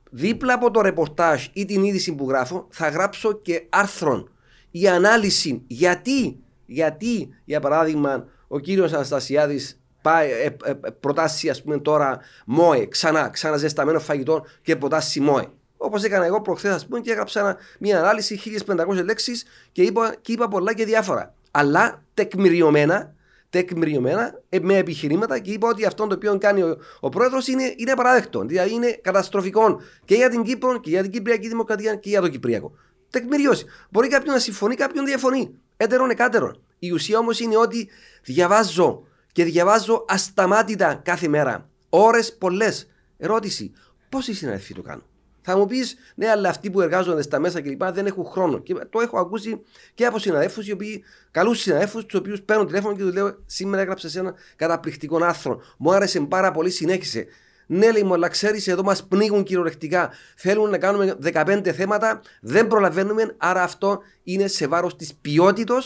δίπλα 0.09 0.53
από 0.53 0.71
το 0.71 0.81
ρεπορτάζ 0.81 1.45
ή 1.53 1.65
την 1.65 1.83
είδηση 1.83 2.15
που 2.15 2.29
γράφω, 2.29 2.67
θα 2.71 2.89
γράψω 2.89 3.33
και 3.33 3.65
άρθρον 3.69 4.31
η 4.71 4.87
ανάλυση. 4.87 5.63
Γιατί, 5.67 6.39
γιατί 6.65 7.29
για 7.45 7.59
παράδειγμα, 7.59 8.25
ο 8.47 8.59
κύριος 8.59 8.93
Αναστασιάδης 8.93 9.81
πάει, 10.01 10.31
ε, 10.31 10.43
ε, 10.43 10.69
ε, 10.69 10.73
προτάσει 10.99 11.49
ας 11.49 11.63
πούμε 11.63 11.77
τώρα 11.79 12.19
ΜΟΕ, 12.45 12.85
ξανά, 12.85 13.29
ξαναζεσταμένο 13.29 13.99
φαγητό 13.99 14.45
και 14.61 14.75
προτάσει 14.75 15.19
ΜΟΕ. 15.19 15.47
Όπως 15.77 16.03
έκανα 16.03 16.25
εγώ 16.25 16.41
προχθές, 16.41 16.73
ας 16.73 16.85
πούμε, 16.87 16.99
και 16.99 17.11
έγραψα 17.11 17.39
ένα- 17.39 17.57
μια 17.79 17.99
ανάλυση 17.99 18.35
1500 18.37 19.03
λέξεις 19.03 19.45
και 19.71 19.81
είπα, 19.81 20.15
και 20.21 20.31
είπα 20.31 20.47
πολλά 20.47 20.73
και 20.73 20.85
διάφορα. 20.85 21.33
Αλλά 21.51 22.03
τεκμηριωμένα, 22.13 23.15
τεκμηριωμένα 23.53 24.41
ε, 24.49 24.59
με 24.59 24.77
επιχειρήματα 24.77 25.39
και 25.39 25.51
είπα 25.51 25.67
ότι 25.67 25.85
αυτό 25.85 26.07
το 26.07 26.15
οποίο 26.15 26.37
κάνει 26.37 26.61
ο, 26.61 26.77
ο 26.99 27.09
πρόεδρος 27.09 27.47
είναι, 27.47 27.73
είναι 27.77 27.93
παράδεκτο. 27.95 28.41
Δηλαδή 28.41 28.73
είναι 28.73 28.99
καταστροφικό 29.01 29.81
και 30.05 30.15
για 30.15 30.29
την 30.29 30.43
Κύπρο 30.43 30.79
και 30.79 30.89
για 30.89 31.01
την 31.01 31.11
Κυπριακή 31.11 31.47
Δημοκρατία 31.47 31.95
και 31.95 32.09
για 32.09 32.21
το 32.21 32.27
Κυπριακό. 32.27 32.71
Τεκμηριώσει. 33.09 33.65
Μπορεί 33.89 34.07
κάποιον 34.07 34.33
να 34.33 34.39
συμφωνεί, 34.39 34.75
κάποιον 34.75 35.05
διαφωνεί. 35.05 35.59
Έτερον 35.77 36.09
εκάτερον. 36.09 36.61
Η 36.79 36.91
ουσία 36.91 37.17
όμως 37.17 37.39
είναι 37.39 37.57
ότι 37.57 37.89
διαβάζω 38.23 39.03
και 39.31 39.43
διαβάζω 39.43 40.05
ασταμάτητα 40.07 40.95
κάθε 40.95 41.27
μέρα. 41.27 41.69
Ώρες 41.89 42.37
πολλές. 42.37 42.87
Ερώτηση. 43.17 43.71
Πόσοι 44.09 44.33
συναδελφοί 44.33 44.73
το 44.73 44.81
κάνουν. 44.81 45.03
Θα 45.45 45.57
μου 45.57 45.65
πεις, 45.65 45.95
ναι, 46.15 46.29
αλλά 46.29 46.49
αυτοί 46.49 46.69
που 46.69 46.81
εργάζονται 46.81 47.21
στα 47.21 47.39
μέσα 47.39 47.61
κλπ. 47.61 47.83
δεν 47.83 48.05
έχουν 48.05 48.25
χρόνο. 48.25 48.59
Και 48.59 48.73
το 48.73 48.99
έχω 48.99 49.19
ακούσει 49.19 49.61
και 49.93 50.05
από 50.05 50.19
συναδέλφου, 50.19 50.61
οι 50.65 50.71
οποίοι, 50.71 51.03
καλούς 51.31 51.59
συναδέλφου, 51.59 52.05
τους 52.05 52.19
οποίους 52.19 52.41
παίρνουν 52.41 52.65
τηλέφωνο 52.65 52.95
και 52.95 53.01
τους 53.01 53.13
λέω: 53.13 53.37
Σήμερα 53.45 53.81
έγραψες 53.81 54.15
ένα 54.15 54.33
καταπληκτικό 54.55 55.23
άρθρο. 55.23 55.61
Μου 55.77 55.93
άρεσε 55.93 56.19
πάρα 56.19 56.51
πολύ, 56.51 56.69
συνέχισε. 56.69 57.25
Ναι, 57.65 57.91
λέει 57.91 58.03
μου, 58.03 58.13
αλλά 58.13 58.27
ξέρεις, 58.27 58.67
εδώ 58.67 58.83
μας 58.83 59.07
πνίγουν 59.07 59.43
κυριολεκτικά. 59.43 60.11
Θέλουν 60.35 60.69
να 60.69 60.77
κάνουμε 60.77 61.17
15 61.33 61.71
θέματα, 61.71 62.21
δεν 62.41 62.67
προλαβαίνουμε. 62.67 63.35
Άρα 63.37 63.63
αυτό 63.63 64.01
είναι 64.23 64.47
σε 64.47 64.67
βάρος 64.67 64.95
της 64.95 65.13
ποιότητα 65.21 65.83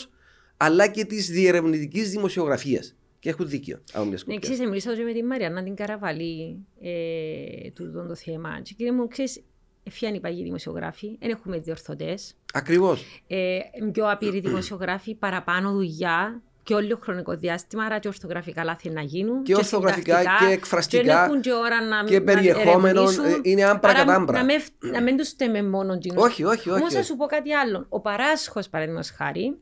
αλλά 0.57 0.87
και 0.87 1.05
της 1.05 1.29
διερευνητικής 1.29 2.09
δημοσιογραφίας. 2.09 2.96
Και 3.19 3.29
έχουν 3.29 3.47
δίκιο. 3.49 3.77
Από 3.93 4.05
μιας 4.05 4.11
Ναι, 4.11 4.17
σκοπιά. 4.17 4.39
ξέρεις, 4.39 4.59
μιλήσα 4.59 4.95
και 4.95 5.03
με 5.03 5.11
τη 5.13 5.23
Μαριάννα 5.23 5.63
την 5.63 5.75
Καραβαλή 5.75 6.65
ε, 6.81 7.69
τούτο 7.73 8.05
το 8.07 8.15
θέμα. 8.15 8.59
Και 8.63 8.73
κύριε 8.77 8.91
μου, 8.91 9.07
ξέρεις, 9.07 9.43
εφιάνει 9.83 10.15
οι 10.15 10.19
παγιοί 10.19 10.43
δημοσιογράφοι, 10.43 11.17
δεν 11.19 11.29
έχουμε 11.29 11.57
διορθωτές. 11.57 12.35
Ακριβώς. 12.53 13.23
Ε, 13.27 13.59
πιο 13.91 14.11
απειροί 14.11 14.39
δημοσιογράφοι, 14.39 15.15
παραπάνω 15.15 15.71
δουλειά 15.71 16.41
και 16.63 16.73
όλο 16.73 16.87
το 16.87 16.99
χρονικό 17.03 17.35
διάστημα, 17.35 17.83
άρα 17.83 17.99
και 17.99 18.07
ορθογραφικά 18.07 18.63
λάθη 18.63 18.89
να 18.89 19.01
γίνουν. 19.01 19.43
Και 19.43 19.55
ορθογραφικά 19.55 20.17
συντακτικά, 20.17 20.47
και 20.47 20.53
εκφραστικά 20.53 21.01
Και 21.01 21.07
δεν 21.07 21.23
έχουν 21.23 21.41
και 21.41 21.53
ώρα 21.53 21.83
να 21.83 22.03
και 22.03 22.19
να 22.19 22.23
περιεχόμενο, 22.25 23.01
ερευνήσουν. 23.01 23.25
ε, 23.25 23.39
είναι 23.43 23.63
άμπρα 23.63 23.89
Άρα 23.89 23.99
κατά 23.99 24.13
άμπρα. 24.15 24.37
Να, 24.37 24.45
με, 24.45 24.53
να 24.91 25.01
μην 25.01 25.17
τους 25.17 25.27
στέμε 25.27 25.63
μόνο 25.63 25.97
κοινούς. 25.97 26.23
Όχι, 26.23 26.43
όχι, 26.43 26.69
όχι. 26.69 26.79
Όμως 26.79 26.93
θα 26.93 27.03
σου 27.03 27.15
πω 27.15 27.25
κάτι 27.25 27.53
άλλο. 27.53 27.85
Ο 27.89 27.99
παράσχος, 27.99 28.69
παραδείγματος 28.69 29.09
χάρη, 29.11 29.57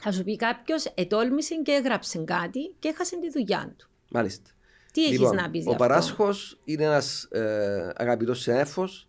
θα 0.00 0.12
σου 0.12 0.24
πει 0.24 0.36
κάποιος 0.36 0.84
ετόλμησε 0.94 1.54
και 1.54 1.72
έγραψε 1.72 2.18
κάτι 2.18 2.74
και 2.78 2.88
έχασε 2.88 3.16
τη 3.20 3.30
δουλειά 3.30 3.74
του. 3.78 3.88
Μάλιστα. 4.10 4.50
Τι 4.92 5.04
έχεις 5.04 5.18
Λοιπόν, 5.18 5.34
να 5.36 5.50
πεις 5.50 5.62
γι' 5.62 5.68
Ο 5.68 5.72
αυτό; 5.72 5.84
παράσχος 5.86 6.60
είναι 6.64 6.84
ένας 6.84 7.22
ε, 7.30 7.92
αγαπητός 7.96 8.40
συνάδελφος, 8.40 9.08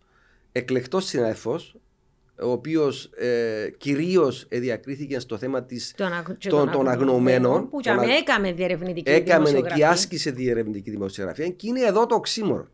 εκλεκτός 0.52 1.04
συνάδελφος, 1.04 1.76
ο 2.42 2.50
οποίος 2.50 3.04
ε, 3.16 3.70
κυρίως 3.78 4.46
διακρίθηκε 4.50 5.18
στο 5.18 5.36
θέμα 5.38 5.64
της, 5.64 5.94
Των, 5.96 6.12
αγ- 6.12 6.36
και 6.38 6.48
των, 6.48 6.70
των 6.70 6.88
αγνωμένων. 6.88 7.68
Που 7.68 7.80
των 7.80 7.80
και 7.80 7.90
α- 7.90 7.94
με 8.06 8.14
έκαμε 8.14 8.52
διερευνητική 8.52 9.10
Έκαμε 9.10 9.44
και 9.44 9.50
δημοσιογραφία. 9.50 9.88
άσκησε 9.90 10.30
διερευνητική 10.30 10.90
δημοσιογραφία 10.90 11.48
και 11.48 11.66
είναι 11.66 11.80
εδώ 11.80 12.06
το 12.06 12.14
οξύμορο. 12.14 12.68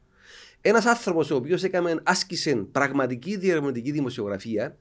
Ένας 0.60 0.86
άνθρωπος 0.86 1.30
ο 1.30 1.34
οποίος 1.36 1.62
άσκησε 2.02 2.54
πραγματική 2.56 3.36
διερευνητική 3.36 3.90
δημοσιογραφία 3.90 4.76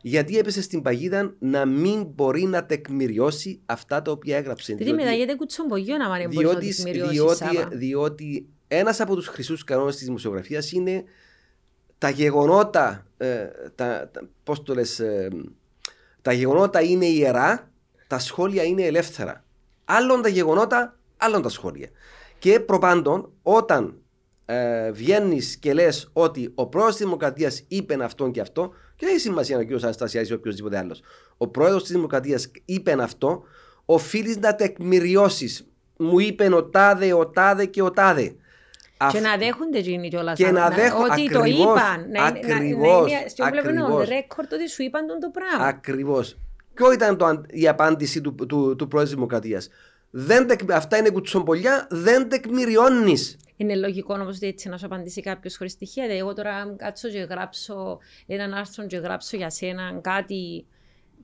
γιατί 0.00 0.38
έπεσε 0.38 0.62
στην 0.62 0.82
παγίδα 0.82 1.34
να 1.38 1.64
μην 1.64 2.02
μπορεί 2.02 2.42
να 2.42 2.66
τεκμηριώσει 2.66 3.60
αυτά 3.66 4.02
τα 4.02 4.10
οποία 4.10 4.36
έγραψε. 4.36 4.74
Δηλαδή 4.74 4.96
μεταγέται 4.96 5.34
κουτσομπογιό 5.34 5.96
να 5.96 6.16
μην 6.16 6.28
μπορείς 6.28 6.42
να 6.42 6.58
διότι, 6.58 6.66
τις 6.66 6.84
μυριώσεις, 6.84 7.12
διότι, 7.14 7.36
Σάβα. 7.36 7.68
διότι 7.68 8.48
ένας 8.68 9.00
από 9.00 9.14
τους 9.14 9.26
χρυσούς 9.26 9.64
κανόνες 9.64 9.96
της 9.96 10.04
δημοσιογραφίας 10.04 10.72
είναι 10.72 11.04
τα 11.98 12.10
γεγονότα, 12.10 13.06
ε, 13.16 13.46
τα, 13.74 14.10
τα, 14.12 14.28
πώς 14.44 14.62
το 14.62 14.74
λες, 14.74 15.00
ε, 15.00 15.28
τα 16.22 16.32
γεγονότα 16.32 16.80
είναι 16.82 17.06
ιερά, 17.06 17.70
τα 18.06 18.18
σχόλια 18.18 18.62
είναι 18.62 18.82
ελεύθερα. 18.82 19.44
Άλλον 19.84 20.22
τα 20.22 20.28
γεγονότα, 20.28 20.98
άλλον 21.16 21.42
τα 21.42 21.48
σχόλια. 21.48 21.88
Και 22.38 22.60
προπάντων, 22.60 23.32
όταν 23.42 24.00
ε, 24.46 24.90
βγαίνεις 24.90 25.56
και 25.56 25.74
λες 25.74 26.10
ότι 26.12 26.52
ο 26.54 26.66
πρόεδρος 26.66 26.96
της 26.96 27.04
Δημοκρατίας 27.04 27.64
είπε 27.68 28.04
αυτόν 28.04 28.30
και 28.30 28.40
αυτό, 28.40 28.68
και 28.96 29.04
δεν 29.06 29.08
έχει 29.14 29.20
σημασία 29.20 29.56
αν 29.56 29.62
ο 29.62 29.66
κ. 29.76 29.82
Αναστασιάδης 29.82 30.30
ή 30.30 30.32
οποιοδήποτε 30.32 30.78
άλλος. 30.78 31.00
Ο 31.36 31.48
πρόεδρος 31.48 31.82
της 31.82 31.92
Δημοκρατίας 31.92 32.50
είπε 32.64 32.96
αυτό, 33.00 33.42
οφείλεις 33.84 34.38
να 34.38 34.54
τεκμηριώσεις. 34.54 35.66
Μου 35.98 36.18
είπε 36.18 36.54
ο 36.54 36.64
τάδε, 36.64 37.12
ο 37.12 37.26
τάδε 37.26 37.64
και 37.66 37.82
ο 37.82 37.90
τάδε. 37.90 38.34
Και 39.12 39.20
να 39.20 39.36
δέχονται 39.36 39.78
εκείνοι 39.78 40.08
κιόλας. 40.08 40.36
Και 40.38 40.50
να 40.50 40.68
δέχονται- 40.70 41.10
Ότι 41.12 41.30
το 41.30 41.38
ακριβώς, 41.38 41.64
είπαν. 41.64 42.10
Να, 42.10 42.26
είναι- 42.26 42.40
να, 42.40 42.48
να 42.48 42.54
ακριβώς, 42.54 43.10
είναι 43.10 43.28
στο 43.28 43.44
πλευρό 43.50 43.70
ακριβώς. 43.70 44.08
ρέκορτ 44.08 44.52
ότι 44.52 44.68
σου 44.68 44.82
είπαν 44.82 45.06
τον 45.06 45.20
το 45.20 45.30
πράγμα. 45.32 45.66
Ακριβώς. 45.66 46.36
Ποιο 46.74 46.92
ήταν 46.92 47.16
το, 47.16 47.24
αν- 47.24 47.46
η 47.50 47.68
απάντηση 47.68 48.20
του, 48.20 48.34
του, 48.34 48.46
του 48.78 48.88
πρόεδρου 48.88 49.02
της 49.02 49.10
Δημοκρατίας; 49.14 49.68
Αυτά 50.72 50.96
είναι 50.96 51.10
κουτσομπολιά, 51.10 51.86
δεν 51.90 52.28
τεκμηριώνεις. 52.28 53.36
Είναι 53.56 53.74
λογικό 53.76 54.14
όμως 54.14 54.36
ότι 54.36 54.46
έτσι 54.46 54.68
να 54.68 54.78
σου 54.78 54.86
απαντήσει 54.86 55.20
κάποιος 55.20 55.56
χωρίς 55.56 55.72
στοιχεία. 55.72 56.02
Δηλαδή, 56.02 56.20
εγώ 56.20 56.34
τώρα 56.34 56.54
αν 56.54 56.76
κάτσω 56.76 57.08
και 57.08 57.18
γράψω 57.30 57.98
έναν 58.26 58.54
άρθρο 58.54 58.86
και 58.86 58.96
γράψω 58.96 59.36
για 59.36 59.50
σένα 59.50 59.98
κάτι 60.02 60.66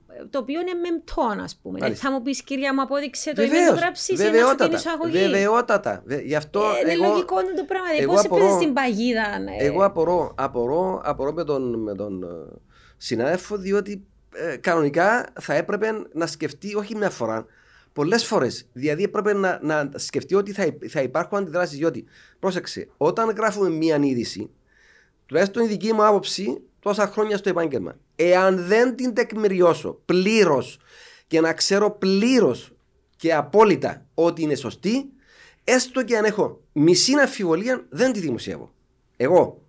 ε, 0.09 0.25
το 0.29 0.39
οποίο 0.39 0.61
είναι 0.61 0.73
μεμπτό, 0.73 1.43
ας 1.43 1.55
πούμε. 1.61 1.73
Δεν 1.79 1.87
Μάλιστα. 1.87 2.07
θα 2.09 2.13
μου 2.15 2.21
πεις, 2.21 2.43
κυρία 2.43 2.73
μου, 2.73 2.81
απόδειξε 2.81 3.33
το 3.33 3.41
ή 3.43 3.45
δεν 3.47 3.53
το 3.55 3.59
Βεβαίως, 3.61 3.79
γράψει 3.79 4.13
ή 4.13 4.15
να 4.15 4.21
σου 4.23 4.25
κάνει 4.25 4.37
βεβαιότατα. 4.37 4.75
εισαγωγή. 4.75 5.11
Βεβαιότατα. 5.17 6.01
Βε- 6.05 6.25
Γι' 6.25 6.35
αυτό 6.35 6.59
Ε, 6.61 6.79
είναι 6.81 6.91
εγώ, 6.91 7.07
λογικό 7.13 7.41
είναι 7.41 7.53
το 7.53 7.63
πράγμα. 7.63 7.87
εγώ 7.99 8.13
Πώς 8.13 8.23
έπαιζε 8.23 8.41
απορώ- 8.43 8.61
στην 8.61 8.73
παγίδα. 8.73 9.25
ε, 9.59 9.65
εγώ 9.65 9.85
απορώ, 9.85 10.33
απορώ, 10.37 11.01
απορώ 11.03 11.31
με 11.33 11.43
τον, 11.43 11.81
με 11.83 11.95
τον 11.95 12.23
ε, 12.23 12.27
συνάδελφο 12.97 13.57
διότι 13.57 14.05
ε, 14.35 14.55
κανονικά 14.57 15.27
θα 15.41 15.53
έπρεπε 15.53 15.91
να 16.13 16.27
σκεφτεί 16.27 16.75
όχι 16.75 16.95
μια 16.95 17.09
φορά, 17.09 17.45
πολλές 17.93 18.25
φορές. 18.25 18.67
Δηλαδή 18.73 19.03
έπρεπε 19.03 19.33
να, 19.33 19.59
να 19.61 19.91
σκεφτεί 19.95 20.35
ότι 20.35 20.51
θα, 20.51 20.63
υ- 20.65 20.89
θα 20.89 21.01
υπάρχουν 21.01 21.37
αντιδράσεις. 21.37 21.77
Διότι, 21.77 22.05
πρόσεξε, 22.39 22.87
όταν 22.97 23.29
γράφουμε 23.29 23.69
μία 23.69 23.99
είδηση, 24.01 24.49
τουλάχιστον 25.25 25.63
η 25.63 25.67
δική 25.67 25.93
μου 25.93 26.05
άποψη, 26.05 26.61
τόσα 26.79 27.07
χρόνια 27.07 27.37
στο 27.37 27.49
επάγγελμα, 27.49 27.97
εάν 28.15 28.65
δεν 28.65 28.95
την 28.95 29.13
τεκμηριώσω 29.13 30.01
πλήρως 30.05 30.79
και 31.27 31.41
να 31.41 31.53
ξέρω 31.53 31.91
πλήρως 31.91 32.73
και 33.15 33.33
απόλυτα 33.33 34.05
ότι 34.13 34.41
είναι 34.41 34.55
σωστή, 34.55 35.05
έστω 35.63 36.03
και 36.03 36.17
αν 36.17 36.25
έχω 36.25 36.61
μισή 36.71 37.13
αμφιβολία, 37.13 37.85
δεν 37.89 38.11
τη 38.13 38.19
δημοσιεύω. 38.19 38.73
Εγώ. 39.17 39.62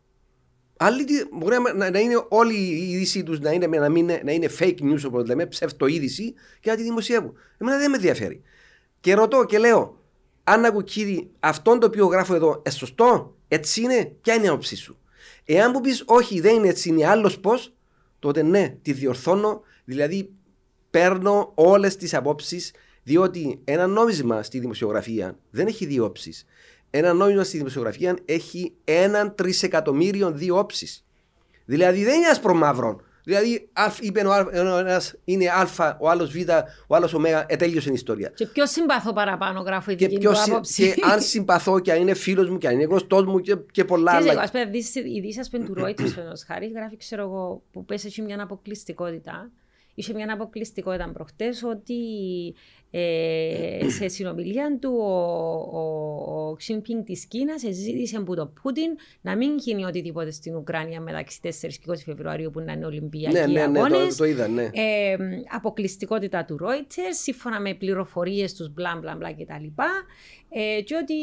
Άλλοι 0.77 1.05
τι- 1.05 1.25
μπορεί 1.33 1.57
να, 1.59 1.75
να- 1.75 1.91
να 1.91 1.99
είναι 1.99 2.25
όλη 2.29 2.55
η 2.55 2.91
είδησή 2.91 3.23
τους 3.23 3.41
να 3.41 3.51
είναι, 3.51 3.67
να, 3.67 3.89
μην, 3.89 4.03
είναι- 4.03 4.21
να 4.25 4.33
είναι 4.33 4.49
fake 4.59 4.79
news, 4.81 5.01
όπως 5.07 5.27
λέμε, 5.27 5.47
ψευτοείδηση 5.47 6.35
και 6.61 6.71
να 6.71 6.77
τη 6.77 6.83
δημοσιεύουν. 6.83 7.33
Εμένα 7.59 7.79
δεν 7.79 7.91
με 7.91 7.97
ενδιαφέρει. 7.97 8.43
Και 9.01 9.15
ρωτώ 9.15 9.45
και 9.45 9.59
λέω, 9.59 9.99
Άννα 10.45 10.71
Κουκίδη, 10.73 11.31
αυτό 11.41 11.79
το 11.79 11.87
οποίο 11.87 12.07
γράφω 12.07 12.35
εδώ, 12.35 12.63
ε, 12.65 12.71
σωστό, 12.71 13.37
έτσι 13.49 13.81
είναι, 13.81 14.05
ποια 14.23 14.35
είναι 14.35 14.45
η 14.45 14.49
άποψή 14.49 14.77
σου; 14.77 14.99
Εάν 15.45 15.71
μου 15.75 15.81
πεις 15.81 16.03
όχι, 16.07 16.41
δεν 16.41 16.55
είναι 16.55 16.69
έτσι, 16.69 16.89
είναι 16.89 17.07
άλλος 17.07 17.39
πώς, 17.41 17.75
τότε 18.19 18.43
ναι, 18.43 18.77
τη 18.83 18.93
διορθώνω, 18.93 19.61
δηλαδή 19.85 20.31
παίρνω 20.91 21.53
όλες 21.55 21.97
τις 21.97 22.15
απόψεις, 22.15 22.73
διότι 23.03 23.61
ένα 23.65 23.87
νόμισμα 23.87 24.43
στη 24.43 24.59
δημοσιογραφία 24.59 25.39
δεν 25.51 25.67
έχει 25.67 25.87
δύο 25.87 26.05
όψεις. 26.05 26.47
Ένα 26.97 27.13
νόμισμα 27.13 27.45
στη 27.45 27.57
δημοσιογραφία 27.57 28.17
έχει 28.25 28.73
έναν 28.85 29.35
τρισεκατομμύριο 29.35 30.31
δύο 30.33 30.59
όψεις. 30.59 31.05
Δηλαδή 31.65 32.05
δεν 32.05 32.15
είναι 32.19 32.27
άσπρο 32.29 32.55
μαύρο. 32.55 33.01
Δηλαδή 33.25 33.69
α- 33.73 33.93
είπε 34.01 34.21
ο 34.27 34.79
ένας 34.79 35.15
είναι 35.25 35.47
Α, 35.49 35.97
ο 36.01 36.09
άλλος 36.11 36.33
Β, 36.33 36.49
ο 36.87 36.95
άλλος 36.95 37.15
Ω, 37.15 37.21
ετέλειωσε 37.47 37.91
η 37.91 37.93
ιστορία. 37.93 38.29
Και 38.35 38.47
πιο 38.47 38.67
συμπαθώ 38.67 39.13
παραπάνω 39.13 39.61
γράφω 39.61 39.91
η 39.91 39.95
Και, 39.95 40.07
δική 40.09 40.19
ποιος, 40.21 40.39
του 40.39 40.43
συ- 40.45 40.51
άποψη; 40.53 40.93
και 40.95 41.01
αν 41.05 41.21
συμπαθώ 41.21 41.81
και 41.81 41.93
αν 41.93 42.01
είναι 42.01 42.15
φίλος 42.15 42.49
μου 42.49 42.59
και 42.59 42.67
αν 42.69 42.75
είναι 42.75 42.85
γνωστός 42.85 43.25
μου 43.25 43.41
και, 43.41 43.57
και 43.71 43.85
πολλά 43.85 44.11
Ξέρεις, 44.11 44.27
εγώ, 44.27 44.35
άλλα. 44.39 44.43
ας 44.43 44.51
πούμε, 44.51 44.65
δεις 44.65 44.95
η 44.95 45.11
ειδήσει 45.15 45.41
ας 45.41 45.51
πούμε, 45.51 45.65
του 45.65 45.73
Reuters, 45.73 45.95
παραδείγματος 45.97 46.45
χάρη, 46.47 46.67
γράφει, 46.75 46.97
ξέρω 46.97 47.23
εγώ, 47.23 47.63
που 47.73 47.85
πες 47.85 48.05
έχει 48.05 48.23
μια 48.23 48.43
αποκλειστικότητα. 48.43 49.51
Είχε 49.95 50.13
μια 50.15 50.33
αποκλειστικότητα 50.33 51.11
προχτές 51.13 51.63
ότι 51.63 51.95
ε, 52.97 53.89
σε 53.89 54.09
συνομιλία 54.09 54.79
του 54.81 54.97
ο, 55.01 55.11
ο, 55.73 56.49
ο 56.51 56.55
Ξιμπίνγκ 56.57 57.05
της 57.05 57.27
Κίνας 57.27 57.61
ζήτησε 57.71 58.17
από 58.17 58.35
τον 58.35 58.53
Πούτιν 58.63 58.91
να 59.21 59.37
μην 59.37 59.57
γίνει 59.59 59.85
οτιδήποτε 59.85 60.31
στην 60.31 60.57
Ουκρανία 60.57 61.01
μεταξύ 61.01 61.39
4 61.43 61.49
και 61.61 61.79
20 61.87 61.95
Φεβρουαρίου 62.05 62.51
που 62.51 62.61
να 62.61 62.73
είναι 62.73 62.87
Ολυμπιακοί 62.87 63.33
Ναι, 63.35 63.47
ναι, 63.47 63.67
ναι, 63.67 63.79
αγώνες. 63.81 64.09
το, 64.09 64.17
το 64.17 64.25
είδα, 64.25 64.49
ναι. 64.49 64.63
Ε, 64.63 65.17
αποκλειστικότητα 65.57 66.45
του 66.45 66.59
Reuters, 66.63 67.15
σύμφωνα 67.23 67.61
με 67.61 67.75
πληροφορίες 67.75 68.55
τους 68.55 68.73
μπλα 68.73 68.99
μπλα 69.01 69.15
μπλα 69.17 69.33
κτλ. 69.33 69.83
Ε, 70.57 70.81
και 70.83 70.95
ότι 71.03 71.15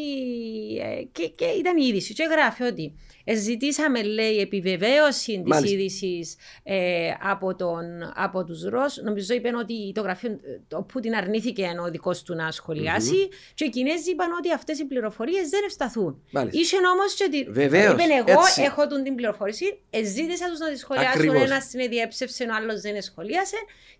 ε, 0.77 1.03
και, 1.11 1.27
και 1.35 1.45
ήταν 1.45 1.77
η 1.77 1.85
είδηση 1.87 2.13
και 2.13 2.23
γράφει 2.31 2.63
ότι 2.63 2.93
ε, 3.23 3.35
ζητήσαμε 3.35 4.03
λέει 4.03 4.37
επιβεβαίωση 4.37 5.31
της 5.31 5.41
Μάλιστα. 5.45 5.75
είδησης 5.77 6.35
ε, 6.63 7.09
από, 7.21 7.55
τον, 7.55 7.83
από 8.15 8.43
τους 8.43 8.63
Ρώσους. 8.63 9.03
Νομίζω 9.03 9.33
είπαν 9.33 9.55
ότι 9.55 9.91
το 9.93 10.01
γραφείο, 10.01 10.29
ε, 10.69 10.75
ο 10.75 10.83
Πούτιν 10.83 11.15
αρνήθηκε 11.15 11.60
ο 11.79 11.89
δικός 11.89 12.23
του 12.23 12.35
να 12.35 12.51
σχολιασει 12.51 13.27
και 13.53 13.63
οι 13.65 13.69
Κινέζοι 13.69 14.11
είπαν 14.11 14.31
ότι 14.37 14.51
αυτές 14.53 14.79
οι 14.79 14.85
πληροφορίες 14.85 15.49
δεν 15.49 15.61
ευσταθούν. 15.65 16.21
Μάλιστα. 16.31 16.59
Είχε 16.61 16.75
όμως 16.93 17.13
και 17.13 17.23
ότι 17.23 17.47
Βεβαίως, 17.51 17.93
είπαν 17.93 18.09
εγώ 18.27 18.39
έτσι. 18.41 18.61
έχω 18.61 18.87
τον 18.87 19.03
την 19.03 19.15
πληροφορήση, 19.15 19.79
ε, 19.89 20.03
ζήτησα 20.03 20.45
τους 20.49 20.59
να 20.59 20.69
τη 20.71 20.77
σχολιάσουν, 20.77 21.11
Ακριβώς. 21.21 21.41
ένας 21.41 21.67
την 21.67 21.89
διέψευσε, 21.89 22.43
ο 22.43 22.53
άλλος 22.55 22.81
δεν 22.81 23.01
σχολίασε 23.01 23.55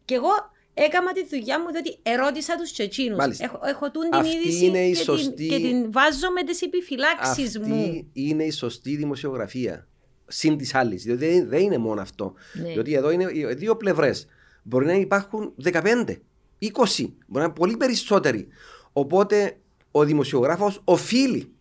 και 0.05 0.15
εγώ 0.15 0.29
έκανα 0.73 1.11
τη 1.13 1.25
δουλειά 1.25 1.59
μου 1.59 1.71
διότι 1.71 1.97
ερώτησα 2.03 2.55
τους 2.57 2.71
και 2.71 2.83
εκείνους. 2.83 3.17
Μάλιστα. 3.17 3.45
Έχω, 3.45 3.59
έχω 3.63 3.91
τούν 3.91 4.03
την 4.03 4.13
Αυτή 4.19 4.35
είδηση 4.35 4.65
είναι 4.65 4.79
η 4.87 4.91
και, 4.91 5.03
σωστή- 5.03 5.35
την, 5.35 5.49
και 5.49 5.55
την 5.55 5.91
βάζω 5.91 6.31
με 6.31 6.43
τις 6.43 6.61
επιφυλάξεις 6.61 7.59
μου. 7.59 7.73
Αυτή 7.75 8.07
είναι 8.13 8.43
η 8.43 8.51
σωστή 8.51 8.95
δημοσιογραφία. 8.95 9.87
Συν 10.27 10.57
της 10.57 10.75
άλλης. 10.75 11.03
Διότι 11.03 11.25
δεν, 11.25 11.47
δεν 11.49 11.59
είναι 11.61 11.77
μόνο 11.77 12.01
αυτό. 12.01 12.33
Ναι. 12.53 12.71
Διότι 12.73 12.93
εδώ 12.93 13.11
είναι 13.11 13.27
οι 13.33 13.53
δύο 13.53 13.75
πλευρές. 13.77 14.27
Μπορεί 14.63 14.85
να 14.85 14.93
υπάρχουν 14.93 15.53
15, 15.63 15.71
20, 16.07 16.21
μπορεί 16.69 17.13
να 17.27 17.43
είναι 17.43 17.53
πολύ 17.53 17.77
περισσότεροι. 17.77 18.47
Οπότε 18.93 19.57
ο 19.91 20.03
δημοσιογράφος 20.03 20.81
οφείλει, 20.83 21.51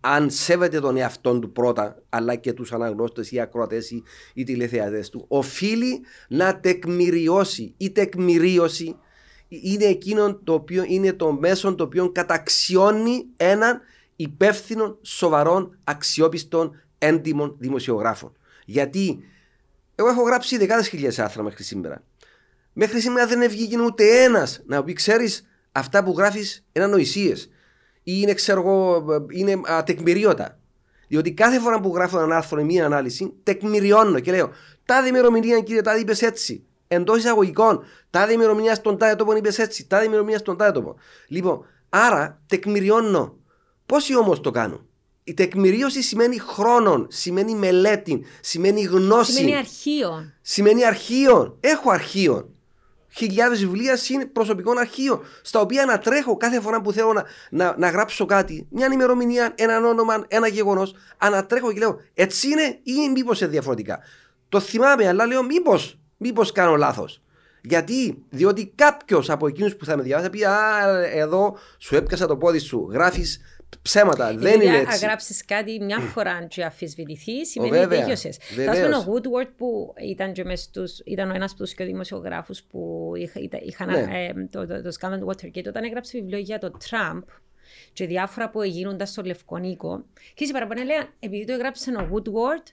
αν 0.00 0.30
σέβεται 0.30 0.80
τον 0.80 0.96
εαυτό 0.96 1.38
του 1.38 1.52
πρώτα, 1.52 2.02
αλλά 2.08 2.34
και 2.34 2.52
τους 2.52 2.72
αναγνώστες 2.72 3.30
ή 3.32 3.40
ακροατές 3.40 3.90
ή, 3.90 4.02
ή 4.34 4.44
τηλεθεατές 4.44 5.08
του, 5.08 5.24
οφείλει 5.28 6.00
να 6.28 6.60
τεκμηριώσει. 6.60 7.74
Η 7.76 7.90
τεκμηρίωση 7.90 8.96
είναι 9.48 9.84
εκείνο 9.84 10.34
το 10.34 10.52
οποίο 10.52 10.84
είναι 10.86 11.12
το 11.12 11.32
μέσο 11.32 11.74
το 11.74 11.84
οποίο 11.84 12.12
καταξιώνει 12.12 13.26
έναν 13.36 13.80
υπεύθυνο, 14.16 14.98
σοβαρών, 15.02 15.78
αξιόπιστων, 15.84 16.82
έντιμων 16.98 17.56
δημοσιογράφων. 17.58 18.32
Γιατί 18.64 19.18
εγώ 19.94 20.08
έχω 20.08 20.22
γράψει 20.22 20.58
δεκάδες 20.58 20.88
χιλιάδες 20.88 21.18
άρθρα 21.18 21.42
μέχρι 21.42 21.62
σήμερα. 21.62 22.02
Μέχρι 22.78 23.00
σήμερα 23.00 23.26
δεν 23.26 23.48
βγήκε 23.48 23.80
ούτε 23.80 24.24
ένας 24.24 24.62
να 24.66 24.84
πει: 24.84 24.92
Ξέρεις, 24.92 25.46
αυτά 25.72 26.04
που 26.04 26.14
γράφεις 26.16 26.64
είναι 26.72 26.84
ανοησίες. 26.84 27.42
Ή 28.02 28.12
είναι, 28.22 28.34
ξέρω 28.34 28.60
εγώ, 28.60 29.04
είναι 29.30 29.60
ατεκμηρίωτα. 29.64 30.58
Διότι 31.08 31.32
κάθε 31.32 31.58
φορά 31.58 31.80
που 31.80 31.92
γράφω 31.94 32.20
ένα 32.20 32.36
άρθρο 32.36 32.60
ή 32.60 32.64
μία 32.64 32.84
ανάλυση, 32.84 33.32
τεκμηριώνω 33.42 34.20
και 34.20 34.30
λέω: 34.30 34.50
Τάδε 34.84 35.08
ημερομηνία, 35.08 35.60
κύριε, 35.60 35.80
τάδε 35.80 35.98
είπες 35.98 36.22
έτσι. 36.22 36.64
Εντός 36.88 37.18
εισαγωγικών, 37.18 37.84
τάδε 38.10 38.32
ημερομηνία 38.32 38.74
στον 38.74 38.98
τάδε 38.98 39.14
τόπο 39.14 39.36
είπες 39.36 39.58
έτσι. 39.58 39.86
Τάδε 39.86 40.04
ημερομηνία 40.04 40.38
στον 40.38 40.56
τάδε 40.56 40.72
τόπο. 40.72 40.96
Λοιπόν, 41.28 41.64
άρα 41.88 42.42
τεκμηριώνω. 42.46 43.36
Πόσοι 43.86 44.16
όμως 44.16 44.40
το 44.40 44.50
κάνουν; 44.50 44.88
Η 45.24 45.34
τεκμηρίωση 45.34 46.02
σημαίνει 46.02 46.38
χρόνων, 46.38 47.06
σημαίνει 47.10 47.54
μελέτη, 47.54 48.24
σημαίνει 48.40 48.82
γνώση. 48.82 49.32
Σημαίνει 49.32 49.56
αρχείο. 49.56 50.32
Σημαίνει 50.42 50.84
αρχείο. 50.84 51.56
Έχω 51.60 51.90
αρχείο. 51.90 52.50
Χιλιάδες 53.16 53.60
βιβλία 53.60 53.98
είναι 54.12 54.26
προσωπικών 54.26 54.78
αρχείων, 54.78 55.20
στα 55.42 55.60
οποία 55.60 55.82
ανατρέχω 55.82 56.36
κάθε 56.36 56.60
φορά 56.60 56.80
που 56.80 56.92
θέλω 56.92 57.12
να, 57.12 57.24
να, 57.50 57.74
να 57.78 57.88
γράψω 57.90 58.24
κάτι. 58.26 58.66
Μια 58.70 58.88
ημερομηνία, 58.92 59.52
ένα 59.54 59.86
όνομα, 59.86 60.24
ένα 60.28 60.46
γεγονός. 60.46 60.94
Ανατρέχω 61.16 61.72
και 61.72 61.78
λέω, 61.78 62.00
έτσι 62.14 62.48
είναι 62.48 62.78
ή 62.82 63.10
μήπως 63.14 63.40
είναι 63.40 63.50
διαφορετικά; 63.50 63.98
Το 64.48 64.60
θυμάμαι, 64.60 65.08
αλλά 65.08 65.26
λέω 65.26 65.44
μήπως 65.44 65.98
μήπως 66.16 66.52
κάνω 66.52 66.76
λάθος; 66.76 67.22
Γιατί, 67.60 68.24
διότι 68.30 68.72
κάποιος 68.74 69.30
από 69.30 69.46
εκείνους 69.46 69.76
που 69.76 69.84
θα 69.84 69.96
με 69.96 70.02
διαβάσει 70.02 70.26
θα 70.26 70.32
πει 70.32 70.44
Α, 70.44 71.04
εδώ 71.12 71.58
σου 71.78 71.96
έπιασα 71.96 72.26
το 72.26 72.36
πόδι 72.36 72.58
σου. 72.58 72.88
Γράφεις 72.92 73.40
ψέματα. 73.82 74.32
Η 74.32 74.36
δεν 74.36 74.52
δουλειά, 74.52 74.68
είναι 74.68 74.78
Αν 74.78 74.84
έτσι. 74.86 75.04
γράψει 75.06 75.44
κάτι 75.44 75.80
μια 75.80 76.00
φορά 76.14 76.44
και 76.44 76.64
αφισβητηθείς, 76.64 77.50
σημαίνει 77.50 77.70
βέβαια, 77.70 77.86
ότι 77.86 77.96
δίκιωσε. 77.96 78.30
βεβαίως. 78.54 78.78
Θα 78.78 78.84
πούμε 78.84 78.96
ο 78.96 79.14
Woodward 79.14 79.48
που 79.56 79.94
ήταν, 80.08 80.32
και 80.32 80.44
μες 80.44 80.60
στους, 80.60 80.98
ήταν 81.04 81.30
ο 81.30 81.34
ένας 81.34 81.50
από 81.52 81.62
τους 81.62 81.74
πιο 81.74 81.84
δημοσιογράφους 81.86 82.62
που 82.62 83.12
είχα- 83.16 83.40
ήταν- 83.40 83.60
είχαν 83.64 83.88
Ναι. 83.90 83.98
ε, 84.26 84.32
το, 84.50 84.66
το, 84.66 84.82
το 84.82 84.90
σκάνδαλο 84.90 85.24
του 85.24 85.30
Watergate, 85.32 85.66
όταν 85.66 85.84
έγραψε 85.84 86.18
βιβλίο 86.18 86.38
για 86.38 86.58
το 86.58 86.70
Τραμπ 86.70 87.22
και 87.92 88.06
διάφορα 88.06 88.50
που 88.50 88.62
γίνονταν 88.62 89.06
στο 89.06 89.22
Λευκό 89.22 89.56
Νίκο. 89.58 90.04
Και 90.34 90.44
οι 90.44 90.50
παραπάνω 90.52 90.82
λέγαν, 90.82 91.08
επειδή 91.18 91.44
το 91.44 91.52
έγραψε 91.52 91.90
ο 91.90 92.08
Woodward, 92.12 92.66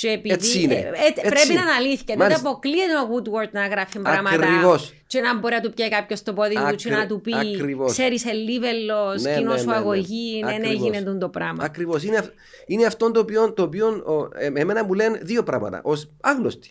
και 0.00 0.08
επειδή, 0.08 0.34
Έτσι 0.34 0.62
είναι. 0.62 0.74
ε, 0.74 0.78
ε, 0.78 0.90
Έτσι 1.08 1.20
πρέπει 1.20 1.52
είναι. 1.52 1.54
να 1.54 1.60
είναι 1.60 1.70
αλήθεια. 1.78 2.04
Δεν 2.06 2.16
Μάλιστα. 2.18 2.48
αποκλείεται 2.48 2.92
ο 2.96 3.08
Woodward 3.12 3.50
να 3.50 3.66
γράφει 3.66 3.98
πράγματα. 3.98 4.34
Ακριβώς. 4.34 4.94
Και 5.06 5.20
να 5.20 5.38
μπορεί 5.38 5.54
να 5.54 5.60
του 5.60 5.72
πιάει 5.72 5.88
κάποιος 5.88 6.22
το 6.22 6.32
πόδι 6.32 6.54
του 6.54 6.60
και 6.60 6.88
Ακρι- 6.88 6.90
να 6.90 7.06
του 7.06 7.20
πει: 7.20 7.34
ακριβώς. 7.36 7.92
Ξέρεις, 7.92 8.24
ελίβελο, 8.26 9.14
Ναι, 9.20 9.34
κοινό 9.36 9.52
ναι, 9.52 9.58
σου 9.58 9.64
ναι, 9.66 9.70
ναι. 9.72 9.76
αγωγή, 9.78 10.40
δεν 10.44 10.54
Ακριβώς. 10.54 10.70
έγινε 10.72 10.98
τούτο 11.02 11.18
το 11.18 11.28
πράγμα. 11.28 11.64
Ακριβώς. 11.64 12.02
Είναι, 12.04 12.16
αυ- 12.16 12.32
είναι 12.66 12.84
αυτό 12.86 13.10
το 13.10 13.20
οποίο, 13.20 13.52
το 13.52 13.62
οποίο 13.62 13.86
ο, 13.88 14.28
ε, 14.38 14.50
εμένα 14.54 14.84
μου 14.84 14.94
λένε 14.94 15.18
δύο 15.22 15.42
πράγματα. 15.42 15.80
Ω 15.84 15.92
άγνωστοι. 16.20 16.70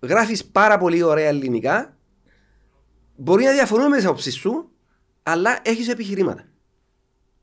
Γράφεις 0.00 0.44
πάρα 0.44 0.78
πολύ 0.78 1.02
ωραία 1.02 1.28
ελληνικά. 1.28 1.96
Μπορεί 3.16 3.44
να 3.44 3.52
διαφωνούμε 3.52 3.88
με 3.88 3.96
τις 3.96 4.04
απόψει 4.06 4.30
σου, 4.30 4.70
αλλά 5.22 5.58
έχεις 5.62 5.88
επιχειρήματα. 5.88 6.44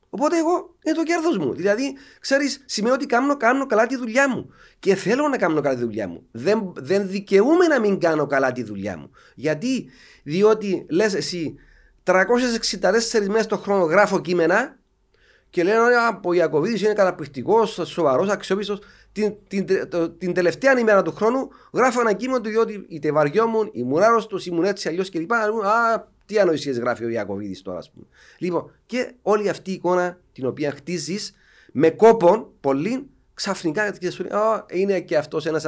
Οπότε 0.10 0.38
εγώ 0.38 0.76
είναι 0.86 0.96
το 0.96 1.04
κέρδος 1.04 1.38
μου. 1.38 1.54
Δηλαδή, 1.54 1.98
ξέρεις, 2.20 2.64
σημαίνει 2.66 2.96
ότι 2.96 3.06
κάνω, 3.06 3.38
κάνω 3.38 3.66
καλά 3.66 3.86
τη 3.88 3.96
δουλειά 3.96 4.30
μου. 4.30 4.50
Και 4.80 4.96
θέλω 4.96 5.28
να 5.28 5.38
κάνω 5.38 5.62
καλά 5.62 5.76
τη 5.76 5.82
δουλειά 5.82 6.08
μου. 6.08 6.28
Δεν, 6.32 6.74
δεν 6.76 7.08
δικαιούμαι 7.10 7.68
να 7.68 7.80
μην 7.80 8.00
κάνω 8.00 8.28
καλά 8.28 8.52
τη 8.52 8.64
δουλειά 8.64 8.98
μου. 8.98 9.10
Γιατί, 9.36 9.90
διότι 10.24 10.86
λες 10.90 11.14
εσύ, 11.14 11.56
364 12.04 13.28
μέρες 13.28 13.46
το 13.46 13.58
χρόνο 13.58 13.84
γράφω 13.84 14.20
κείμενα 14.22 14.78
και 15.50 15.64
λένε 15.64 15.80
ότι 15.80 16.28
ο 16.28 16.34
Ιακοβίδη 16.34 16.86
είναι 16.86 16.94
καταπληκτικός, 16.94 17.80
σοβαρός, 17.84 18.30
αξιόπιστος. 18.30 18.80
Την, 19.12 19.34
την, 19.48 19.90
το- 19.90 20.10
την 20.10 20.34
τελευταία 20.34 20.80
ημέρα 20.80 21.02
του 21.02 21.12
χρόνου 21.12 21.50
γράφω 21.74 22.00
ένα 22.02 22.14
κείμενο 22.14 22.42
του 22.42 22.50
διότι 22.50 22.86
είτε 22.90 23.12
βαριόμουν, 23.12 23.70
ήμουν 23.74 24.02
άρρωστος, 24.02 24.46
ήμουν 24.46 24.64
έτσι 24.64 24.88
αλλιώς 24.88 25.10
κλπ. 25.10 25.34
Α, 25.34 26.08
τι 26.30 26.40
ανοησίε 26.40 26.74
γράφει 26.74 27.04
ο 27.06 27.10
Ιακοβίδη 27.10 27.62
τώρα, 27.62 27.78
ας 27.78 27.92
πούμε. 27.92 28.06
Λοιπόν, 28.38 28.72
και 28.86 29.14
όλη 29.22 29.50
αυτή 29.50 29.72
η 29.72 29.74
εικόνα 29.74 30.20
την 30.34 30.46
οποία 30.46 30.72
χτίζεις 30.72 31.34
με 31.72 31.90
κόπον 31.90 32.52
πολύ, 32.62 33.10
ξαφνικά 33.34 33.92
και 33.98 34.12
σου 34.12 34.24
λέει, 34.24 34.40
«Α, 34.40 34.66
είναι 34.72 35.00
και 35.02 35.18
αυτός 35.18 35.46
ένας 35.46 35.66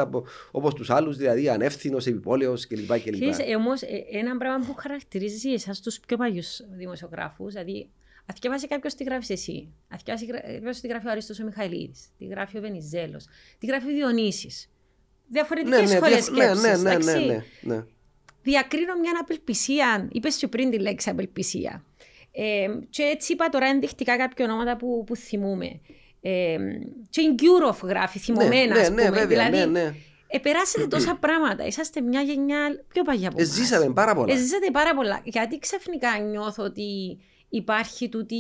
όπως 0.52 0.74
τους 0.74 0.90
άλλους, 0.90 1.18
δηλαδή 1.18 1.50
ανεύθυνος, 1.50 2.06
επιπόλαιος 2.08 2.68
κλπ. 2.68 3.00
κλπ. 3.00 3.12
Ξέρεις, 3.12 3.40
ε, 3.40 3.56
όμως, 3.56 3.82
ε, 3.82 3.88
ένα 4.12 4.38
πράγμα 4.38 4.66
που 4.66 4.74
χαρακτηρίζει 4.74 5.52
εσάς 5.54 5.82
τους 5.82 6.00
πιο 6.00 6.18
παλιούς 6.18 6.62
δημοσιογράφους, 6.78 7.54
δηλαδή 7.54 7.90
αν 8.26 8.36
διαβάσει 8.42 8.68
κάποιος 8.68 8.94
τι 8.96 9.04
γράφεις 9.04 9.30
εσύ, 9.30 9.74
αν 9.88 10.00
διαβάσει 10.06 10.26
κάποιο 10.26 10.72
τι 10.82 10.88
γράφει 10.88 11.08
ο 11.08 11.12
Αρίστος 11.12 11.40
ο 11.40 11.44
Μιχαηλίδης, 11.44 12.10
τι 12.18 12.26
γράφει 12.26 12.58
ο 12.58 12.62
Βενιζέλος, 12.62 13.28
τι 13.60 13.66
γράφει 13.66 13.88
ο 13.88 13.94
Διονύσης. 13.96 14.70
Διαφορετικές 15.28 15.80
ναι, 15.80 15.86
ναι, 15.86 15.96
σχολές 15.96 16.30
διαφ- 16.30 16.56
ναι, 16.56 16.62
σκέψης, 16.62 16.84
ναι, 16.84 16.90
ναι, 16.90 16.98
ναι, 16.98 17.14
εντάξει. 17.14 17.26
ναι, 17.62 17.76
ναι. 17.76 17.84
Διακρίνω 18.42 18.96
μια 19.00 19.12
απελπισία, 19.22 20.08
είπες 20.12 20.36
και 20.36 20.48
πριν 20.48 20.70
τη 20.70 20.80
λέξη 20.80 21.10
απελπισία. 21.10 21.84
Ε, 22.32 22.68
και 22.90 23.04
έτσι 23.04 23.34
είπα 23.34 23.50
τώρα 23.50 23.66
ενδεικτικά 23.66 24.18
κάποια 24.18 24.46
ονόματα 24.46 24.78
που, 24.78 25.04
που 25.06 25.16
θυμούμε. 25.16 25.80
Ε, 26.22 26.58
και 27.10 27.22
η 27.22 27.32
Γκιούροφ 27.34 27.82
γράφει 27.84 28.20
θυμωμένα, 28.20 28.74
ναι, 28.76 28.80
ας 28.82 28.90
ναι, 28.90 28.96
πούμε. 28.96 29.10
βέβαια, 29.20 29.26
δηλαδή, 29.50 29.58
ναι, 29.58 29.66
ναι. 29.82 29.94
Επεράσετε 30.28 30.88
τόσα 30.88 31.16
πράγματα. 31.16 31.66
Είσαστε 31.66 32.02
μια 32.02 32.22
γενιά 32.22 32.84
πιο 32.88 33.04
παλιά 33.04 33.28
από 33.28 33.40
Ε, 33.40 33.44
εμάς. 33.44 33.54
ζήσαμε 33.56 33.94
πάρα 33.94 34.16
πολλά. 34.16 34.34
Ε, 34.34 34.38
ζήσατε 34.38 34.72
πάρα 34.72 34.96
πολλά. 34.96 35.22
Γιατί 35.24 35.60
ξαφνικά 35.60 36.20
νιώθω 36.20 36.64
ότι 36.64 37.20
υπάρχει 37.50 38.10
τούτη. 38.10 38.38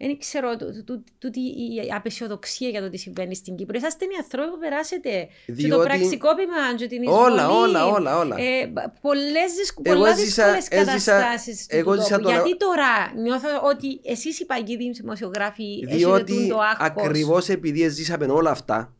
Μ, 0.00 0.06
Δεν 0.06 0.18
ξέρω, 0.18 0.56
τού- 0.56 0.84
τού- 0.84 1.04
τούτη 1.18 1.40
η 1.40 1.92
απεσιοδοξία 1.96 2.68
για 2.68 2.80
το 2.80 2.90
τι 2.90 2.96
συμβαίνει 2.96 3.34
στην 3.34 3.56
Κύπρο. 3.56 3.76
Είσαστε 3.78 4.04
οι 4.04 4.08
άνθρωποι 4.22 4.50
που 4.50 4.58
περάσετε 4.58 5.10
και 5.46 5.52
το 5.52 5.54
Διότι- 5.54 5.84
πραξικόπημα 5.88 6.74
και 6.76 6.86
την 6.86 7.02
εισβολή. 7.02 7.32
Όλα, 7.32 7.48
όλα, 7.50 7.86
όλα, 7.86 8.18
όλα. 8.18 8.36
Ε, 8.38 8.72
πολλές 9.00 9.52
δυσκ- 9.58 9.78
Εγώ 9.82 9.96
πολλά 9.96 10.10
έζησα- 10.10 10.52
δύσκολες 10.54 10.88
έζησα- 10.88 11.12
καταστάσεις 11.18 11.66
του 11.66 11.76
εγώ 11.76 11.90
τόπου. 11.90 12.02
ζήσα 12.02 12.20
τον- 12.20 12.32
Γιατί 12.32 12.56
τώρα 12.56 13.12
νιώθω 13.16 13.48
ότι 13.64 14.00
εσείς 14.04 14.40
οι 14.40 14.46
παγιοί 14.46 14.92
δημοσιογράφοι 14.92 15.64
έχετε 15.82 15.96
Διότι 15.96 16.48
το 16.48 16.58
άγχος; 16.58 16.76
ακριβώς 16.86 17.48
επειδή 17.48 17.88
ζήσαμε 17.88 18.26
όλα 18.26 18.50
αυτά, 18.50 18.94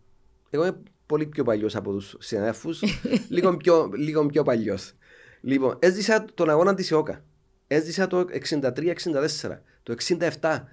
εγώ 0.51 0.63
είμαι 0.67 0.83
πολύ 1.07 1.27
πιο 1.27 1.45
παλιός 1.45 1.77
από 1.77 1.93
τους 1.93 2.17
συναδέλφους, 2.19 2.81
λίγο, 3.29 3.57
πιο, 3.57 3.91
λίγο 3.97 4.27
πιο 4.27 4.43
παλιός. 4.43 4.93
Λοιπόν, 5.41 5.77
έζησα 5.81 6.25
τον 6.35 6.51
αγώνα 6.51 6.75
της 6.75 6.91
ΕΟΚΑ. 6.91 7.25
Έζησα 7.67 8.07
το 8.07 8.27
63-64, 8.31 9.63
το 9.83 9.93
67, 9.93 10.69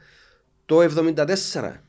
το 0.67 0.81
74 0.81 1.81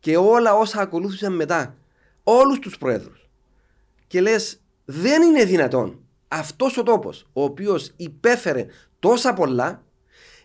και 0.00 0.16
όλα 0.16 0.54
όσα 0.54 0.80
ακολούθησαν 0.80 1.32
μετά. 1.32 1.76
Όλους 2.22 2.58
τους 2.58 2.78
πρόεδρους. 2.78 3.28
Και 4.06 4.20
λες, 4.20 4.60
δεν 4.84 5.22
είναι 5.22 5.44
δυνατόν 5.44 6.00
αυτός 6.28 6.76
ο 6.76 6.82
τόπος, 6.82 7.26
ο 7.32 7.42
οποίος 7.42 7.92
υπέφερε 7.96 8.66
τόσα 8.98 9.32
πολλά, 9.32 9.82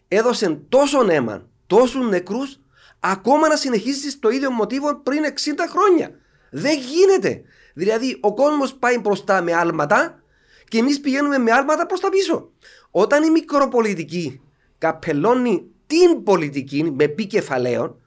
έδωσε 0.08 0.60
τόσο 0.70 1.06
αίμα, 1.10 1.48
τόσους 1.68 2.10
νεκρούς, 2.10 2.60
ακόμα 3.00 3.48
να 3.48 3.56
συνεχίσεις 3.56 4.20
το 4.20 4.30
ίδιο 4.30 4.52
μοτίβο 4.52 4.96
πριν 4.96 5.24
60 5.24 5.68
χρόνια. 5.70 6.12
Δεν 6.52 6.80
γίνεται. 6.80 7.42
Δηλαδή, 7.74 8.18
ο 8.22 8.34
κόσμος 8.34 8.74
πάει 8.74 9.00
μπροστά 9.00 9.42
με 9.42 9.54
άλματα 9.54 10.24
και 10.68 10.78
εμείς 10.78 11.00
πηγαίνουμε 11.00 11.38
με 11.38 11.52
άλματα 11.52 11.86
προς 11.86 12.00
τα 12.00 12.10
πίσω. 12.10 12.52
Όταν 12.92 13.24
η 13.24 13.30
μικροπολιτική 13.30 14.42
καπελώνει 14.78 15.75
την 15.88 16.24
πολιτική 16.24 16.92
με 16.96 17.08
πι 17.08 17.26
κεφαλαίων, 17.26 18.00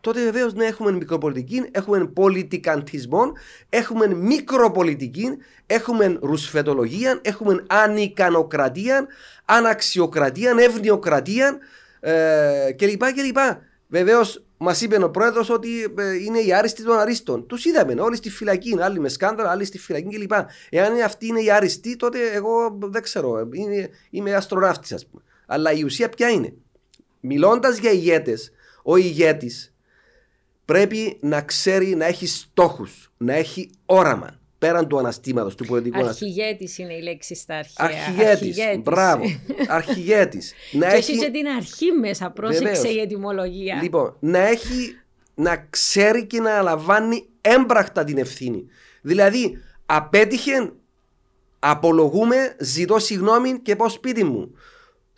τότε 0.00 0.24
βεβαίως 0.24 0.54
ναι, 0.54 0.64
έχουμε 0.64 0.92
μικροπολιτική, 0.92 1.64
έχουμε 1.70 2.06
πολιτικαντισμό, 2.06 3.32
έχουμε 3.68 4.14
μικροπολιτική, 4.14 5.28
έχουμε 5.66 6.18
ρουσφετολογία, 6.22 7.20
έχουμε 7.22 7.64
ανικανοκρατία, 7.66 9.06
αναξιοκρατία, 9.44 10.54
ευνοιοκρατία 10.58 11.58
ε, 12.00 12.72
κλπ. 12.76 13.02
κλπ. 13.12 13.38
Βεβαίως 13.88 14.44
μας 14.56 14.80
είπε 14.80 15.04
ο 15.04 15.10
πρόεδρος 15.10 15.50
ότι 15.50 15.82
ε, 15.98 16.14
είναι 16.14 16.38
οι 16.38 16.52
άριστοι 16.52 16.82
των 16.82 16.98
αρίστων. 16.98 17.46
Τους 17.46 17.64
είδαμε 17.64 17.94
όλοι 18.00 18.16
στη 18.16 18.30
φυλακή, 18.30 18.76
άλλοι 18.80 19.00
με 19.00 19.08
σκάνδαλα, 19.08 19.50
άλλοι 19.50 19.64
στη 19.64 19.78
φυλακή 19.78 20.08
κλπ. 20.08 20.32
Εάν 20.70 21.02
αυτοί 21.02 21.26
είναι 21.26 21.40
οι 21.40 21.50
άριστοι, 21.50 21.96
τότε 21.96 22.18
εγώ 22.32 22.78
δεν 22.80 23.02
ξέρω. 23.02 23.48
Είναι, 23.52 23.90
είμαι 24.10 24.34
αστροναύτης, 24.34 24.92
ας 24.92 25.06
πούμε. 25.06 25.22
Αλλά 25.46 25.72
η 25.72 25.82
ουσία 25.82 26.08
ποια 26.08 26.28
είναι; 26.28 26.54
Μιλώντας 27.20 27.78
για 27.78 27.90
ηγέτες, 27.90 28.52
ο 28.82 28.96
ηγέτης 28.96 29.74
πρέπει 30.64 31.18
να 31.20 31.40
ξέρει 31.42 31.94
να 31.94 32.04
έχει 32.04 32.26
στόχους, 32.26 33.12
να 33.16 33.34
έχει 33.34 33.70
όραμα 33.86 34.40
πέραν 34.58 34.88
του 34.88 34.98
αναστήματος, 34.98 35.54
του 35.54 35.64
πολιτικού 35.64 35.98
αναστήματος. 35.98 36.38
Αρχηγέτης 36.38 36.78
είναι 36.78 36.94
η 36.94 37.02
λέξη 37.02 37.34
στα 37.34 37.56
αρχαία. 37.56 37.86
Αρχηγέτης. 37.86 38.30
Αρχηγέτης. 38.30 38.82
Μπράβο. 38.82 39.24
Αρχηγέτης. 39.68 40.54
να 40.72 40.88
Και 40.88 40.96
έχει 40.96 41.10
έχεις. 41.10 41.24
και 41.24 41.30
την 41.30 41.46
αρχή 41.46 41.92
μέσα, 41.92 42.30
πρόσεξε 42.30 42.64
Βεβαίως. 42.64 42.94
η 42.94 43.00
ετοιμολογία. 43.00 43.78
Λοιπόν, 43.82 44.16
να 44.20 44.38
έχει. 44.38 44.98
να 45.34 45.66
ξέρει 45.70 46.26
και 46.26 46.40
να 46.40 46.50
αναλαμβάνει 46.52 47.28
έμπρακτα 47.40 48.04
την 48.04 48.18
ευθύνη. 48.18 48.66
Δηλαδή, 49.02 49.58
απέτυχε, 49.86 50.72
απολογούμε, 51.58 52.56
ζητώ 52.60 52.98
συγγνώμη 52.98 53.58
και 53.60 53.76
πάω 53.76 53.88
σπίτι 53.88 54.24
μου. 54.24 54.54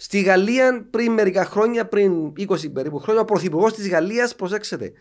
Στη 0.04 0.20
Γαλλία 0.20 0.86
πριν 0.90 1.12
μερικά 1.12 1.44
χρόνια, 1.44 1.86
πριν 1.86 2.32
20 2.38 2.72
περίπου 2.72 2.98
χρόνια, 2.98 3.20
ο 3.22 3.24
πρωθυπουργός 3.24 3.72
της 3.72 3.88
Γαλλίας, 3.88 4.34
προσέξτε, 4.34 4.92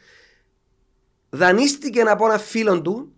δανείστηκε 1.30 2.02
από 2.02 2.26
ένα 2.26 2.38
φίλο 2.38 2.82
του 2.82 3.14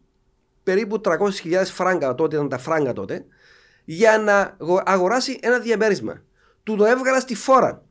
περίπου 0.63 1.01
300.000 1.05 1.63
φράγκα, 1.65 2.15
τότε 2.15 2.35
ήταν 2.35 2.49
τα 2.49 2.57
φράγκα 2.57 2.93
τότε, 2.93 3.25
για 3.85 4.17
να 4.17 4.55
αγο- 4.61 4.81
αγοράσει 4.85 5.39
ένα 5.41 5.59
διαμέρισμα. 5.59 6.23
Του 6.63 6.75
το 6.75 6.85
έβγαλα 6.85 7.19
στη 7.19 7.35
φόρα. 7.35 7.83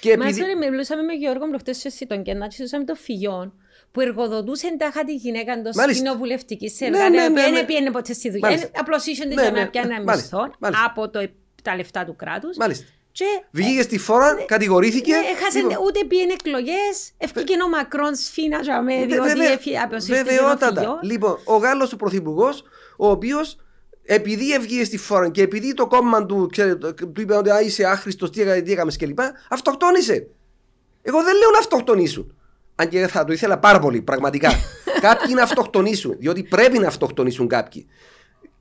Και 0.00 0.16
Μα 0.16 0.24
επειδή... 0.24 0.40
sorry, 0.40 0.58
μιλούσαμε 0.70 1.02
με 1.02 1.12
Γιώργο 1.12 1.48
προχτές 1.48 1.76
σε 1.76 1.88
εσύ 1.88 2.06
τον 2.06 2.22
Κένα 2.22 2.46
και 2.46 2.54
συζούσαμε 2.54 2.84
το 2.84 2.94
φιγιόν 2.94 3.52
που 3.92 4.00
εργοδοτούσε 4.00 4.76
τάχα 4.78 5.04
τη 5.04 5.14
γυναίκα 5.14 5.52
εντό 5.52 5.70
Μάλιστα. 5.74 6.02
κοινοβουλευτικής 6.02 6.74
σε 6.76 6.84
Ναι, 6.88 6.96
εργάτη, 6.98 7.16
ναι, 7.16 7.22
η 7.22 7.26
οποία 7.26 7.42
ναι, 7.42 7.48
ναι. 7.48 7.56
δεν 7.56 7.66
πήγαινε 7.66 7.90
ποτέ 7.90 8.12
στη 8.12 8.30
δουλειά. 8.30 8.48
Μάλιστα. 8.48 8.70
Απλώς 8.80 9.06
ήσουν 9.06 9.28
τη 9.28 9.34
Ναι, 9.34 9.42
για 9.42 9.50
ναι, 9.50 9.60
να 9.60 9.68
πιάνει 9.70 9.88
ναι, 9.88 9.94
ένα 9.94 10.04
μάλιστα, 10.04 10.36
μισθό 10.38 10.54
μάλιστα. 10.58 10.84
από 10.86 11.10
το, 11.10 11.28
τα 11.62 11.76
λεφτά 11.76 12.04
του 12.04 12.16
κράτους. 12.16 12.56
Μάλιστα. 12.56 12.86
Και 13.18 13.24
Βγήκε 13.50 13.82
στη 13.82 13.98
φόρα, 13.98 14.34
κατηγορήθηκε. 14.46 15.12
ναι, 15.12 15.26
έχασε, 15.38 15.58
Λοιπόν, 15.58 15.76
ούτε 15.86 16.04
πήγαινε 16.04 16.32
εκλογές, 16.32 17.12
ευκήκε 17.18 17.62
ο 17.62 17.68
Μακρόν 17.68 18.14
σφίνα 18.14 18.60
για 18.62 18.82
με, 18.82 18.96
Βε- 18.98 19.06
διότι 19.08 19.28
βέβαια- 19.28 19.52
έφυγε 19.52 19.78
από 19.78 19.96
το 19.96 20.04
Βεβαιότατα. 20.04 20.80
φιγιό. 20.80 20.98
Λοιπόν, 21.02 21.38
ο 21.44 21.56
Γάλλος 21.56 21.92
ο 21.92 21.96
πρωθυπουργός, 21.96 22.62
ο 22.96 23.08
οποίος 23.10 23.56
επειδή 24.04 24.52
έβγαινε 24.52 24.84
στη 24.84 24.98
φόρα 24.98 25.28
και 25.28 25.42
επειδή 25.42 25.74
το 25.74 25.86
κόμμα 25.86 26.26
του, 26.26 26.48
ξέρετε, 26.52 26.92
του 26.92 27.20
είπε 27.20 27.34
ότι 27.34 27.50
«Α, 27.50 27.60
είσαι 27.60 27.84
άχρηστος, 27.84 28.30
τι 28.30 28.40
έκανε, 28.40 28.60
τι 28.60 28.72
έκαμες 28.72 28.96
κλπ. 28.96 29.18
Αυτοκτόνησε. 29.50 30.26
Εγώ 31.02 31.22
δεν 31.22 31.36
λέω 31.36 31.50
να 31.52 31.58
αυτοκτονήσουν. 31.58 32.34
Αν 32.74 32.88
και 32.88 33.06
θα 33.06 33.24
το 33.24 33.32
ήθελα 33.32 33.58
πάρα 33.58 33.78
πολύ, 33.78 34.02
πραγματικά. 34.02 34.50
κάποιοι 35.00 35.32
να 35.36 35.42
αυτοκτονήσουν, 35.42 36.16
διότι 36.18 36.42
πρέπει 36.42 36.78
να 36.78 36.86
αυτοκτονήσουν 36.86 37.48
κάποιοι 37.48 37.86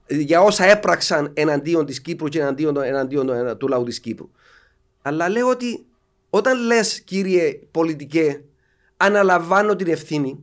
για 0.07 0.41
όσα 0.41 0.65
έπραξαν 0.65 1.31
εναντίον 1.33 1.85
της 1.85 2.01
Κύπρου 2.01 2.27
και 2.27 2.39
εναντίον, 2.39 2.83
εναντίον 2.83 3.57
του 3.57 3.67
λαού 3.67 3.83
της 3.83 3.99
Κύπρου. 3.99 4.29
Αλλά 5.07 5.29
λέω 5.29 5.49
ότι 5.49 5.85
όταν 6.29 6.65
λες, 6.65 7.01
κύριε 7.01 7.53
πολιτικέ, 7.71 8.43
αναλαμβάνω 8.97 9.75
την 9.75 9.87
ευθύνη, 9.87 10.39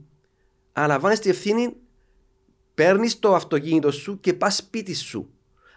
αναλαμβάνεις 0.72 1.18
την 1.18 1.30
ευθύνη, 1.30 1.76
παίρνεις 2.74 3.18
το 3.18 3.34
αυτοκίνητο 3.34 3.90
σου 3.90 4.20
και 4.20 4.32
πας 4.32 4.56
σπίτι 4.56 4.94
σου. 4.94 5.30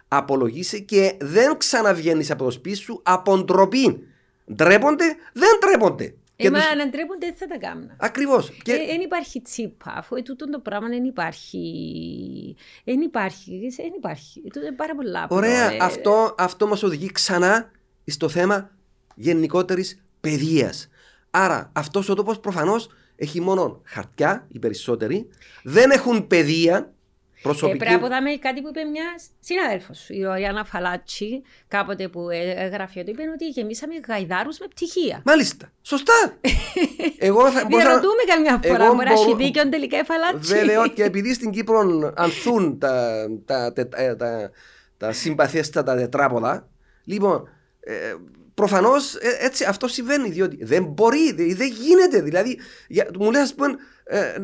Απολογείσαι 0.08 0.78
και 0.78 1.16
δεν 1.20 1.56
ξαναβγαίνεις 1.56 2.30
από 2.30 2.44
το 2.44 2.50
σπίτι 2.50 2.76
σου 2.76 3.00
από 3.04 3.38
ντροπή. 3.38 4.06
Ντρέπονται, 4.54 5.04
δεν 5.32 5.58
ντρέπονται. 5.60 6.14
Ε, 6.36 6.50
μα 6.50 6.58
τους... 6.58 6.68
αν 6.68 6.90
ντρέπονται 6.90 7.26
δεν 7.26 7.36
θα 7.36 7.46
τα 7.46 7.58
κάνουν. 7.58 7.90
Ακριβώς. 7.96 8.46
Δεν 8.46 8.58
και... 8.62 8.72
ε, 8.72 9.02
υπάρχει 9.02 9.40
τσίπα, 9.40 9.94
αφού 9.96 10.22
τούτο 10.22 10.50
το 10.50 10.58
πράγμα 10.58 10.88
δεν 10.88 11.04
υπάρχει. 11.04 12.56
Δεν 12.84 13.00
υπάρχει. 13.00 13.68
Δεν 13.76 13.92
υπάρχει. 13.96 14.40
Τούτο 14.40 14.60
είναι 14.66 14.76
πάρα 14.76 14.94
πολλά. 14.94 15.26
Ωραία. 15.30 15.72
Ε... 15.72 15.78
Αυτό, 15.80 16.34
αυτό 16.38 16.66
μας 16.66 16.82
οδηγεί 16.82 17.12
ξανά 17.12 17.70
στο 18.06 18.28
θέμα 18.28 18.75
γενικότερης 19.16 20.04
παιδείας. 20.20 20.88
Άρα 21.30 21.70
αυτός 21.72 22.08
ο 22.08 22.14
τόπος 22.14 22.40
προφανώς 22.40 22.88
έχει 23.16 23.40
μόνο 23.40 23.80
χαρτιά, 23.84 24.46
οι 24.52 24.58
περισσότεροι. 24.58 25.28
Δεν 25.62 25.90
έχουν 25.90 26.26
παιδεία 26.26 26.94
Προσωπική... 27.42 27.84
Ε, 27.84 27.86
πρέπει 27.86 28.08
να 28.08 28.36
κάτι 28.36 28.60
που 28.60 28.68
είπε 28.68 28.84
μια 28.84 29.04
συνάδελφος, 29.40 30.08
η 30.08 30.26
Οριάννα 30.26 30.64
Φαλάτσι, 30.64 31.42
κάποτε 31.68 32.08
που 32.08 32.30
έγραφε 32.30 33.00
ότι 33.00 33.10
είπε 33.10 33.22
ότι 33.34 33.48
γεμίσαμε 33.48 33.94
γαϊδάρους 34.08 34.58
με 34.58 34.66
πτυχία. 34.66 35.22
Μάλιστα. 35.24 35.72
Σωστά. 35.82 36.38
Εγώ 37.18 37.50
θα 37.50 37.66
Διαρωτούμε 37.66 38.22
καμιά 38.26 38.60
φορά, 38.64 38.94
μπορεί 38.94 39.08
να 39.08 39.12
έχει 39.12 39.34
δίκιο 39.34 39.68
τελικά 39.68 39.98
η 39.98 40.04
Φαλάτσι; 40.04 40.54
Βέβαια, 40.54 40.86
και 40.86 41.04
επειδή 41.04 41.34
στην 41.34 41.50
Κύπρο 41.50 42.12
ανθούν 42.16 42.78
τα, 42.78 43.26
τα, 43.44 43.72
τα, 43.72 43.88
τα, 43.88 44.16
τα, 44.16 44.50
τα 44.96 45.12
συμπαθέστατα 45.12 45.96
τετράποδα, 45.96 46.68
λοιπόν, 47.04 47.48
ε, 47.80 48.14
Προφανώς 48.56 49.14
ε, 49.14 49.36
έτσι 49.40 49.64
αυτό 49.64 49.88
συμβαίνει, 49.88 50.30
διότι 50.30 50.64
δεν 50.64 50.84
μπορεί, 50.84 51.32
δεν 51.54 51.68
γίνεται. 51.68 52.20
Δηλαδή, 52.20 52.58
για, 52.88 53.06
μου 53.18 53.30
λέει, 53.30 53.42
ας 53.42 53.54
πούμε, 53.54 53.74
ε, 54.04 54.34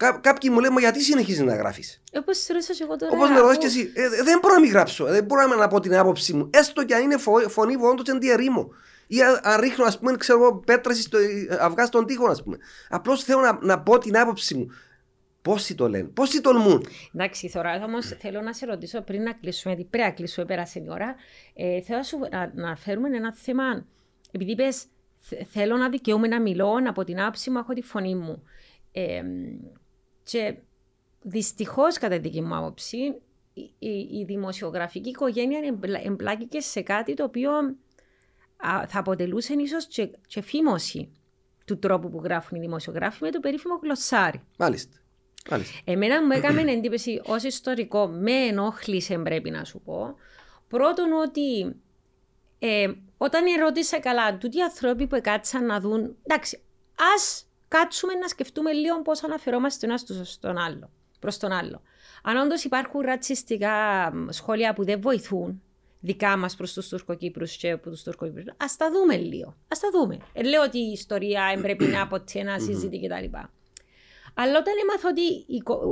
Κά, 0.00 0.18
κάποιοι 0.22 0.50
μου 0.52 0.60
λένε, 0.60 0.80
γιατί 0.80 1.02
συνεχίζεις 1.02 1.42
να 1.42 1.56
γράφεις; 1.56 2.02
Όπως 2.12 2.38
σε 2.38 2.52
ρωτήσω 2.52 2.84
εγώ 2.84 2.96
τώρα. 2.96 3.12
Όπως 3.14 3.30
με 3.30 3.38
ρωτάς 3.38 3.58
και 3.58 3.66
εσύ. 3.66 3.92
Ε, 3.94 4.08
δεν 4.08 4.38
μπορώ 4.42 4.54
να 4.54 4.60
μην 4.60 4.70
γράψω. 4.70 5.04
Δεν 5.04 5.24
μπορώ 5.24 5.46
να 5.46 5.68
πω 5.68 5.80
την 5.80 5.96
άποψή 5.96 6.32
μου. 6.32 6.50
Έστω 6.52 6.84
και 6.84 6.94
αν 6.94 7.02
είναι 7.02 7.16
φω, 7.16 7.38
φωνή 7.48 7.74
όντω 7.74 8.02
εν 8.06 8.20
διαρρήμο. 8.20 8.72
Ή 9.06 9.22
αν 9.22 9.60
ρίχνω, 9.60 9.84
ας 9.84 9.98
πούμε, 9.98 10.16
ξέρω 10.16 10.62
πέτρα 10.66 10.94
στο 10.94 11.18
αυγά 11.60 11.86
στον 11.86 12.06
τοίχο, 12.06 12.26
ας 12.26 12.42
πούμε. 12.42 12.58
Απλώς 12.88 13.24
θέλω 13.24 13.40
να, 13.40 13.58
να 13.62 13.80
πω 13.80 13.98
την 13.98 14.18
άποψη 14.18 14.54
μου. 14.54 14.66
Πόσοι 15.42 15.74
το 15.74 15.88
λένε, 15.88 16.08
πόσοι 16.08 16.40
τολμούν. 16.40 16.86
Εντάξει, 17.14 17.50
τώρα 17.52 17.84
όμως 17.84 18.06
θέλω 18.06 18.40
να 18.40 18.52
σε 18.52 18.66
ρωτήσω 18.66 19.00
πριν 19.00 19.22
να 19.22 19.32
κλείσουμε, 19.32 19.74
γιατί 19.74 19.90
πρέπει 19.90 20.08
να 20.08 20.14
κλείσουμε, 20.14 20.46
πέρασε 20.46 20.78
η 20.78 20.86
ώρα. 20.88 21.14
Ε, 21.54 21.80
θέλω 21.80 21.98
να, 21.98 22.04
σου, 22.04 22.18
να, 22.30 22.52
να 22.54 22.76
φέρουμε 22.76 23.16
ένα 23.16 23.34
θέμα. 23.34 23.86
Επειδή 24.30 24.50
είπες, 24.50 24.86
θέλω 25.50 25.76
να 25.76 25.88
δικαιούμαι 25.88 26.28
να 26.28 26.40
μιλώ, 26.40 26.72
από 26.88 27.04
την 27.04 27.20
άποψη 27.20 27.50
μου 27.50 27.58
έχω 27.58 27.72
τη 27.72 27.82
φωνή 27.82 28.14
μου. 28.14 28.42
Ε, 28.92 29.22
και 30.22 30.56
δυστυχώς, 31.22 31.98
κατά 31.98 32.14
τη 32.14 32.20
δική 32.20 32.40
μου 32.40 32.56
άποψη, 32.56 32.96
η, 33.78 34.18
η 34.18 34.24
δημοσιογραφική 34.26 35.08
οικογένεια 35.08 35.60
εμπλάκηκε 36.04 36.60
σε 36.60 36.80
κάτι 36.82 37.14
το 37.14 37.24
οποίο 37.24 37.52
α, 38.56 38.86
θα 38.86 38.98
αποτελούσε 38.98 39.54
ίσως 39.54 39.86
και, 39.86 40.10
και 40.26 40.42
φήμωση 40.42 41.12
του 41.64 41.78
τρόπου 41.78 42.10
που 42.10 42.20
γράφουν 42.24 42.56
οι 42.56 42.60
δημοσιογράφοι 42.60 43.22
με 43.22 43.30
το 43.30 43.40
περίφημο 43.40 43.78
γλωσσάρι. 43.82 44.40
Μάλιστα. 44.58 44.99
Μάλιστα. 45.50 45.78
Εμένα 45.84 46.24
μου 46.24 46.32
έκανε 46.32 46.72
εντύπωση 46.72 47.20
ως 47.24 47.42
ιστορικό, 47.42 48.06
με 48.06 48.32
ενόχλησε 48.32 49.18
πρέπει 49.18 49.50
να 49.50 49.64
σου 49.64 49.80
πω. 49.80 50.14
Πρώτον 50.68 51.12
ότι 51.12 51.76
ε, 52.58 52.92
όταν 53.16 53.46
ερώτησα 53.46 54.00
καλά, 54.00 54.38
τούτοι 54.38 54.58
οι 54.58 54.62
άνθρωποι 54.62 55.06
που 55.06 55.20
κάτσαν 55.22 55.66
να 55.66 55.80
δουν, 55.80 56.16
εντάξει, 56.22 56.62
ας 57.14 57.46
κάτσουμε 57.68 58.14
να 58.14 58.28
σκεφτούμε 58.28 58.72
λίγο 58.72 59.02
πώς 59.02 59.24
αναφερόμαστε 59.24 59.86
ένας 59.86 60.04
στον 60.22 60.58
άλλο, 60.58 60.90
προς 61.20 61.38
τον 61.38 61.52
άλλο. 61.52 61.82
Αν 62.22 62.36
όντως 62.36 62.64
υπάρχουν 62.64 63.00
ρατσιστικά 63.00 64.12
σχόλια 64.28 64.72
που 64.72 64.84
δεν 64.84 65.00
βοηθούν, 65.00 65.62
δικά 66.00 66.36
μας 66.36 66.56
προς 66.56 66.72
τους 66.72 66.88
Τουρκοκύπρους 66.88 67.56
και 67.56 67.70
από 67.70 67.90
τους 67.90 68.02
Τουρκοκύπρους, 68.02 68.44
ας 68.56 68.76
τα 68.76 68.90
δούμε 68.90 69.16
λίγο. 69.16 69.48
Α 69.48 69.76
τα 69.80 69.90
δούμε. 69.92 70.18
Ε, 70.32 70.42
λέω 70.42 70.62
ότι 70.62 70.78
η 70.78 70.90
ιστορία 70.92 71.58
πρέπει 71.62 71.84
να 71.84 72.02
αποτελεί 72.02 72.44
ένα 72.48 72.58
συζήτη 72.58 73.00
κτλ. 73.00 73.36
Αλλά 74.34 74.58
όταν 74.58 74.74
έμαθα 74.82 75.08
ότι. 75.08 75.46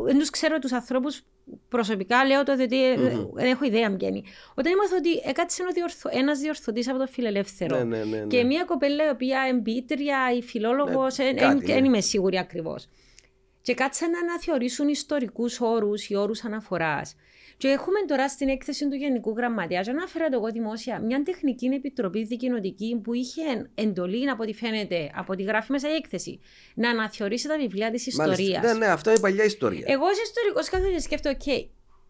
Δεν 0.04 0.18
τους 0.18 0.30
ξέρω 0.30 0.58
τους 0.58 0.72
ανθρώπους 0.72 1.22
προσωπικά, 1.68 2.26
λέω 2.26 2.42
το 2.42 2.52
ότι 2.52 2.66
mm-hmm. 2.70 3.28
δεν 3.32 3.46
έχω 3.46 3.64
ιδέα 3.64 3.90
βγαίνει. 3.90 4.24
Όταν 4.54 4.72
έμαθα 4.72 4.96
ότι 4.96 5.20
έκατσε 5.24 5.62
ένα 6.10 6.34
διορθωτής 6.34 6.88
από 6.88 6.98
το 6.98 7.06
φιλελεύθερο 7.06 7.84
ναι, 7.84 7.96
ναι, 7.96 8.04
ναι, 8.04 8.26
και 8.26 8.44
μια 8.44 8.64
κοπέλα 8.64 9.06
η 9.06 9.08
οποία 9.08 9.40
εμπίτρια 9.48 10.18
ή 10.36 10.42
φιλόλογος, 10.42 11.16
δεν 11.62 11.84
είμαι 11.84 12.00
σίγουρη 12.00 12.38
ακριβώς. 12.38 12.88
Και 13.62 13.74
κάτσαν 13.74 14.10
να 14.10 14.18
αναθεωρήσουν 14.18 14.88
ιστορικούς 14.88 15.60
όρους 15.60 16.08
ή 16.08 16.16
όρους 16.16 16.44
αναφοράς. 16.44 17.16
Και 17.58 17.68
έχουμε 17.68 18.00
τώρα 18.06 18.28
στην 18.28 18.48
έκθεση 18.48 18.88
του 18.88 18.94
Γενικού 18.94 19.34
Γραμματέα, 19.36 19.80
και 19.80 19.90
αναφέρα 19.90 20.28
το 20.28 20.36
εγώ 20.36 20.50
δημόσια, 20.50 21.00
μια 21.00 21.22
τεχνική 21.22 21.66
επιτροπή 21.66 22.24
δικοινοτική 22.24 23.00
που 23.02 23.14
είχε 23.14 23.70
εντολή, 23.74 24.30
από 24.30 24.42
ό,τι 24.42 24.54
φαίνεται, 24.54 25.10
από 25.14 25.36
τη 25.36 25.42
γράφει 25.42 25.72
μέσα 25.72 25.88
η 25.88 25.94
έκθεση, 25.94 26.40
να 26.74 26.90
αναθεωρήσει 26.90 27.48
τα 27.48 27.58
βιβλία 27.58 27.90
της 27.90 28.06
ιστορίας. 28.06 28.62
Ναι, 28.62 28.72
ναι, 28.72 28.86
αυτό 28.86 29.10
είναι 29.10 29.18
παλιά 29.20 29.44
ιστορία. 29.44 29.84
Εγώ 29.86 30.04
ως 30.04 30.22
ιστορικός 30.22 30.68
κάθομαι 30.68 30.98
σκέφτομαι, 30.98 31.36
οκ, 31.40 31.46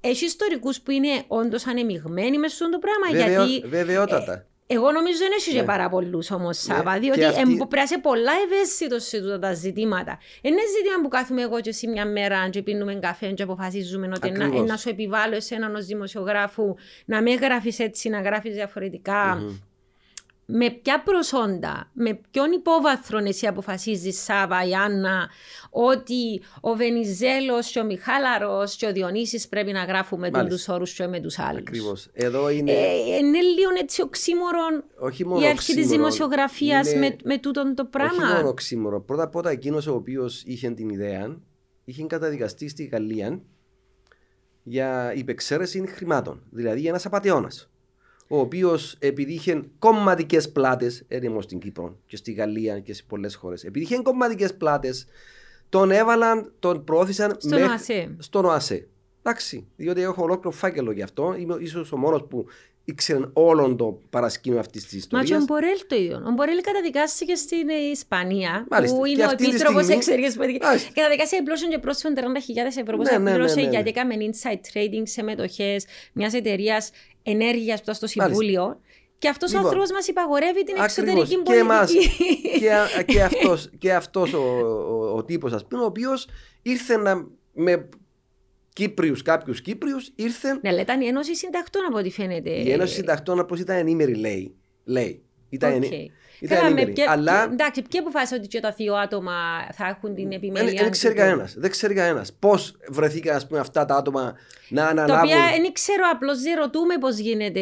έχει 0.01 0.25
ιστορικούς 0.25 0.81
που 0.81 0.91
είναι 0.91 1.23
όντως 1.27 1.67
ανεμειγμένοι 1.67 2.39
μέσα 2.39 2.55
στο 2.55 2.79
πράγμα. 2.79 3.25
Βεβαιό, 3.25 3.45
γιατί, 3.45 3.69
βεβαιότατα. 3.69 4.33
Ε, 4.33 4.47
εγώ 4.71 4.91
νομίζω 4.91 5.19
δεν 5.19 5.31
έχει 5.39 5.57
ναι. 5.57 5.63
πάρα 5.63 5.89
πολλούς 5.89 6.31
όμως 6.31 6.67
ναι. 6.67 6.75
Σάβα, 6.75 6.99
διότι 6.99 7.25
αυτή... 7.25 7.43
πρέπει 7.43 7.77
να 7.77 7.83
είσαι 7.83 7.99
πολλά 7.99 8.33
ευαίσθητος 8.45 9.05
σε 9.05 9.17
αυτά 9.17 9.39
τα 9.39 9.53
ζητήματα. 9.53 10.19
Είναι 10.41 10.61
ζήτημα 10.77 11.03
που 11.03 11.09
κάθουμε 11.09 11.43
εγώ 11.43 11.61
και 11.61 11.69
εσύ 11.69 11.87
μια 11.87 12.07
μέρα 12.07 12.49
και 12.49 12.63
πίνουμε 12.63 12.95
καφέ 12.95 13.33
και 13.33 13.43
αποφασίζουμε 13.43 14.11
ότι 14.15 14.31
να, 14.31 14.49
να, 14.49 14.77
σου 14.77 14.89
επιβάλλω 14.89 15.35
εσένα 15.35 15.73
ως 15.77 15.87
δημοσιογράφου 15.87 16.75
να 17.05 17.23
μην 17.23 17.39
γράφεις 17.39 17.79
έτσι, 17.79 18.09
να 18.09 18.21
γράφεις 18.21 18.55
διαφορετικά. 18.55 19.39
Mm-hmm 19.41 19.68
με 20.51 20.71
ποια 20.71 21.03
προσόντα, 21.03 21.91
με 21.93 22.21
ποιον 22.31 22.53
υπόβαθρο 22.53 23.19
εσύ 23.19 23.47
αποφασίζεις, 23.47 24.23
Σάβα 24.23 24.69
ή 24.69 24.75
Άννα, 24.75 25.29
ότι 25.71 26.43
ο 26.61 26.75
Βενιζέλος 26.75 27.71
και 27.71 27.79
ο 27.79 27.85
Μιχάλαρος 27.85 28.77
και 28.77 28.87
ο 28.87 28.93
Διονύσης 28.93 29.49
πρέπει 29.49 29.73
να 29.73 29.85
γράφουμε 29.85 30.31
τους 30.49 30.69
όρους 30.69 30.93
και 30.93 31.07
με 31.07 31.21
τους 31.21 31.39
άλλους. 31.39 31.61
Ακριβώς. 31.61 32.09
Εδώ 32.13 32.51
είναι. 32.51 32.73
Ε, 32.73 33.17
είναι 33.19 33.41
λίγο 33.41 33.71
έτσι 33.81 34.03
οξύμορον 34.03 34.85
η 35.41 35.47
αρχή 35.47 35.75
της 35.75 35.89
δημοσιογραφίας 35.89 36.93
είναι... 36.93 36.99
με, 36.99 37.17
με 37.25 37.39
τούτον 37.39 37.75
το 37.75 37.85
πράγμα. 37.85 38.25
Όχι 38.25 38.35
μόνο 38.35 38.49
οξύμορο. 38.49 39.01
Πρώτα 39.01 39.23
απ' 39.23 39.37
όλα, 39.37 39.51
εκείνος 39.51 39.87
ο 39.87 39.95
οποίος 39.95 40.43
είχε 40.43 40.71
την 40.71 40.89
ιδέα 40.89 41.37
είχε 41.85 42.05
καταδικαστεί 42.05 42.69
στη 42.69 42.85
Γαλλία 42.85 43.41
για 44.63 45.13
υπεξαίρεση 45.15 45.87
χρημάτων. 45.87 46.43
Δηλαδή 46.51 46.87
ένας 46.87 47.07
απαταιώνας 47.07 47.71
ο 48.29 48.39
οποίος 48.39 48.97
επειδή 48.99 49.33
είχε 49.33 49.63
κομματικές 49.79 50.53
πλάτες, 50.53 51.05
έρημο 51.09 51.41
στην 51.41 51.59
Κύπρο 51.59 51.99
και 52.07 52.17
στη 52.17 52.33
Γαλλία 52.33 52.81
και 52.81 52.95
σε 52.95 53.03
πολλές 53.09 53.35
χώρες, 53.35 53.65
επειδή 53.65 53.85
είχε 53.85 54.03
κομματικές 54.03 54.55
πλάτες, 54.55 55.07
τον 55.69 55.91
έβαλαν, 55.91 56.53
τον 56.59 56.85
προώθησαν 56.85 57.37
στον 57.39 57.63
ΟΑΣΕ. 57.63 58.15
Στον 58.19 58.45
ΟΑΣΕ. 58.45 58.89
Εντάξει, 59.23 59.67
διότι 59.77 60.01
έχω 60.01 60.23
ολόκληρο 60.23 60.51
φάκελο 60.51 60.93
γι' 60.93 61.03
αυτό. 61.03 61.35
Είμαι 61.39 61.57
ίσως 61.61 61.93
ο 61.93 61.97
μόνος 61.97 62.25
που 62.29 62.47
ήξερε 62.85 63.21
όλο 63.33 63.75
το 63.75 64.01
παρασκήνιο 64.11 64.59
αυτής 64.59 64.83
της 64.87 64.93
ιστορία. 64.93 65.25
Μα 65.25 65.29
και 65.29 65.43
ο 65.43 65.45
Μπορέλ 65.45 65.79
το 65.87 65.97
ίδιο. 65.97 66.23
Ο 66.27 66.31
Μπορέλ 66.31 66.61
καταδικάστηκε 66.61 67.35
στην 67.35 67.69
Ισπανία, 67.93 68.67
Μάλιστα. 68.71 68.97
που 68.97 69.05
είναι 69.05 69.27
ο 69.27 69.31
επίτροπος 69.31 69.85
στιγμή... 69.85 69.95
εξωτερική 70.01 70.37
πολιτική. 70.37 70.93
Καταδικάστηκε 70.95 71.43
πλούσιο 71.43 71.69
και 71.69 71.79
πρόσφυγε 71.79 72.15
30.000 72.17 72.23
ευρώ 72.81 72.97
που 72.97 73.03
ναι, 73.03 73.19
ναι, 73.19 73.37
ναι, 73.37 73.53
ναι, 73.55 73.63
γιατί 73.63 73.89
έκαμε 73.89 74.15
inside 74.19 74.61
trading 74.73 75.03
σε 75.03 75.23
μετοχές 75.23 75.87
μιας 76.13 76.33
εταιρείας 76.35 76.91
ενέργειας 77.31 77.77
που 77.77 77.83
ήταν 77.83 77.95
στο 77.95 78.07
Συμβούλιο. 78.07 78.63
Μάλιστα. 78.63 78.83
Και 79.19 79.29
αυτός 79.29 79.51
λοιπόν, 79.51 79.65
ο 79.65 79.69
άνθρωπος 79.69 79.93
μας 79.93 80.09
υπαγορεύει 80.09 80.65
την 80.65 80.75
εξωτερική 80.83 81.37
πολιτική. 81.37 81.43
Και, 81.53 81.59
εμάς, 81.59 81.93
και, 83.05 83.13
και 83.13 83.23
αυτό 83.23 83.59
και 83.79 83.95
αυτός 83.95 84.33
ο, 84.33 84.39
ο, 84.39 85.17
ο 85.17 85.25
τύπος, 85.25 85.53
ας 85.53 85.67
πούμε, 85.67 85.83
ο 85.83 85.87
οποίος 85.87 86.29
ήρθε 86.63 86.97
να, 86.97 87.27
με 87.53 87.89
Κύπριους, 88.73 89.23
κάποιους 89.23 89.61
Κύπριους, 89.61 90.13
ήρθε. 90.15 90.59
Ναι, 90.63 90.69
αλλά 90.69 90.81
ήταν 90.81 91.01
η 91.01 91.07
Ένωση 91.07 91.35
Συντακτών 91.35 91.85
από 91.89 91.99
ό,τι 91.99 92.11
φαίνεται. 92.11 92.51
Η 92.51 92.71
Ένωση 92.71 92.95
Συντακτών, 92.95 93.39
όπως 93.39 93.61
ήταν 93.61 93.77
ενήμερη, 93.77 94.15
λέει. 94.15 94.55
λέει 94.85 95.23
Ήταν, 95.49 95.71
Οκ. 95.73 95.77
ενή- 95.85 96.11
ήταν 96.41 96.57
Καλά, 96.59 96.63
με 96.63 96.67
ενήμεροι. 96.81 96.93
ποια- 96.93 97.11
Αλλά 97.11 97.43
Εντάξει, 97.53 97.83
ποιοι 97.83 98.01
αποφάσισαν 98.01 98.39
ότι 98.39 98.49
και 98.49 98.61
τα 98.61 98.75
δύο 98.77 98.95
άτομα 98.95 99.33
θα 99.73 99.87
έχουν 99.87 100.15
την 100.15 100.33
επιμέλεια. 100.33 100.83
δεν 100.83 100.91
ξέρει 100.91 101.15
του- 101.15 101.21
κανένας. 101.21 101.55
Δεν 101.59 101.71
ξέρει 101.71 101.95
κανένας. 101.95 102.33
Πώς 102.39 102.77
βρεθήκαν 102.89 103.37
ας 103.37 103.47
πούμε, 103.47 103.61
αυτά 103.61 103.85
τα 103.85 103.97
άτομα 103.97 104.35
να 104.69 104.83
Τα 104.83 104.89
αναλάβουν. 104.89 105.25
οποία 105.25 105.37
δεν 105.61 105.73
ξέρω, 105.73 106.03
απλώς 106.13 106.43
δεν 106.43 106.57
ρωτούμε 106.59 106.99
πώς 106.99 107.19
γίνεται 107.19 107.61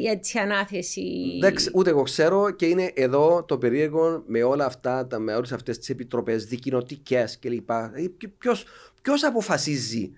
η 0.00 0.06
έτσι 0.08 0.38
ανάθεση. 0.38 1.02
Δεν 1.40 1.54
ξε- 1.54 1.74
ούτε 1.74 1.90
εγώ 1.90 2.02
ξέρω 2.02 2.50
και 2.50 2.66
είναι 2.66 2.90
εδώ 2.94 3.44
το 3.48 3.58
περίεργο 3.58 4.22
με 4.26 4.42
όλα 4.42 4.64
αυτά, 4.64 5.06
τα, 5.06 5.18
με 5.18 5.34
όλες 5.34 5.52
αυτές 5.52 5.78
τις 5.78 5.88
επιτροπές 5.88 6.44
δικοινοτικές 6.44 7.38
κλπ. 7.38 7.70
Δηλαδή, 7.72 8.08
ποιο- 8.08 8.30
Ποιος, 8.38 8.64
ποιος 9.02 9.24
αποφασίζει; 9.24 10.12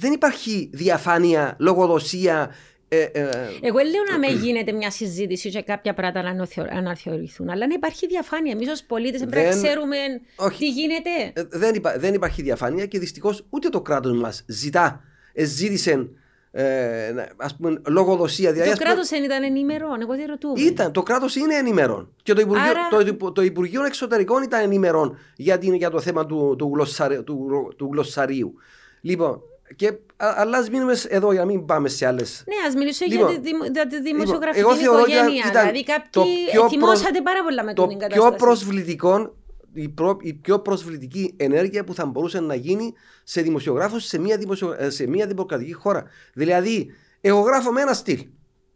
Δεν 0.00 0.12
υπάρχει 0.12 0.70
διαφάνεια, 0.72 1.56
λογοδοσία. 1.58 2.50
Ε, 2.90 3.02
ε, 3.02 3.28
Εγώ 3.62 3.78
λέω 3.78 4.02
να 4.10 4.18
μην 4.18 4.36
γίνεται 4.38 4.72
μια 4.72 4.90
συζήτηση 4.90 5.50
και 5.50 5.62
κάποια 5.62 5.94
πράγματα 5.94 6.22
να 6.22 6.28
αναθεω- 6.30 6.72
αναθεωρηθούν, 6.72 7.48
αλλά 7.50 7.66
να 7.66 7.74
υπάρχει 7.74 8.06
διαφάνεια. 8.06 8.52
Εμείς 8.52 8.68
ως 8.68 8.82
πολίτες 8.84 9.20
πρέπει 9.20 9.46
να 9.46 9.52
Δεν- 9.54 9.62
ξέρουμε 9.62 9.96
Όχι. 10.36 10.58
τι 10.58 10.68
γίνεται. 10.70 11.10
ε, 11.32 11.42
δεν, 11.50 11.74
υπά- 11.74 11.98
δεν 11.98 12.14
υπάρχει 12.14 12.42
διαφάνεια 12.42 12.86
και 12.86 12.98
δυστυχώς 12.98 13.44
ούτε 13.50 13.68
το 13.68 13.80
κράτος 13.80 14.12
μας 14.18 14.44
ζητά, 14.46 15.00
ε, 15.32 15.44
ζήτησε 15.44 16.08
ε, 16.50 17.10
να- 17.14 17.28
ας 17.36 17.56
πούμε, 17.56 17.80
λογοδοσία. 17.88 18.52
Δηλαδή, 18.52 18.68
Το 18.68 18.72
ας 18.72 18.78
πούμε, 18.78 18.90
κράτος 18.90 19.08
δεν 19.08 19.24
ήταν 19.24 19.42
ενημερών, 19.42 20.00
εγώ 20.00 20.14
δεν 20.16 20.26
ρωτούμε. 20.26 20.60
Ήταν, 20.60 20.92
το 20.92 21.02
κράτος 21.02 21.36
είναι 21.36 21.54
ενημερών. 21.54 22.14
Και 22.22 22.32
το 22.32 22.40
Υπουργείο, 22.40 22.70
Άρα- 22.70 22.88
το, 22.90 23.00
Υπου- 23.00 23.34
το 23.34 23.42
Υπουργείο 23.42 23.84
Εξωτερικών 23.84 24.42
ήταν 24.42 24.60
ενημερών 24.62 25.18
για, 25.36 25.58
την, 25.58 25.74
για 25.74 25.90
το 25.90 26.00
θέμα 26.00 26.26
του, 26.26 26.54
του, 26.58 26.70
γλωσσαρι- 26.74 27.22
του, 27.24 27.44
γλω- 27.48 27.74
του 27.76 27.88
γλωσσαρίου. 27.92 28.54
Λοιπόν, 29.00 29.40
και, 29.76 29.86
α, 30.16 30.32
αλλά 30.36 30.58
α 30.58 30.64
μείνουμε 30.70 30.94
σ- 30.94 31.12
εδώ 31.12 31.32
για 31.32 31.40
να 31.40 31.46
μην 31.46 31.64
πάμε 31.64 31.88
σε 31.88 32.06
άλλες. 32.06 32.44
Ναι, 32.46 32.68
ας 32.68 32.74
μιλήσω 32.74 33.04
Λοιπόν, 33.08 33.30
για 33.30 33.40
τη, 33.40 33.48
δημο- 33.50 33.64
για 33.64 33.86
τη 33.86 34.00
δημοσιογραφική 34.00 34.60
εγώ 34.60 34.74
θεωρώ 34.74 35.00
ότι 35.02 35.10
οικογένεια. 35.12 35.44
ήταν 35.50 35.66
δηλαδή, 35.72 35.84
το 35.84 35.92
κάποιοι 35.92 36.34
πιο 36.52 36.68
θυμόσατε 36.68 37.10
προσ- 37.10 37.22
πάρα 37.22 37.42
πολλά 37.42 37.64
με 37.64 37.72
Το 37.74 37.86
την 37.86 37.98
πιο 37.98 38.08
κατάσταση. 38.08 38.36
προσβλητικό, 38.36 39.36
η, 39.72 39.88
προ- 39.88 40.20
η 40.22 40.34
πιο 40.34 40.58
προσβλητική 40.60 41.34
ενέργεια 41.36 41.84
που 41.84 41.94
θα 41.94 42.06
μπορούσε 42.06 42.40
να 42.40 42.54
γίνει 42.54 42.92
σε 43.24 43.40
δημοσιογράφους 43.42 44.04
σε 44.04 44.18
μια, 44.18 44.36
δημοσιο, 44.36 44.74
ε, 44.78 44.90
σε 44.90 45.06
μια 45.06 45.26
δημοκρατική 45.26 45.72
χώρα. 45.72 46.04
Δηλαδή, 46.34 46.90
εγώ 47.20 47.40
γράφω 47.40 47.72
με 47.72 47.80
ένα 47.80 47.92
στυλ. 47.92 48.26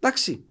Εντάξει. 0.00 0.44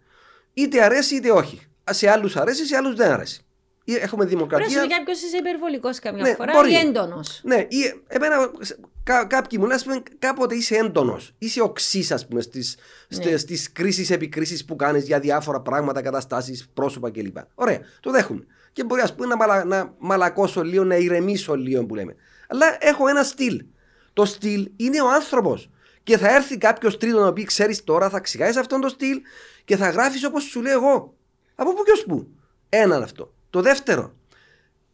Είτε 0.54 0.84
αρέσει 0.84 1.16
είτε 1.16 1.32
όχι. 1.32 1.62
Σε 1.90 2.10
άλλους 2.10 2.36
αρέσει, 2.36 2.66
σε 2.66 2.76
άλλους 2.76 2.96
δεν 2.96 3.12
αρέσει. 3.12 3.46
Ή 3.84 3.94
Έχουμε 3.94 4.24
Μπορεί 4.24 4.24
να 4.24 4.26
δημοκρατία. 4.26 4.82
σου 4.82 4.88
πει 4.88 4.94
κάποιος 4.94 5.22
είσαι 5.22 5.38
υπερβολικός 5.38 6.00
καμιά 6.00 6.24
Ναι, 6.24 6.34
φορά 6.34 6.52
μπορεί. 6.56 6.72
ή 6.72 6.76
έντονος. 6.76 7.42
Ναι, 7.44 7.56
ή, 7.56 8.02
εμένα, 8.08 8.52
σε- 8.60 8.78
κά, 9.04 9.26
κάποιοι 9.26 9.58
μου 9.62 9.66
λένε, 9.66 9.76
ας 9.76 9.84
πούμε, 9.84 10.04
κάποτε 10.20 10.56
είσαι 10.56 10.76
έντονος. 10.76 11.34
Είσαι 11.38 11.62
οξύ, 11.62 12.08
ας 12.10 12.28
πούμε, 12.28 12.42
στις 12.42 12.78
Ναι. 13.26 13.38
στις 13.38 13.72
κρίσεις 13.72 14.10
επικρίσεις 14.10 14.66
που 14.66 14.76
κάνεις 14.76 15.06
για 15.06 15.20
διάφορα 15.20 15.62
πράγματα, 15.62 16.02
καταστάσεις, 16.02 16.70
πρόσωπα 16.74 17.12
κλπ. 17.12 17.38
Ωραία, 17.56 17.80
το 18.00 18.12
δέχομαι. 18.12 18.46
Και 18.74 18.84
μπορεί, 18.84 19.02
ας 19.02 19.16
πούμε, 19.16 19.28
να, 19.28 19.36
μαλα, 19.36 19.64
να 19.64 19.94
μαλακώσω 19.98 20.64
λίγο, 20.64 20.84
να 20.84 20.96
ηρεμήσω 20.96 21.56
λίγο 21.56 21.86
που 21.86 21.96
λέμε. 21.96 22.16
Αλλά 22.48 22.66
έχω 22.80 23.08
ένα 23.08 23.24
στυλ. 23.24 23.66
Το 24.14 24.26
στυλ 24.26 24.72
είναι 24.76 25.02
ο 25.02 25.10
άνθρωπος. 25.12 25.70
Και 26.04 26.18
θα 26.18 26.36
έρθει 26.36 26.58
κάποιος 26.58 26.98
τρίτο 26.98 27.20
να 27.20 27.34
πει: 27.34 27.44
Ξέρεις 27.44 27.84
τώρα, 27.84 28.10
θα 28.10 28.20
ξηγάσει 28.20 28.60
αυτόν 28.60 28.82
το 28.82 28.90
στυλ 28.90 29.22
και 29.66 29.76
θα 29.78 29.90
γράφεις 29.90 30.26
όπως 30.26 30.44
σου 30.44 30.62
λέω 30.62 30.74
εγώ. 30.74 31.14
Από 31.56 31.74
πού 31.74 31.84
και 31.84 31.92
ως 31.92 32.04
πού. 32.06 32.28
Έναν 32.70 33.04
αυτό. 33.04 33.34
Το 33.52 33.62
δεύτερο, 33.62 34.14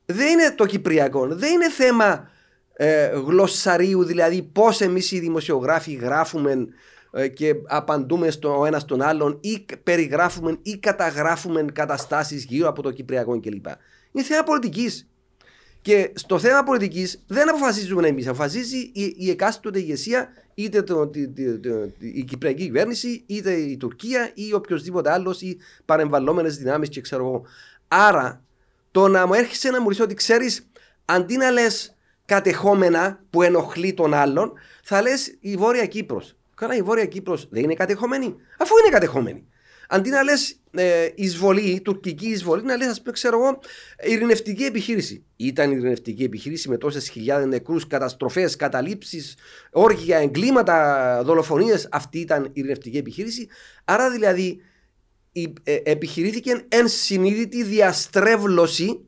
δεν 0.05 0.27
είναι 0.27 0.51
το 0.55 0.65
κυπριακό, 0.65 1.27
δεν 1.27 1.53
είναι 1.53 1.69
θέμα 1.69 2.29
ε, 2.73 3.07
γλωσσαρίου, 3.07 4.03
δηλαδή 4.03 4.41
πώς 4.53 4.81
εμείς 4.81 5.11
οι 5.11 5.19
δημοσιογράφοι 5.19 5.93
γράφουμε 5.93 6.67
ε, 7.11 7.27
και 7.27 7.55
απαντούμε 7.67 8.29
στο 8.31 8.59
ο 8.59 8.65
ένας 8.65 8.81
στον 8.81 9.01
άλλον 9.01 9.37
ή 9.41 9.59
κα- 9.59 9.77
περιγράφουμε 9.83 10.57
ή 10.61 10.77
καταγράφουμε 10.77 11.65
καταστάσεις 11.73 12.43
γύρω 12.43 12.67
από 12.67 12.81
το 12.81 12.91
κυπριακό 12.91 13.39
κλπ. 13.39 13.65
Είναι 14.11 14.23
θέμα 14.23 14.43
πολιτικής. 14.43 15.07
Και 15.81 16.11
στο 16.15 16.39
θέμα 16.39 16.63
πολιτικής 16.63 17.23
δεν 17.27 17.49
αποφασίζουμε 17.49 18.07
εμείς. 18.07 18.27
Αποφασίζει 18.27 18.77
η, 18.77 19.15
η 19.17 19.29
εκάστοτε 19.29 19.79
ηγεσία, 19.79 20.29
είτε 20.53 20.81
το, 20.81 21.07
τη- 21.07 21.27
τη- 21.29 21.59
τη- 21.59 21.69
η 21.99 22.23
Κυπριακή 22.23 22.63
κυβέρνηση, 22.63 23.23
είτε 23.25 23.53
η 23.53 23.77
Τουρκία 23.77 24.31
ή 24.33 24.53
οποιοδήποτε 24.53 25.11
άλλος 25.11 25.41
ή 25.41 25.57
παρεμβαλλόμενες 25.85 26.57
δυνάμεις 26.57 26.89
και 26.89 27.01
ξέρω 27.01 27.25
εγώ. 27.25 27.45
Άρα, 27.87 28.43
το 28.97 29.07
να 29.07 29.25
μου 29.27 29.33
έρχεσαι 29.33 29.69
να 29.69 29.77
μου 29.77 29.83
ρωτήσει 29.83 30.01
ότι 30.01 30.13
ξέρεις, 30.13 30.69
αντί 31.05 31.37
να 31.37 31.51
λες 31.51 31.95
κατεχόμενα 32.25 33.23
που 33.29 33.41
ενοχλεί 33.41 33.93
τον 33.93 34.13
άλλον, 34.13 34.53
θα 34.83 35.01
λες 35.01 35.37
η 35.39 35.55
Βόρεια 35.55 35.85
Κύπρος. 35.85 36.35
Καλά, 36.55 36.75
η 36.75 36.81
Βόρεια 36.81 37.05
Κύπρος 37.05 37.47
δεν 37.51 37.63
είναι 37.63 37.73
κατεχόμενη, 37.73 38.35
αφού 38.59 38.73
είναι 38.77 38.89
κατεχόμενη. 38.93 39.45
Αντί 39.89 40.09
να 40.09 40.23
λες 40.23 40.59
ε, 40.71 41.07
εισβολή, 41.15 41.81
τουρκική 41.81 42.27
εισβολή, 42.27 42.63
να 42.63 42.75
λες, 42.77 42.87
ας 42.87 42.97
πούμε, 42.99 43.11
ξέρω 43.11 43.37
εγώ, 43.39 43.59
ειρηνευτική 44.03 44.63
επιχείρηση. 44.63 45.25
Ήταν 45.35 45.71
ειρηνευτική 45.71 46.23
επιχείρηση 46.23 46.69
με 46.69 46.77
τόσες 46.77 47.09
χιλιάδες 47.09 47.45
νεκρούς, 47.47 47.87
καταστροφές, 47.87 48.55
καταλήψεις, 48.55 49.35
όργια, 49.71 50.17
εγκλήματα, 50.17 51.21
δολοφονίες. 51.23 51.87
Αυτή 51.91 52.19
ήταν 52.19 52.43
η 52.43 52.49
ειρηνευτική 52.53 52.97
επιχείρηση. 52.97 53.47
Άρα 53.85 54.11
δηλαδή 54.11 54.43
η- 54.43 54.59
ε, 54.59 54.61
επιχειρήθηκε 55.83 56.65
εν 56.67 56.87
συνείδητη 56.87 57.63
διαστρέβλωση 57.63 59.01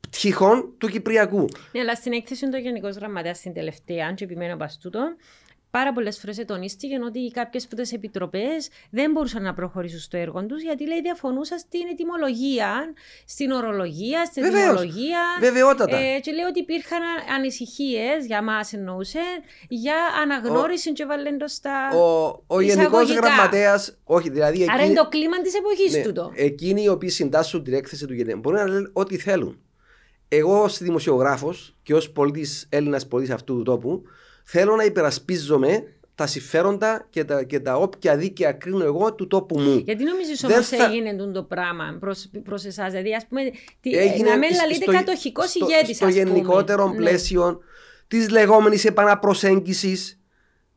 πτυχών 0.00 0.74
του 0.78 0.88
Κυπριακού. 0.88 1.48
Ναι, 1.72 1.80
αλλά 1.80 1.94
στην 1.94 2.12
έκθεση 2.12 2.48
του 2.48 2.56
Γενικός 2.56 2.96
Γραμματέας 2.96 3.38
στην 3.38 3.52
τελευταία, 3.52 4.06
αν 4.06 4.14
και 4.14 4.24
επιμένω 4.24 4.54
από 4.54 4.66
τούτο, 4.82 5.16
πάρα 5.76 5.92
πολλές 5.92 6.18
φορές 6.18 6.42
τονίστηκε 6.46 6.94
ότι 7.06 7.30
κάποιες 7.32 7.64
από 7.64 7.76
τις 7.76 7.92
επιτροπές 7.92 8.68
δεν 8.90 9.10
μπορούσαν 9.10 9.42
να 9.42 9.54
προχωρήσουν 9.54 9.98
στο 9.98 10.16
έργο 10.16 10.46
τους 10.46 10.62
γιατί 10.62 10.86
λέει 10.86 11.00
διαφωνούσαν 11.00 11.58
στην 11.58 11.80
ετοιμολογία, 11.92 12.92
στην 13.26 13.50
ορολογία, 13.50 14.24
στην 14.24 14.42
Βεβαίως. 14.42 14.62
ετοιμολογία. 14.64 15.20
Βεβαιότατα. 15.40 15.96
Ε, 15.96 16.20
και 16.20 16.32
λέει 16.32 16.44
ότι 16.44 16.60
υπήρχαν 16.60 17.00
ανησυχίες, 17.36 18.26
για 18.26 18.42
μας 18.42 18.72
εννοούσε, 18.72 19.20
για 19.68 19.94
αναγνώριση 20.22 20.92
και 20.92 21.04
βάλεντος 21.06 21.52
στα. 21.52 21.88
Ο, 21.96 22.42
ο 22.46 22.60
Γενικός 22.60 22.86
Εισαγωγικά. 23.02 23.26
Γραμματέας, 23.28 23.98
όχι, 24.04 24.30
δηλαδή. 24.30 24.62
Άρα 24.62 24.72
εκείνη- 24.72 24.86
είναι 24.90 25.00
το 25.00 25.08
κλίμα 25.08 25.40
της 25.40 25.54
εποχής 25.54 25.96
ναι, 25.96 26.02
τούτο. 26.02 26.32
Εκείνοι 26.34 26.82
οι 26.82 26.88
οποίοι 26.88 27.08
συντάσσουν 27.08 27.64
την 27.64 27.74
έκθεση 27.74 28.06
του 28.06 28.14
Γενικού 28.14 28.38
μπορεί 28.38 28.56
να 28.56 28.68
λένε 28.68 28.90
ό,τι 28.92 29.16
θέλουν. 29.18 29.60
Εγώ 30.28 30.62
ως 30.62 30.78
δημοσιογράφος 30.78 31.76
και 31.82 31.94
ως 31.94 32.10
πολίτης, 32.10 32.66
Έλληνας 32.68 33.06
πολίτης 33.06 33.34
αυτού 33.34 33.56
του 33.56 33.62
τόπου, 33.62 34.02
θέλω 34.44 34.76
να 34.76 34.84
υπερασπίζομαι 34.84 35.84
τα 36.14 36.26
συμφέροντα 36.26 37.06
και 37.10 37.24
τα, 37.24 37.42
και 37.42 37.60
τα 37.60 37.76
όποια 37.76 38.16
δίκαια 38.16 38.52
κρίνω 38.52 38.84
εγώ 38.84 39.14
του 39.14 39.26
τόπου 39.26 39.58
μου. 39.58 39.82
Γιατί 39.84 40.04
νομίζεις 40.04 40.40
Δεν 40.40 40.52
όμως 40.52 40.68
θα- 40.68 40.84
έγινε 40.84 41.12
τούτο 41.16 41.32
το 41.32 41.42
πράγμα 41.42 41.96
προς, 42.00 42.30
προς 42.44 42.64
εσάς, 42.64 42.90
δηλαδή 42.92 43.14
ας 43.14 43.26
πούμε 43.26 43.42
τι, 43.80 43.90
Έγινε 43.90 44.28
να 44.30 44.38
μην 44.38 44.54
στο- 44.54 44.62
λαλείτε 44.62 44.82
στο- 44.84 44.92
κατοχικός 44.92 45.50
στο- 45.50 45.66
ηγέτης 45.68 45.96
Στο 45.96 46.06
ας 46.06 46.12
πούμε. 46.12 46.24
γενικότερο 46.24 46.88
Ναι. 46.88 46.94
πλαίσιο 46.96 47.60
της 48.08 48.28
λεγόμενης 48.30 48.84
επαναπροσέγγισης, 48.84 50.20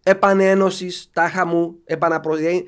επανένωσης, 0.03 1.09
τάχα 1.13 1.45
μου, 1.45 1.75
επαναπροσέγγιση. 1.85 2.65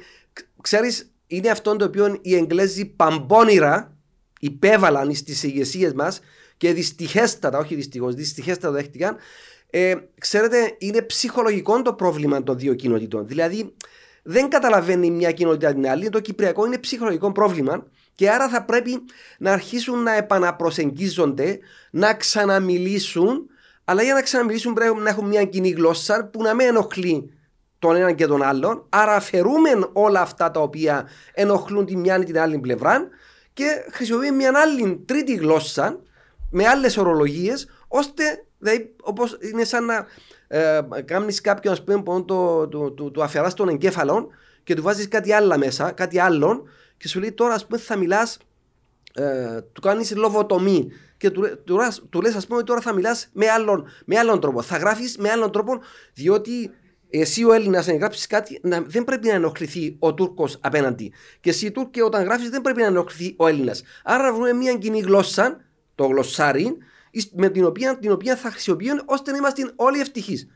Ξέρεις, 0.62 1.12
είναι 1.28 1.50
αυτό 1.50 1.76
το 1.76 1.86
οποίο 1.86 2.18
οι 2.22 2.36
Εγγλέζοι 2.36 2.86
παμπώνυρα 2.86 3.96
υπέβαλαν 4.40 5.14
στις 5.16 5.44
ηγεσίες 5.44 5.94
μας 5.94 6.20
και 6.58 6.74
δυστυχέστατα, 6.74 7.58
όχι 7.58 7.76
δυστυχώς, 7.76 8.14
δυστυχέστατα 8.16 8.68
το 8.68 8.74
δέχτηκαν. 8.74 9.16
Ε, 9.70 9.96
ξέρετε, 10.20 10.76
είναι 10.78 11.02
ψυχολογικό 11.02 11.82
το 11.82 11.94
πρόβλημα 11.94 12.44
των 12.44 12.58
δύο 12.58 12.74
κοινοτήτων. 12.74 13.28
Δηλαδή, 13.28 13.74
δεν 14.24 14.50
καταλαβαίνει 14.50 15.12
μια 15.12 15.32
κοινότητα 15.32 15.74
την 15.74 15.88
άλλη. 15.88 16.10
Το 16.10 16.20
κυπριακό 16.20 16.66
είναι 16.66 16.78
ψυχολογικό 16.78 17.32
πρόβλημα 17.32 17.86
και 18.16 18.30
άρα 18.30 18.50
θα 18.50 18.64
πρέπει 18.64 19.02
να 19.38 19.52
αρχίσουν 19.52 20.04
να 20.04 20.14
επαναπροσεγγίζονται, 20.14 21.60
να 21.92 22.14
ξαναμιλήσουν. 22.14 23.50
Αλλά 23.84 24.04
για 24.04 24.14
να 24.14 24.22
ξαναμιλήσουν 24.22 24.74
πρέπει 24.74 24.96
να 24.96 25.10
έχουν 25.10 25.28
μια 25.28 25.44
κοινή 25.44 25.70
γλώσσα 25.70 26.30
που 26.32 26.42
να 26.42 26.54
μην 26.54 26.68
ενοχλεί 26.68 27.32
τον 27.80 27.96
έναν 27.96 28.16
και 28.16 28.28
τον 28.28 28.42
άλλον. 28.44 28.86
Άρα 28.90 29.16
αφαιρούμε 29.16 29.70
όλα 29.94 30.22
αυτά 30.22 30.52
τα 30.52 30.60
οποία 30.60 31.10
ενοχλούν 31.34 31.86
τη 31.86 31.96
μια 31.96 32.18
ή 32.18 32.24
την 32.24 32.40
άλλη 32.40 32.60
πλευρά 32.60 33.08
και 33.54 33.66
χρησιμοποιούμε 33.92 34.36
μια 34.36 34.52
άλλη 34.56 35.04
τρίτη 35.06 35.36
γλώσσα 35.36 36.00
με 36.52 36.68
άλλες 36.68 36.98
ορολογίες, 36.98 37.68
ώστε 37.88 38.24
δηλαδή, 38.58 38.96
όπως 39.02 39.38
είναι 39.52 39.64
σαν 39.64 39.86
να 39.86 40.06
ε, 40.48 40.82
κάνεις 41.06 41.42
κάποιον 41.42 41.74
ας 41.74 41.84
πούμε, 41.84 42.04
που 42.04 42.26
το, 42.26 42.68
το, 42.68 42.92
το, 42.92 43.12
το 43.12 43.24
αφαιρά 43.24 43.50
στον 43.50 43.70
εγκέφαλο 43.70 44.28
και 44.64 44.76
του 44.76 44.82
βάζεις 44.82 45.08
κάτι 45.08 45.32
άλλο 45.32 45.58
μέσα, 45.58 45.92
κάτι 45.92 46.20
άλλο 46.20 46.64
και 46.98 47.08
σου 47.08 47.20
λέει 47.20 47.32
τώρα 47.32 47.54
ας 47.54 47.66
πούμε 47.66 47.80
θα 47.80 47.96
μιλάς, 47.96 48.38
ε, 49.14 49.62
του 49.74 49.82
κάνεις 49.82 50.16
λοβοτομή 50.16 50.92
και 51.18 51.30
του, 51.30 51.62
του, 51.64 51.80
του 52.10 52.22
λες 52.22 52.36
ας 52.36 52.48
πούμε 52.48 52.64
τώρα 52.64 52.82
θα 52.82 52.94
μιλάς 52.94 53.30
με 53.34 53.50
άλλον, 53.50 53.88
με 54.06 54.18
άλλον 54.18 54.40
τρόπο, 54.40 54.62
θα 54.62 54.78
γράφεις 54.78 55.18
με 55.18 55.30
άλλον 55.30 55.52
τρόπο 55.52 55.80
διότι 56.14 56.72
εσύ 57.10 57.44
ο 57.44 57.54
Έλληνας 57.54 57.88
να 57.88 57.96
γράψεις 57.96 58.28
κάτι, 58.28 58.60
να, 58.64 58.82
δεν 58.82 59.04
πρέπει 59.04 59.28
να 59.28 59.34
ενοχληθεί 59.34 59.96
ο 60.00 60.14
Τούρκος 60.14 60.58
απέναντι. 60.62 61.14
Και 61.40 61.50
εσύ 61.50 61.72
Τούρκε 61.72 62.04
όταν 62.04 62.24
γράφεις, 62.24 62.50
δεν 62.50 62.62
πρέπει 62.62 62.80
να 62.80 62.86
ενοχληθεί 62.86 63.34
ο 63.38 63.48
Έλληνας. 63.48 63.84
Άρα 64.04 64.34
βρούμε 64.34 64.54
μια 64.54 64.74
κοινή 64.74 65.00
γλώσσα, 65.00 65.62
το 65.96 66.06
γλωσσάρι, 66.06 66.78
με 67.34 67.50
την 67.50 67.66
οποία, 67.66 67.98
την 67.98 68.12
οποία 68.12 68.36
θα 68.36 68.52
χρησιμοποιούν 68.52 69.02
ώστε 69.06 69.32
να 69.32 69.38
είμαστε 69.38 69.72
όλοι 69.76 70.00
ευτυχείς. 70.00 70.48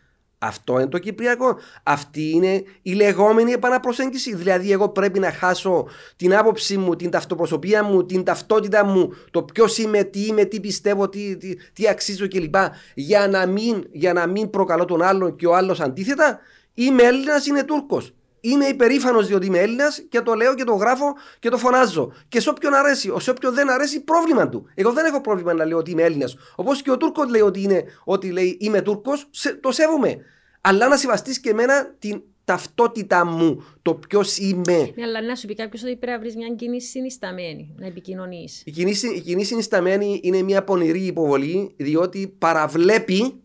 Αυτό 0.43 0.79
είναι 0.79 0.89
το 0.89 0.97
Κυπριακό. 0.97 1.57
Αυτή 1.83 2.29
είναι 2.29 2.63
η 2.81 2.93
λεγόμενη 2.93 3.51
επαναπροσέγγιση. 3.51 4.35
Δηλαδή, 4.35 4.71
εγώ 4.71 4.89
πρέπει 4.89 5.19
να 5.19 5.31
χάσω 5.31 5.87
την 6.15 6.35
άποψή 6.35 6.77
μου, 6.77 6.95
την 6.95 7.09
ταυτοπροσωπία 7.09 7.83
μου, 7.83 8.05
την 8.05 8.23
ταυτότητα 8.23 8.85
μου, 8.85 9.13
το 9.31 9.43
ποιος 9.43 9.77
είμαι, 9.77 10.03
τι 10.03 10.25
είμαι, 10.25 10.45
τι 10.45 10.59
πιστεύω, 10.59 11.09
τι, 11.09 11.37
τι, 11.37 11.55
τι 11.73 11.87
αξίζω 11.87 12.27
κλπ. 12.27 12.55
Για, 12.95 13.27
να 13.27 13.45
μην, 13.45 13.87
για 13.91 14.13
να 14.13 14.27
μην 14.27 14.49
προκαλώ 14.49 14.85
τον 14.85 15.01
άλλον 15.01 15.35
και 15.35 15.47
ο 15.47 15.55
άλλος 15.55 15.79
αντίθετα. 15.79 16.39
Είμαι 16.73 17.03
Έλληνας, 17.03 17.45
είναι 17.45 17.63
Τούρκος. 17.63 18.13
Είμαι 18.41 18.65
υπερήφανος 18.65 19.27
διότι 19.27 19.45
είμαι 19.45 19.59
Έλληνας 19.59 20.01
και 20.09 20.21
το 20.21 20.33
λέω 20.33 20.55
και 20.55 20.63
το 20.63 20.73
γράφω 20.73 21.15
και 21.39 21.49
το 21.49 21.57
φωνάζω. 21.57 22.13
Και 22.27 22.39
σε 22.39 22.49
όποιον 22.49 22.73
αρέσει, 22.73 23.13
σε 23.17 23.29
όποιον 23.29 23.53
δεν 23.53 23.69
αρέσει, 23.69 24.01
πρόβλημα 24.03 24.49
του. 24.49 24.65
Εγώ 24.73 24.91
δεν 24.91 25.05
έχω 25.05 25.21
πρόβλημα 25.21 25.53
να 25.53 25.65
λέω 25.65 25.77
ότι 25.77 25.91
είμαι 25.91 26.03
Έλληνας. 26.03 26.35
Όπως 26.55 26.81
και 26.81 26.91
ο 26.91 26.97
Τούρκος 26.97 27.29
λέει 27.29 27.41
ότι, 27.41 27.61
είναι, 27.61 27.83
ότι 28.03 28.31
λέει 28.31 28.57
είμαι 28.59 28.81
Τούρκος, 28.81 29.29
το 29.59 29.71
σέβομαι. 29.71 30.17
Αλλά 30.61 30.87
να 30.87 30.97
συμβαστεί 30.97 31.39
και 31.39 31.49
εμένα 31.49 31.95
την 31.99 32.21
ταυτότητα 32.45 33.25
μου, 33.25 33.63
το 33.81 33.93
ποιος 33.93 34.37
είμαι. 34.37 34.91
Ναι, 34.95 35.03
αλλά 35.03 35.21
να 35.21 35.35
σου 35.35 35.47
πει 35.47 35.55
κάποιος 35.55 35.83
ότι 35.83 35.95
πρέπει 35.95 36.11
να 36.11 36.19
βρεις 36.19 36.35
μια 36.35 36.49
κοινή 36.55 36.81
συνισταμένη, 36.81 37.75
να 37.77 37.85
επικοινωνείς. 37.85 38.61
Η 38.65 38.71
κοινή, 38.71 38.93
η 39.15 39.19
κοινή 39.19 39.43
συνισταμένη 39.43 40.19
είναι 40.23 40.41
μια 40.41 40.63
πονηρή 40.63 41.05
υποβολή, 41.05 41.73
διότι 41.77 42.35
παραβλέπει 42.37 43.41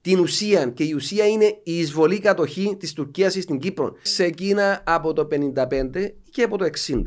την 0.00 0.18
ουσία 0.18 0.66
και 0.66 0.84
η 0.84 0.92
ουσία 0.92 1.26
είναι 1.26 1.60
η 1.62 1.78
εισβολή 1.78 2.18
κατοχή 2.18 2.76
της 2.78 2.92
Τουρκίας 2.92 3.32
στην 3.32 3.58
Κύπρο. 3.58 3.96
Σε 4.02 4.24
εκείνα 4.24 4.82
από 4.86 5.12
το 5.12 5.28
1955 5.30 6.14
και 6.30 6.42
από 6.42 6.58
το 6.58 6.64
60. 6.64 7.02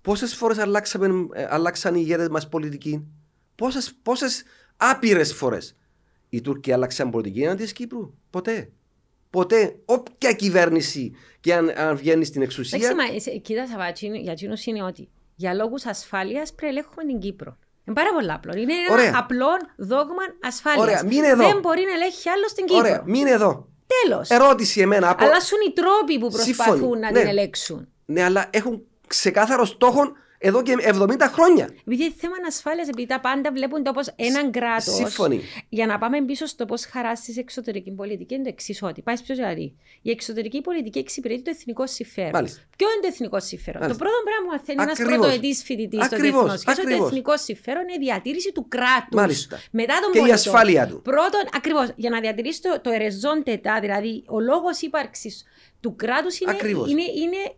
Πόσες 0.00 0.34
φορές 0.34 0.58
αλλάξαν 1.48 1.94
οι 1.94 2.00
ηγέτες 2.02 2.28
μας 2.28 2.48
πολιτική, 2.48 3.06
πόσες 4.02 4.42
άπειρες 4.76 5.34
φορές; 5.34 5.76
Η 6.28 6.40
Τουρκία 6.40 6.74
άλλαξαν 6.74 7.10
πολιτική 7.10 7.42
έναντι 7.42 7.62
της 7.62 7.72
Κύπρου; 7.72 8.14
Ποτέ. 8.30 8.70
Ποτέ, 9.30 9.78
όποια 9.84 10.32
κυβέρνηση 10.32 11.12
και 11.40 11.54
αν, 11.54 11.72
αν 11.76 11.96
βγαίνει 11.96 12.24
στην 12.24 12.42
εξουσία. 12.42 12.88
Εντάξει, 12.88 13.40
κοίτα, 13.40 13.66
Σαββάτσι, 13.66 14.06
για 14.06 14.32
εκείνο 14.32 14.54
είναι 14.64 14.82
ότι 14.82 15.08
για 15.34 15.54
λόγους 15.54 15.86
ασφάλειας 15.86 16.54
προελέχουμε 16.54 17.04
την 17.04 17.18
Κύπρο. 17.18 17.58
Είναι 17.86 17.96
πάρα 17.96 18.12
πολύ 18.12 18.32
απλό. 18.32 18.52
Είναι 18.56 18.72
Ωραία. 18.90 19.04
ένα 19.04 19.18
απλό 19.18 19.46
δόγμα 19.76 20.22
ασφάλειας. 20.42 20.82
Ωραία, 20.86 21.04
μην 21.04 21.24
εδώ. 21.24 21.46
Δεν 21.46 21.58
μπορεί 21.60 21.84
να 21.84 21.92
ελέγχει 21.92 22.28
άλλος 22.28 22.50
στην 22.50 22.64
Κύπρο. 22.66 22.78
Ωραία, 22.78 23.02
μην 23.04 23.26
εδώ. 23.26 23.68
Τέλος. 24.02 24.30
Ερώτηση 24.30 24.80
εμένα. 24.80 25.10
Από... 25.10 25.24
Αλλά 25.24 25.40
σου 25.40 25.54
οι 25.68 25.72
τρόποι 25.72 26.18
που 26.18 26.28
προσπαθούν 26.28 26.76
Συμφωνή. 26.78 27.00
να 27.00 27.10
ναι. 27.10 27.18
την 27.18 27.28
ελέγξουν. 27.28 27.88
Ναι, 28.04 28.22
αλλά 28.24 28.46
έχουν 28.50 28.82
ξεκάθαρο 29.06 29.64
στόχο 29.64 30.12
εδώ 30.46 30.62
και 30.62 30.74
70 30.82 31.16
χρόνια. 31.20 31.68
Επειδή 31.86 32.10
θέμα 32.10 32.34
ασφάλεια, 32.46 32.84
επειδή 32.88 33.06
τα 33.06 33.20
πάντα 33.20 33.52
βλέπουν 33.52 33.82
όπως 33.86 34.06
έναν 34.16 34.50
κράτος. 34.50 34.94
Σύμφωνοι. 34.94 35.40
Για 35.68 35.86
να 35.86 35.98
πάμε 35.98 36.24
πίσω 36.24 36.46
στο 36.46 36.64
πώς 36.64 36.84
χαράσεις 36.84 37.36
η 37.36 37.40
εξωτερική 37.40 37.90
πολιτική, 37.90 38.34
είναι 38.34 38.42
το 38.42 38.48
εξής: 38.48 38.82
Ότι 38.82 39.02
πάει 39.02 39.20
πιο 39.20 39.34
δηλαδή. 39.34 39.74
Η 40.02 40.10
εξωτερική 40.10 40.60
πολιτική 40.60 40.98
εξυπηρετεί 40.98 41.42
το 41.42 41.50
εθνικό 41.50 41.86
συμφέρον. 41.86 42.30
Μάλιστα. 42.32 42.60
Ποιο 42.76 42.88
είναι 42.90 43.00
το 43.00 43.08
εθνικό 43.08 43.40
συμφέρον; 43.40 43.80
Μάλιστα. 43.80 44.04
Το 44.04 44.10
πρώτο 44.10 44.22
πράγμα 44.28 44.44
που 44.44 44.52
μαθαίνει 44.56 44.82
ένας 44.82 44.98
πρωτοετής 44.98 45.62
φοιτητής 45.62 46.04
στο 46.04 46.16
διεθνό 46.16 46.56
σχέσιο, 46.56 46.98
το 46.98 47.04
εθνικό 47.04 47.36
συμφέρον 47.36 47.82
είναι 47.82 47.92
η 47.92 47.98
διατήρηση 47.98 48.52
του 48.52 48.68
κράτους. 48.68 49.46
Μετά 49.70 49.94
τον 50.02 50.12
Και 50.12 50.18
πολιτών. 50.18 50.28
η 50.28 50.32
ασφάλεια 50.32 50.86
του. 50.86 51.02
Πρώτον, 51.02 51.40
ακριβώς, 51.52 51.92
για 51.96 52.10
να 52.10 52.20
διατηρήσει 52.20 52.62
το, 52.62 52.80
το 52.82 52.90
ερεζόντετα, 52.90 53.80
δηλαδή 53.80 54.24
ο 54.28 54.40
λόγος 54.40 54.80
ύπαρξης 54.80 55.44
του 55.80 55.96
κράτους 55.96 56.38
είναι, 56.40 56.56
είναι, 56.88 57.02
είναι 57.22 57.54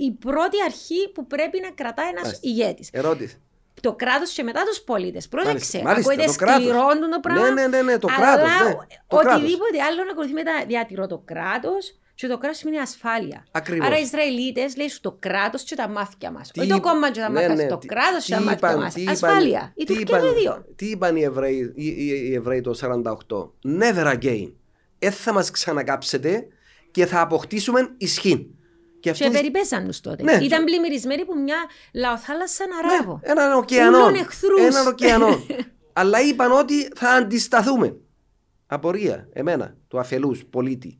η 0.00 0.10
πρώτη 0.10 0.56
αρχή 0.64 1.10
που 1.14 1.26
πρέπει 1.26 1.60
να 1.60 1.70
κρατάει 1.70 2.08
ένας 2.08 2.38
ηγέτης. 2.42 2.88
Ερώτηση. 2.92 3.40
Το 3.80 3.94
κράτος 3.94 4.32
και 4.32 4.42
μετά 4.42 4.62
τους 4.64 4.80
πολίτες. 4.80 5.28
Πρόσεξε. 5.28 5.82
Ακούγεται 5.86 6.28
σκληρό 6.28 6.86
το 6.88 7.06
ναι, 7.06 7.20
πράγμα. 7.20 7.50
Ναι, 7.50 7.66
ναι, 7.66 7.82
ναι, 7.82 7.98
το 7.98 8.06
κράτος. 8.06 8.48
Ναι, 8.48 8.76
οτιδήποτε 9.06 9.82
άλλο 9.88 10.04
να 10.04 10.10
ακολουθεί 10.10 10.32
μετά 10.32 10.64
διατηρώ 10.66 11.06
το 11.06 11.22
κράτος 11.24 11.98
και 12.14 12.26
το 12.26 12.38
κράτος 12.38 12.58
σημαίνει 12.58 12.78
ασφάλεια. 12.78 13.46
Ακριβώς. 13.50 13.86
Άρα 13.86 13.98
οι 13.98 14.02
Ισραηλίτες 14.02 14.76
λέει 14.76 14.88
σου 14.88 15.00
το 15.00 15.16
κράτος 15.18 15.62
και 15.62 15.74
τα 15.74 15.88
μάθηκια 15.88 16.30
μας. 16.30 16.50
Όχι 16.58 16.68
το 16.68 16.80
κόμμα 16.80 17.10
και 17.10 17.20
τα 17.20 17.28
ναι, 17.28 17.40
μάθηκια 17.40 17.64
ναι, 17.64 17.70
το 17.70 17.78
κράτος 17.86 18.24
και 18.24 18.34
τα 18.34 18.40
μάθηκια 18.40 18.76
μας. 18.76 18.94
Ασφάλεια. 19.08 19.72
Οι 19.76 19.84
Τουρκία 19.84 20.20
το 20.20 20.32
δύο. 20.34 20.64
Τι 20.76 20.86
είπαν 20.86 21.16
οι 21.16 21.22
Εβραίοι, 21.22 21.72
οι, 21.74 21.86
οι 22.28 22.34
Εβραίοι 22.34 22.60
το 22.60 22.78
48. 22.82 23.80
Never 23.80 24.16
again. 24.18 24.52
Δεν 24.98 25.12
θα 25.12 25.32
μας 25.32 25.50
ξανακάψετε 25.50 26.46
και 26.90 27.06
θα 27.06 27.20
αποκτήσουμε 27.20 27.94
ισχύ. 27.96 28.50
Και, 29.12 29.24
και 29.24 29.30
περιπέσαν 29.30 29.84
τους 29.84 30.00
τότε. 30.00 30.22
Ναι. 30.22 30.38
Ήταν 30.42 30.64
πλημμυρισμένοι 30.64 31.24
που 31.24 31.38
μια 31.38 31.56
λαοθάλασσα 31.94 32.64
να 32.66 32.90
ράβω. 32.90 33.20
Ναι, 33.24 33.32
έναν 33.32 33.52
ωκεανό. 33.52 34.06
Έναν 34.66 34.86
ωκεανό. 34.92 35.44
Αλλά 35.92 36.20
είπαν 36.20 36.52
ότι 36.52 36.88
θα 36.96 37.10
αντισταθούμε. 37.10 37.96
Απορία, 38.66 39.28
εμένα, 39.32 39.76
του 39.88 39.98
αφελούς 39.98 40.44
πολίτη. 40.50 40.98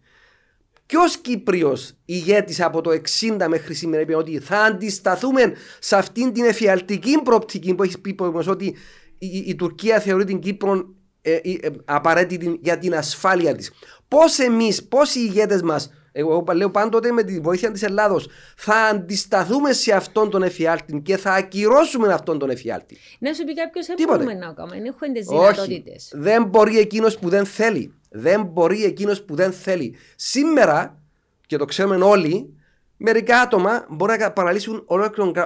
Ποιος 0.87 1.17
Κύπριος 1.17 1.93
ηγέτης 2.05 2.61
από 2.61 2.81
το 2.81 2.91
60 2.91 3.47
μέχρι 3.49 3.75
σήμερα 3.75 4.03
είπε 4.03 4.17
ότι 4.17 4.39
θα 4.39 4.59
αντισταθούμε 4.59 5.53
σε 5.79 5.97
αυτήν 5.97 6.33
την 6.33 6.45
εφιαλτική 6.45 7.21
προοπτική 7.23 7.75
που 7.75 7.83
έχεις 7.83 8.01
πει 8.01 8.17
ότι 8.49 8.77
η, 9.19 9.39
η, 9.47 9.55
Τουρκία 9.55 10.01
θεωρεί 10.01 10.25
την 10.25 10.39
Κύπρο 10.39 10.95
ε, 11.23 11.33
ε, 11.33 11.53
ε, 11.61 11.71
απαραίτητη 11.85 12.59
για 12.63 12.79
την 12.79 12.95
ασφάλεια 12.95 13.55
της. 13.55 13.71
Πώς 14.09 14.39
εμείς, 14.39 14.85
πώς 14.89 15.15
οι 15.15 15.21
ηγέτες 15.25 15.63
μας 15.63 15.93
εγώ 16.13 16.45
λέω 16.55 16.71
πάντοτε 16.71 17.13
με 17.13 17.23
τη 17.23 17.41
βοήθεια 17.41 17.71
της 17.71 17.83
Ελλάδος 17.83 18.29
θα 18.57 18.75
αντισταθούμε 18.75 19.73
σε 19.73 19.93
αυτόν 19.93 20.31
τον 20.31 20.43
εφιάλτη 20.43 21.01
και 21.05 21.17
θα 21.17 21.33
ακυρώσουμε 21.33 22.13
αυτόν 22.13 22.39
τον 22.39 22.51
εφιάλτη. 22.51 22.99
Να 23.19 23.33
σου 23.33 23.45
πει 23.45 23.55
κάποιος, 23.55 23.87
δεν 23.87 23.97
μπορούμε 24.07 24.35
να 24.35 24.53
κάνουμε, 24.53 24.77
δεν 24.77 24.85
έχουμε 24.85 25.13
τις 25.13 25.27
δυνατότητες. 25.27 26.13
Δεν 26.15 26.45
μπορεί 26.45 26.79
εκείνος 26.79 27.19
που 27.19 27.29
δεν 27.29 27.45
θέλει. 27.45 27.93
Δεν 28.11 28.45
μπορεί 28.45 28.85
εκείνος 28.85 29.23
που 29.23 29.35
δεν 29.35 29.53
θέλει. 29.53 29.97
Σήμερα, 30.17 30.99
και 31.47 31.57
το 31.57 31.65
ξέρουμε 31.65 32.05
όλοι, 32.05 32.55
μερικά 32.97 33.41
άτομα 33.41 33.87
μπορεί 33.89 34.19
να 34.19 34.33
παραλύσουν 34.33 34.83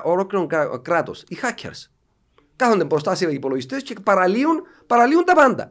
ολόκληρο 0.03 0.47
κράτος. 0.83 1.25
Οι 1.29 1.37
hackers. 1.43 1.91
Κάθονται 2.57 2.85
μπροστά 2.85 3.15
σε 3.15 3.33
υπολογιστές 3.33 3.83
και 3.83 3.95
παραλύουν, 4.03 4.63
παραλύουν 4.87 5.25
τα 5.25 5.35
πάντα. 5.35 5.71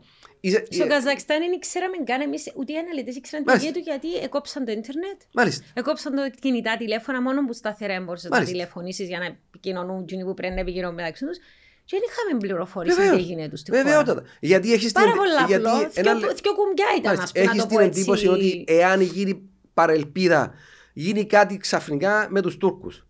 Στο 0.69 0.87
Καζακστάν 0.87 1.39
δεν 1.39 1.59
ξέραμε 1.59 1.97
καν 2.05 2.21
εμείς 2.21 2.51
ούτε 2.55 2.73
οι 2.73 2.77
αναλυτές 2.77 3.15
ήξεραν 3.15 3.45
τη 3.45 3.59
ζωή 3.59 3.71
του 3.71 3.79
γιατί 3.79 4.13
έκοψαν 4.13 4.65
το 4.65 4.71
Ιντερνετ. 4.71 5.21
Μάλιστα. 5.33 5.65
Έκοψαν 5.73 6.15
το 6.15 6.29
κινητά 6.39 6.77
τηλέφωνα 6.77 7.21
μόνο 7.21 7.45
που 7.45 7.53
σταθερά 7.53 8.01
μπορούσε 8.01 8.27
να 8.27 8.43
τηλεφωνήσεις 8.43 9.07
για 9.07 9.19
να 9.19 9.25
επικοινωνούν 9.25 10.01
εκείνοι 10.01 10.23
που 10.23 10.33
πρέπει 10.33 10.53
να 10.53 10.59
επικοινωνούν 10.59 10.95
μεταξύ 10.95 11.25
τους. 11.25 11.37
Και 11.85 11.97
δεν 11.99 12.09
είχαμε 12.09 12.39
πληροφορήσει 12.39 12.97
τι 12.97 13.07
έγινε 13.07 13.49
τους 13.49 13.59
στην 13.59 13.73
χώρα. 13.75 14.23
Γιατί 14.39 14.73
έχεις 14.73 14.91
την 14.91 15.01
εντύπωση. 15.01 16.41
Δύο 16.41 16.53
κουμπιά 16.53 16.85
ήταν, 16.97 17.19
ας 17.19 17.31
πούμε. 17.31 17.45
Έχεις 17.45 17.65
την 17.65 17.79
εντύπωση 17.79 18.27
ότι 18.27 18.63
εάν 18.67 19.01
γίνει 19.01 19.49
παρελπίδα, 19.73 20.53
γίνει 20.93 21.25
κάτι 21.25 21.57
ξαφνικά 21.57 22.27
με 22.29 22.41
τους 22.41 22.57
Τούρκους. 22.57 23.07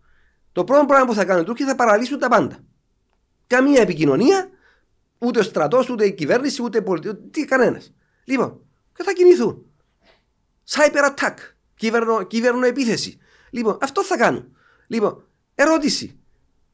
Το 0.52 0.64
πρώτο 0.64 0.86
πράγμα 0.86 1.06
που 1.06 1.14
θα 1.14 1.26
κάνουν 1.26 1.42
οι 1.42 1.46
Τούρκοι 1.46 1.64
θα 1.64 1.76
παραλύσουν 1.76 2.20
τα 2.20 2.28
πάντα. 2.28 2.64
Καμία 3.48 3.82
επικοινωνία, 3.82 4.50
Ούτε 5.24 5.40
ο 5.40 5.44
στρατός, 5.44 5.90
ούτε 5.90 6.06
η 6.06 6.14
κυβέρνηση, 6.14 6.64
ούτε 6.64 6.78
η 6.78 6.82
πολιτική. 6.82 7.16
Τι 7.32 7.46
κανένας. 7.46 7.94
Λοιπόν, 8.24 8.62
και 8.96 9.04
θα 9.04 9.14
κινηθούν. 9.14 9.66
Cyber 10.70 11.10
attack. 11.10 11.36
Κυβερνο, 11.76 12.24
κυβερνο 12.24 12.66
επίθεση. 12.66 13.18
Λοιπόν, 13.50 13.78
αυτό 13.82 14.04
θα 14.04 14.18
κάνουν. 14.18 14.56
Λοιπόν, 14.88 15.24
ερώτηση. 15.56 16.20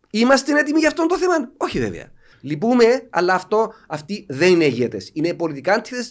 Είμαστε 0.10 0.60
έτοιμοι 0.60 0.80
για 0.80 0.88
αυτό 0.88 1.06
το 1.06 1.18
θέμα; 1.18 1.52
Όχι 1.58 1.80
βέβαια. 1.80 2.12
Λυπούμε, 2.41 3.08
αλλά 3.10 3.34
αυτό, 3.34 3.74
αυτοί 3.88 4.26
δεν 4.30 4.52
είναι 4.52 4.66
ηγέτες. 4.66 5.12
Είναι 5.14 5.34
πολιτικά 5.34 5.74
αντίθε, 5.74 6.06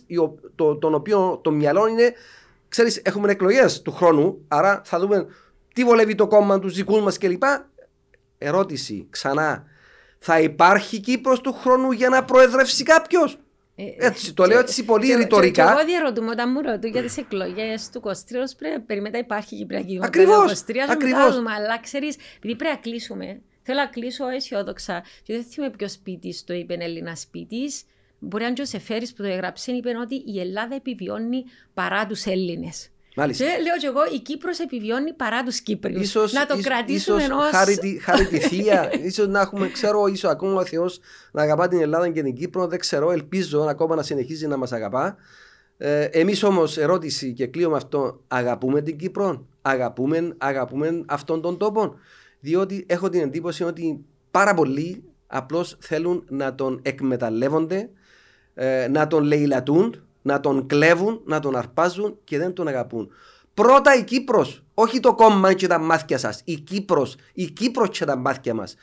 το, 0.55 0.77
τον 0.77 0.95
οποίο 0.95 1.41
το 1.43 1.51
μυαλό 1.51 1.87
είναι. 1.87 2.13
Ξέρεις, 2.69 3.01
έχουμε 3.05 3.31
εκλογές 3.31 3.83
του 3.83 3.93
χρόνου, 3.93 4.45
άρα 4.49 4.83
θα 4.85 4.99
δούμε 4.99 5.27
τι 5.75 5.85
βολεύει 5.85 6.15
το 6.15 6.27
κόμμα 6.27 6.59
τους 6.59 6.75
δικούς 6.75 7.01
μας 7.01 7.19
κλπ. 7.19 7.43
Ερώτηση 8.39 9.07
ξανά 9.11 9.65
θα 10.19 10.41
υπάρχει 10.41 11.01
Κύπρος 11.01 11.41
του 11.41 11.53
χρόνου 11.53 11.91
για 11.91 12.09
να 12.09 12.25
προεδρεύσει 12.25 12.83
κάποιος; 12.83 13.39
Ε, 13.79 14.07
έτσι, 14.07 14.35
το 14.35 14.45
λέω 14.45 14.59
έτσι 14.59 14.85
πολύ 14.85 15.15
ρητορικά. 15.15 15.65
Και, 15.65 15.71
εγώ 15.71 15.85
διαρωτούμε 15.85 16.31
όταν 16.31 16.51
μου 16.55 16.61
ρωτούν 16.61 16.91
για 16.91 17.03
τις 17.03 17.17
εκλογές 17.17 17.91
του 17.91 18.03
23 18.05 18.13
πρέπει 18.59 18.81
περιμένετε 18.81 19.19
υπάρχει 19.19 19.57
Κυπριακή 19.57 19.99
Ακριβώς. 20.03 20.65
Ακριβώς. 20.89 21.37
Αλλά 21.37 21.79
ξέρεις, 21.83 22.17
επειδή 22.37 22.57
πρέπει 22.57 22.75
να 22.75 22.81
κλείσουμε, 22.81 23.41
θέλω 23.63 23.79
να 23.79 23.87
κλείσω 23.87 24.29
αισιόδοξα. 24.29 25.03
Και 25.23 25.33
δεν 25.33 25.45
θυμάμαι 25.45 25.75
ποιος 25.77 25.93
σπίτι 25.93 26.45
το 26.45 26.55
είπε 26.55 26.77
Έλληνα 26.81 27.15
σπίτι. 27.15 27.73
Μπορεί 28.19 28.43
να 28.43 28.49
είναι 28.49 28.63
ο 28.63 28.65
Σεφέρη 28.65 29.07
που 29.07 29.23
το 29.23 29.29
έγραψε, 29.29 29.73
είπε 29.73 29.91
ότι 30.01 30.15
η 30.15 30.41
Ελλάδα 30.41 30.75
επιβιώνει 30.75 31.45
παρά 31.75 32.07
τους 32.07 32.25
Έλληνες. 32.25 32.91
Μάλιστα. 33.17 33.45
Και 33.45 33.51
λέω 33.51 33.77
και 33.81 33.87
εγώ, 33.87 34.01
η 34.15 34.19
Κύπρος 34.19 34.59
επιβιώνει 34.59 35.13
παρά 35.13 35.43
τους 35.43 35.61
Κύπριους. 35.61 36.15
Να 36.33 36.47
το 36.47 36.61
κρατήσουμε 36.63 37.23
ενό. 37.23 37.37
Χάρη 38.01 38.27
τη 38.29 38.39
θεία, 38.49 38.93
ίσως 39.03 39.27
να 39.29 39.41
έχουμε, 39.41 39.69
ξέρω, 39.69 40.07
ίσως 40.07 40.31
ακόμα 40.31 40.61
ο 40.61 40.65
Θεός 40.65 41.01
να 41.33 41.43
αγαπά 41.43 41.69
την 41.69 41.81
Ελλάδα 41.81 42.09
και 42.09 42.23
την 42.23 42.35
Κύπρο. 42.35 42.67
Δεν 42.67 42.79
ξέρω, 42.79 43.11
ελπίζω 43.11 43.61
ακόμα 43.61 43.95
να 43.95 44.03
συνεχίζει 44.03 44.47
να 44.47 44.57
μας 44.57 44.73
αγαπά. 44.73 45.17
Ε, 45.77 46.05
Εμείς 46.05 46.43
όμως, 46.43 46.77
ερώτηση 46.77 47.33
και 47.33 47.47
κλείω 47.47 47.71
με 47.71 47.77
αυτό, 47.77 48.21
αγαπούμε 48.29 48.83
την 48.83 48.97
Κύπρο; 48.97 49.47
Αγαπούμε, 49.63 50.35
αγαπούμε 50.39 51.03
αυτόν 51.07 51.41
τον 51.41 51.57
τόπο; 51.57 51.95
Διότι 52.41 52.85
έχω 52.89 53.09
την 53.09 53.21
εντύπωση 53.21 53.65
ότι 53.65 54.05
πάρα 54.31 54.55
πολλοί 54.55 55.05
απλώς 55.27 55.77
θέλουν 55.81 56.25
να 56.29 56.55
τον 56.55 56.81
εκμεταλλεύονται, 56.83 57.89
ε, 58.55 58.89
να 58.89 59.07
τον 59.07 59.25
λαιλατούν 59.25 60.06
να 60.27 60.41
τον 60.41 60.67
κλέβουν, 60.67 61.21
να 61.25 61.41
τον 61.41 61.57
αρπάζουν 61.57 62.19
και 62.25 62.39
δεν 62.39 62.53
τον 62.53 62.69
αγαπούν. 62.69 63.09
Πρώτα 63.55 63.95
η 63.95 64.05
Κύπρος, 64.05 64.63
όχι 64.75 65.01
το 65.01 65.15
κόμμα 65.15 65.53
και 65.53 65.67
τα 65.67 65.79
μάτια 65.79 66.19
σας. 66.19 66.41
Η 66.45 66.55
Κύπρος, 66.55 67.17
η 67.33 67.45
Κύπρος 67.45 67.89
και 67.89 68.05
τα 68.05 68.17
μάτια 68.17 68.55
μας. 68.55 68.75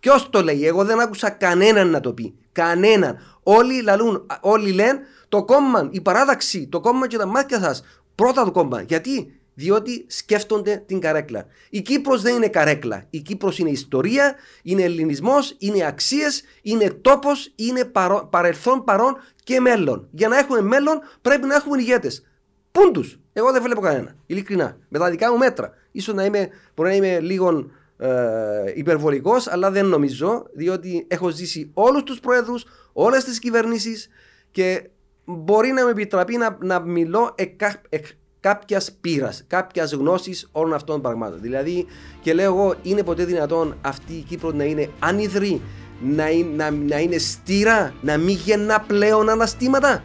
Ποιος 0.00 0.30
το 0.30 0.42
λέει, 0.42 0.66
εγώ 0.66 0.84
δεν 0.84 1.00
άκουσα 1.00 1.30
κανέναν 1.30 1.90
να 1.90 2.00
το 2.00 2.12
πει. 2.12 2.34
Κανέναν. 2.52 3.18
Όλοι, 3.42 3.82
λαλούν, 3.82 4.26
όλοι 4.40 4.72
λένε 4.72 5.00
το 5.28 5.44
κόμμα, 5.44 5.88
η 5.90 6.00
παράδαξη, 6.00 6.68
το 6.68 6.80
κόμμα 6.80 7.06
και 7.06 7.16
τα 7.16 7.26
μάτια 7.26 7.60
σας. 7.60 7.82
Πρώτα 8.14 8.44
το 8.44 8.50
κόμμα. 8.50 8.82
Γιατί; 8.82 9.39
Διότι 9.60 10.04
σκέφτονται 10.08 10.82
την 10.86 11.00
καρέκλα. 11.00 11.46
Η 11.70 11.80
Κύπρος 11.80 12.22
δεν 12.22 12.34
είναι 12.34 12.48
καρέκλα. 12.48 13.06
Η 13.10 13.18
Κύπρος 13.20 13.58
είναι 13.58 13.70
ιστορία, 13.70 14.34
είναι 14.62 14.82
ελληνισμός, 14.82 15.54
είναι 15.58 15.86
αξίες, 15.86 16.42
είναι 16.62 16.90
τόπος, 16.90 17.52
είναι 17.54 17.84
παρό, 17.84 18.28
παρελθόν, 18.30 18.84
παρόν 18.84 19.16
και 19.44 19.60
μέλλον. 19.60 20.08
Για 20.10 20.28
να 20.28 20.38
έχουμε 20.38 20.60
μέλλον 20.60 21.00
πρέπει 21.22 21.46
να 21.46 21.54
έχουμε 21.54 21.80
ηγέτες. 21.80 22.26
Πούν 22.72 22.92
τους. 22.92 23.18
Εγώ 23.32 23.52
δεν 23.52 23.62
βλέπω 23.62 23.80
κανένα. 23.80 24.14
Ειλικρινά. 24.26 24.76
Με 24.88 24.98
τα 24.98 25.10
δικά 25.10 25.30
μου 25.32 25.38
μέτρα. 25.38 25.72
Ίσως 25.92 26.14
να 26.14 26.24
είμαι, 26.24 26.48
μπορεί 26.74 26.88
να 26.88 26.94
είμαι 26.94 27.20
λίγο 27.20 27.70
ε, 27.96 28.72
υπερβολικός, 28.74 29.46
αλλά 29.48 29.70
δεν 29.70 29.86
νομίζω, 29.86 30.46
διότι 30.52 31.06
έχω 31.08 31.30
ζήσει 31.30 31.70
όλους 31.74 32.02
τους 32.02 32.20
πρόεδρους, 32.20 32.64
όλες 32.92 33.24
τις 33.24 33.38
κυβερνήσεις 33.38 34.08
και 34.50 34.90
μπορεί 35.24 35.70
να 35.70 35.84
με 35.84 35.90
επιτραπεί 35.90 36.36
να, 36.36 36.58
να 36.60 36.80
μιλώ 36.80 37.34
εκ, 37.34 37.60
εκ, 37.88 38.04
κάποιας 38.40 38.92
πείρας, 39.00 39.44
κάποιας 39.46 39.92
γνώσης 39.92 40.48
όλων 40.52 40.74
αυτών 40.74 40.94
των 40.94 41.02
πραγμάτων. 41.02 41.40
Δηλαδή, 41.40 41.86
και 42.20 42.34
λέω 42.34 42.44
εγώ, 42.44 42.74
είναι 42.82 43.02
ποτέ 43.02 43.24
δυνατόν 43.24 43.76
αυτή 43.82 44.12
η 44.12 44.24
Κύπρο 44.28 44.50
να 44.50 44.64
είναι 44.64 44.90
άνυδρη, 44.98 45.60
να, 46.02 46.24
να, 46.56 46.70
να 46.70 46.98
είναι 46.98 47.18
στήρα, 47.18 47.94
να 48.00 48.16
μην 48.16 48.36
γεννά 48.36 48.80
πλέον 48.80 49.28
αναστήματα; 49.28 50.02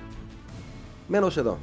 Μένω 1.07 1.31
εδώ. 1.37 1.59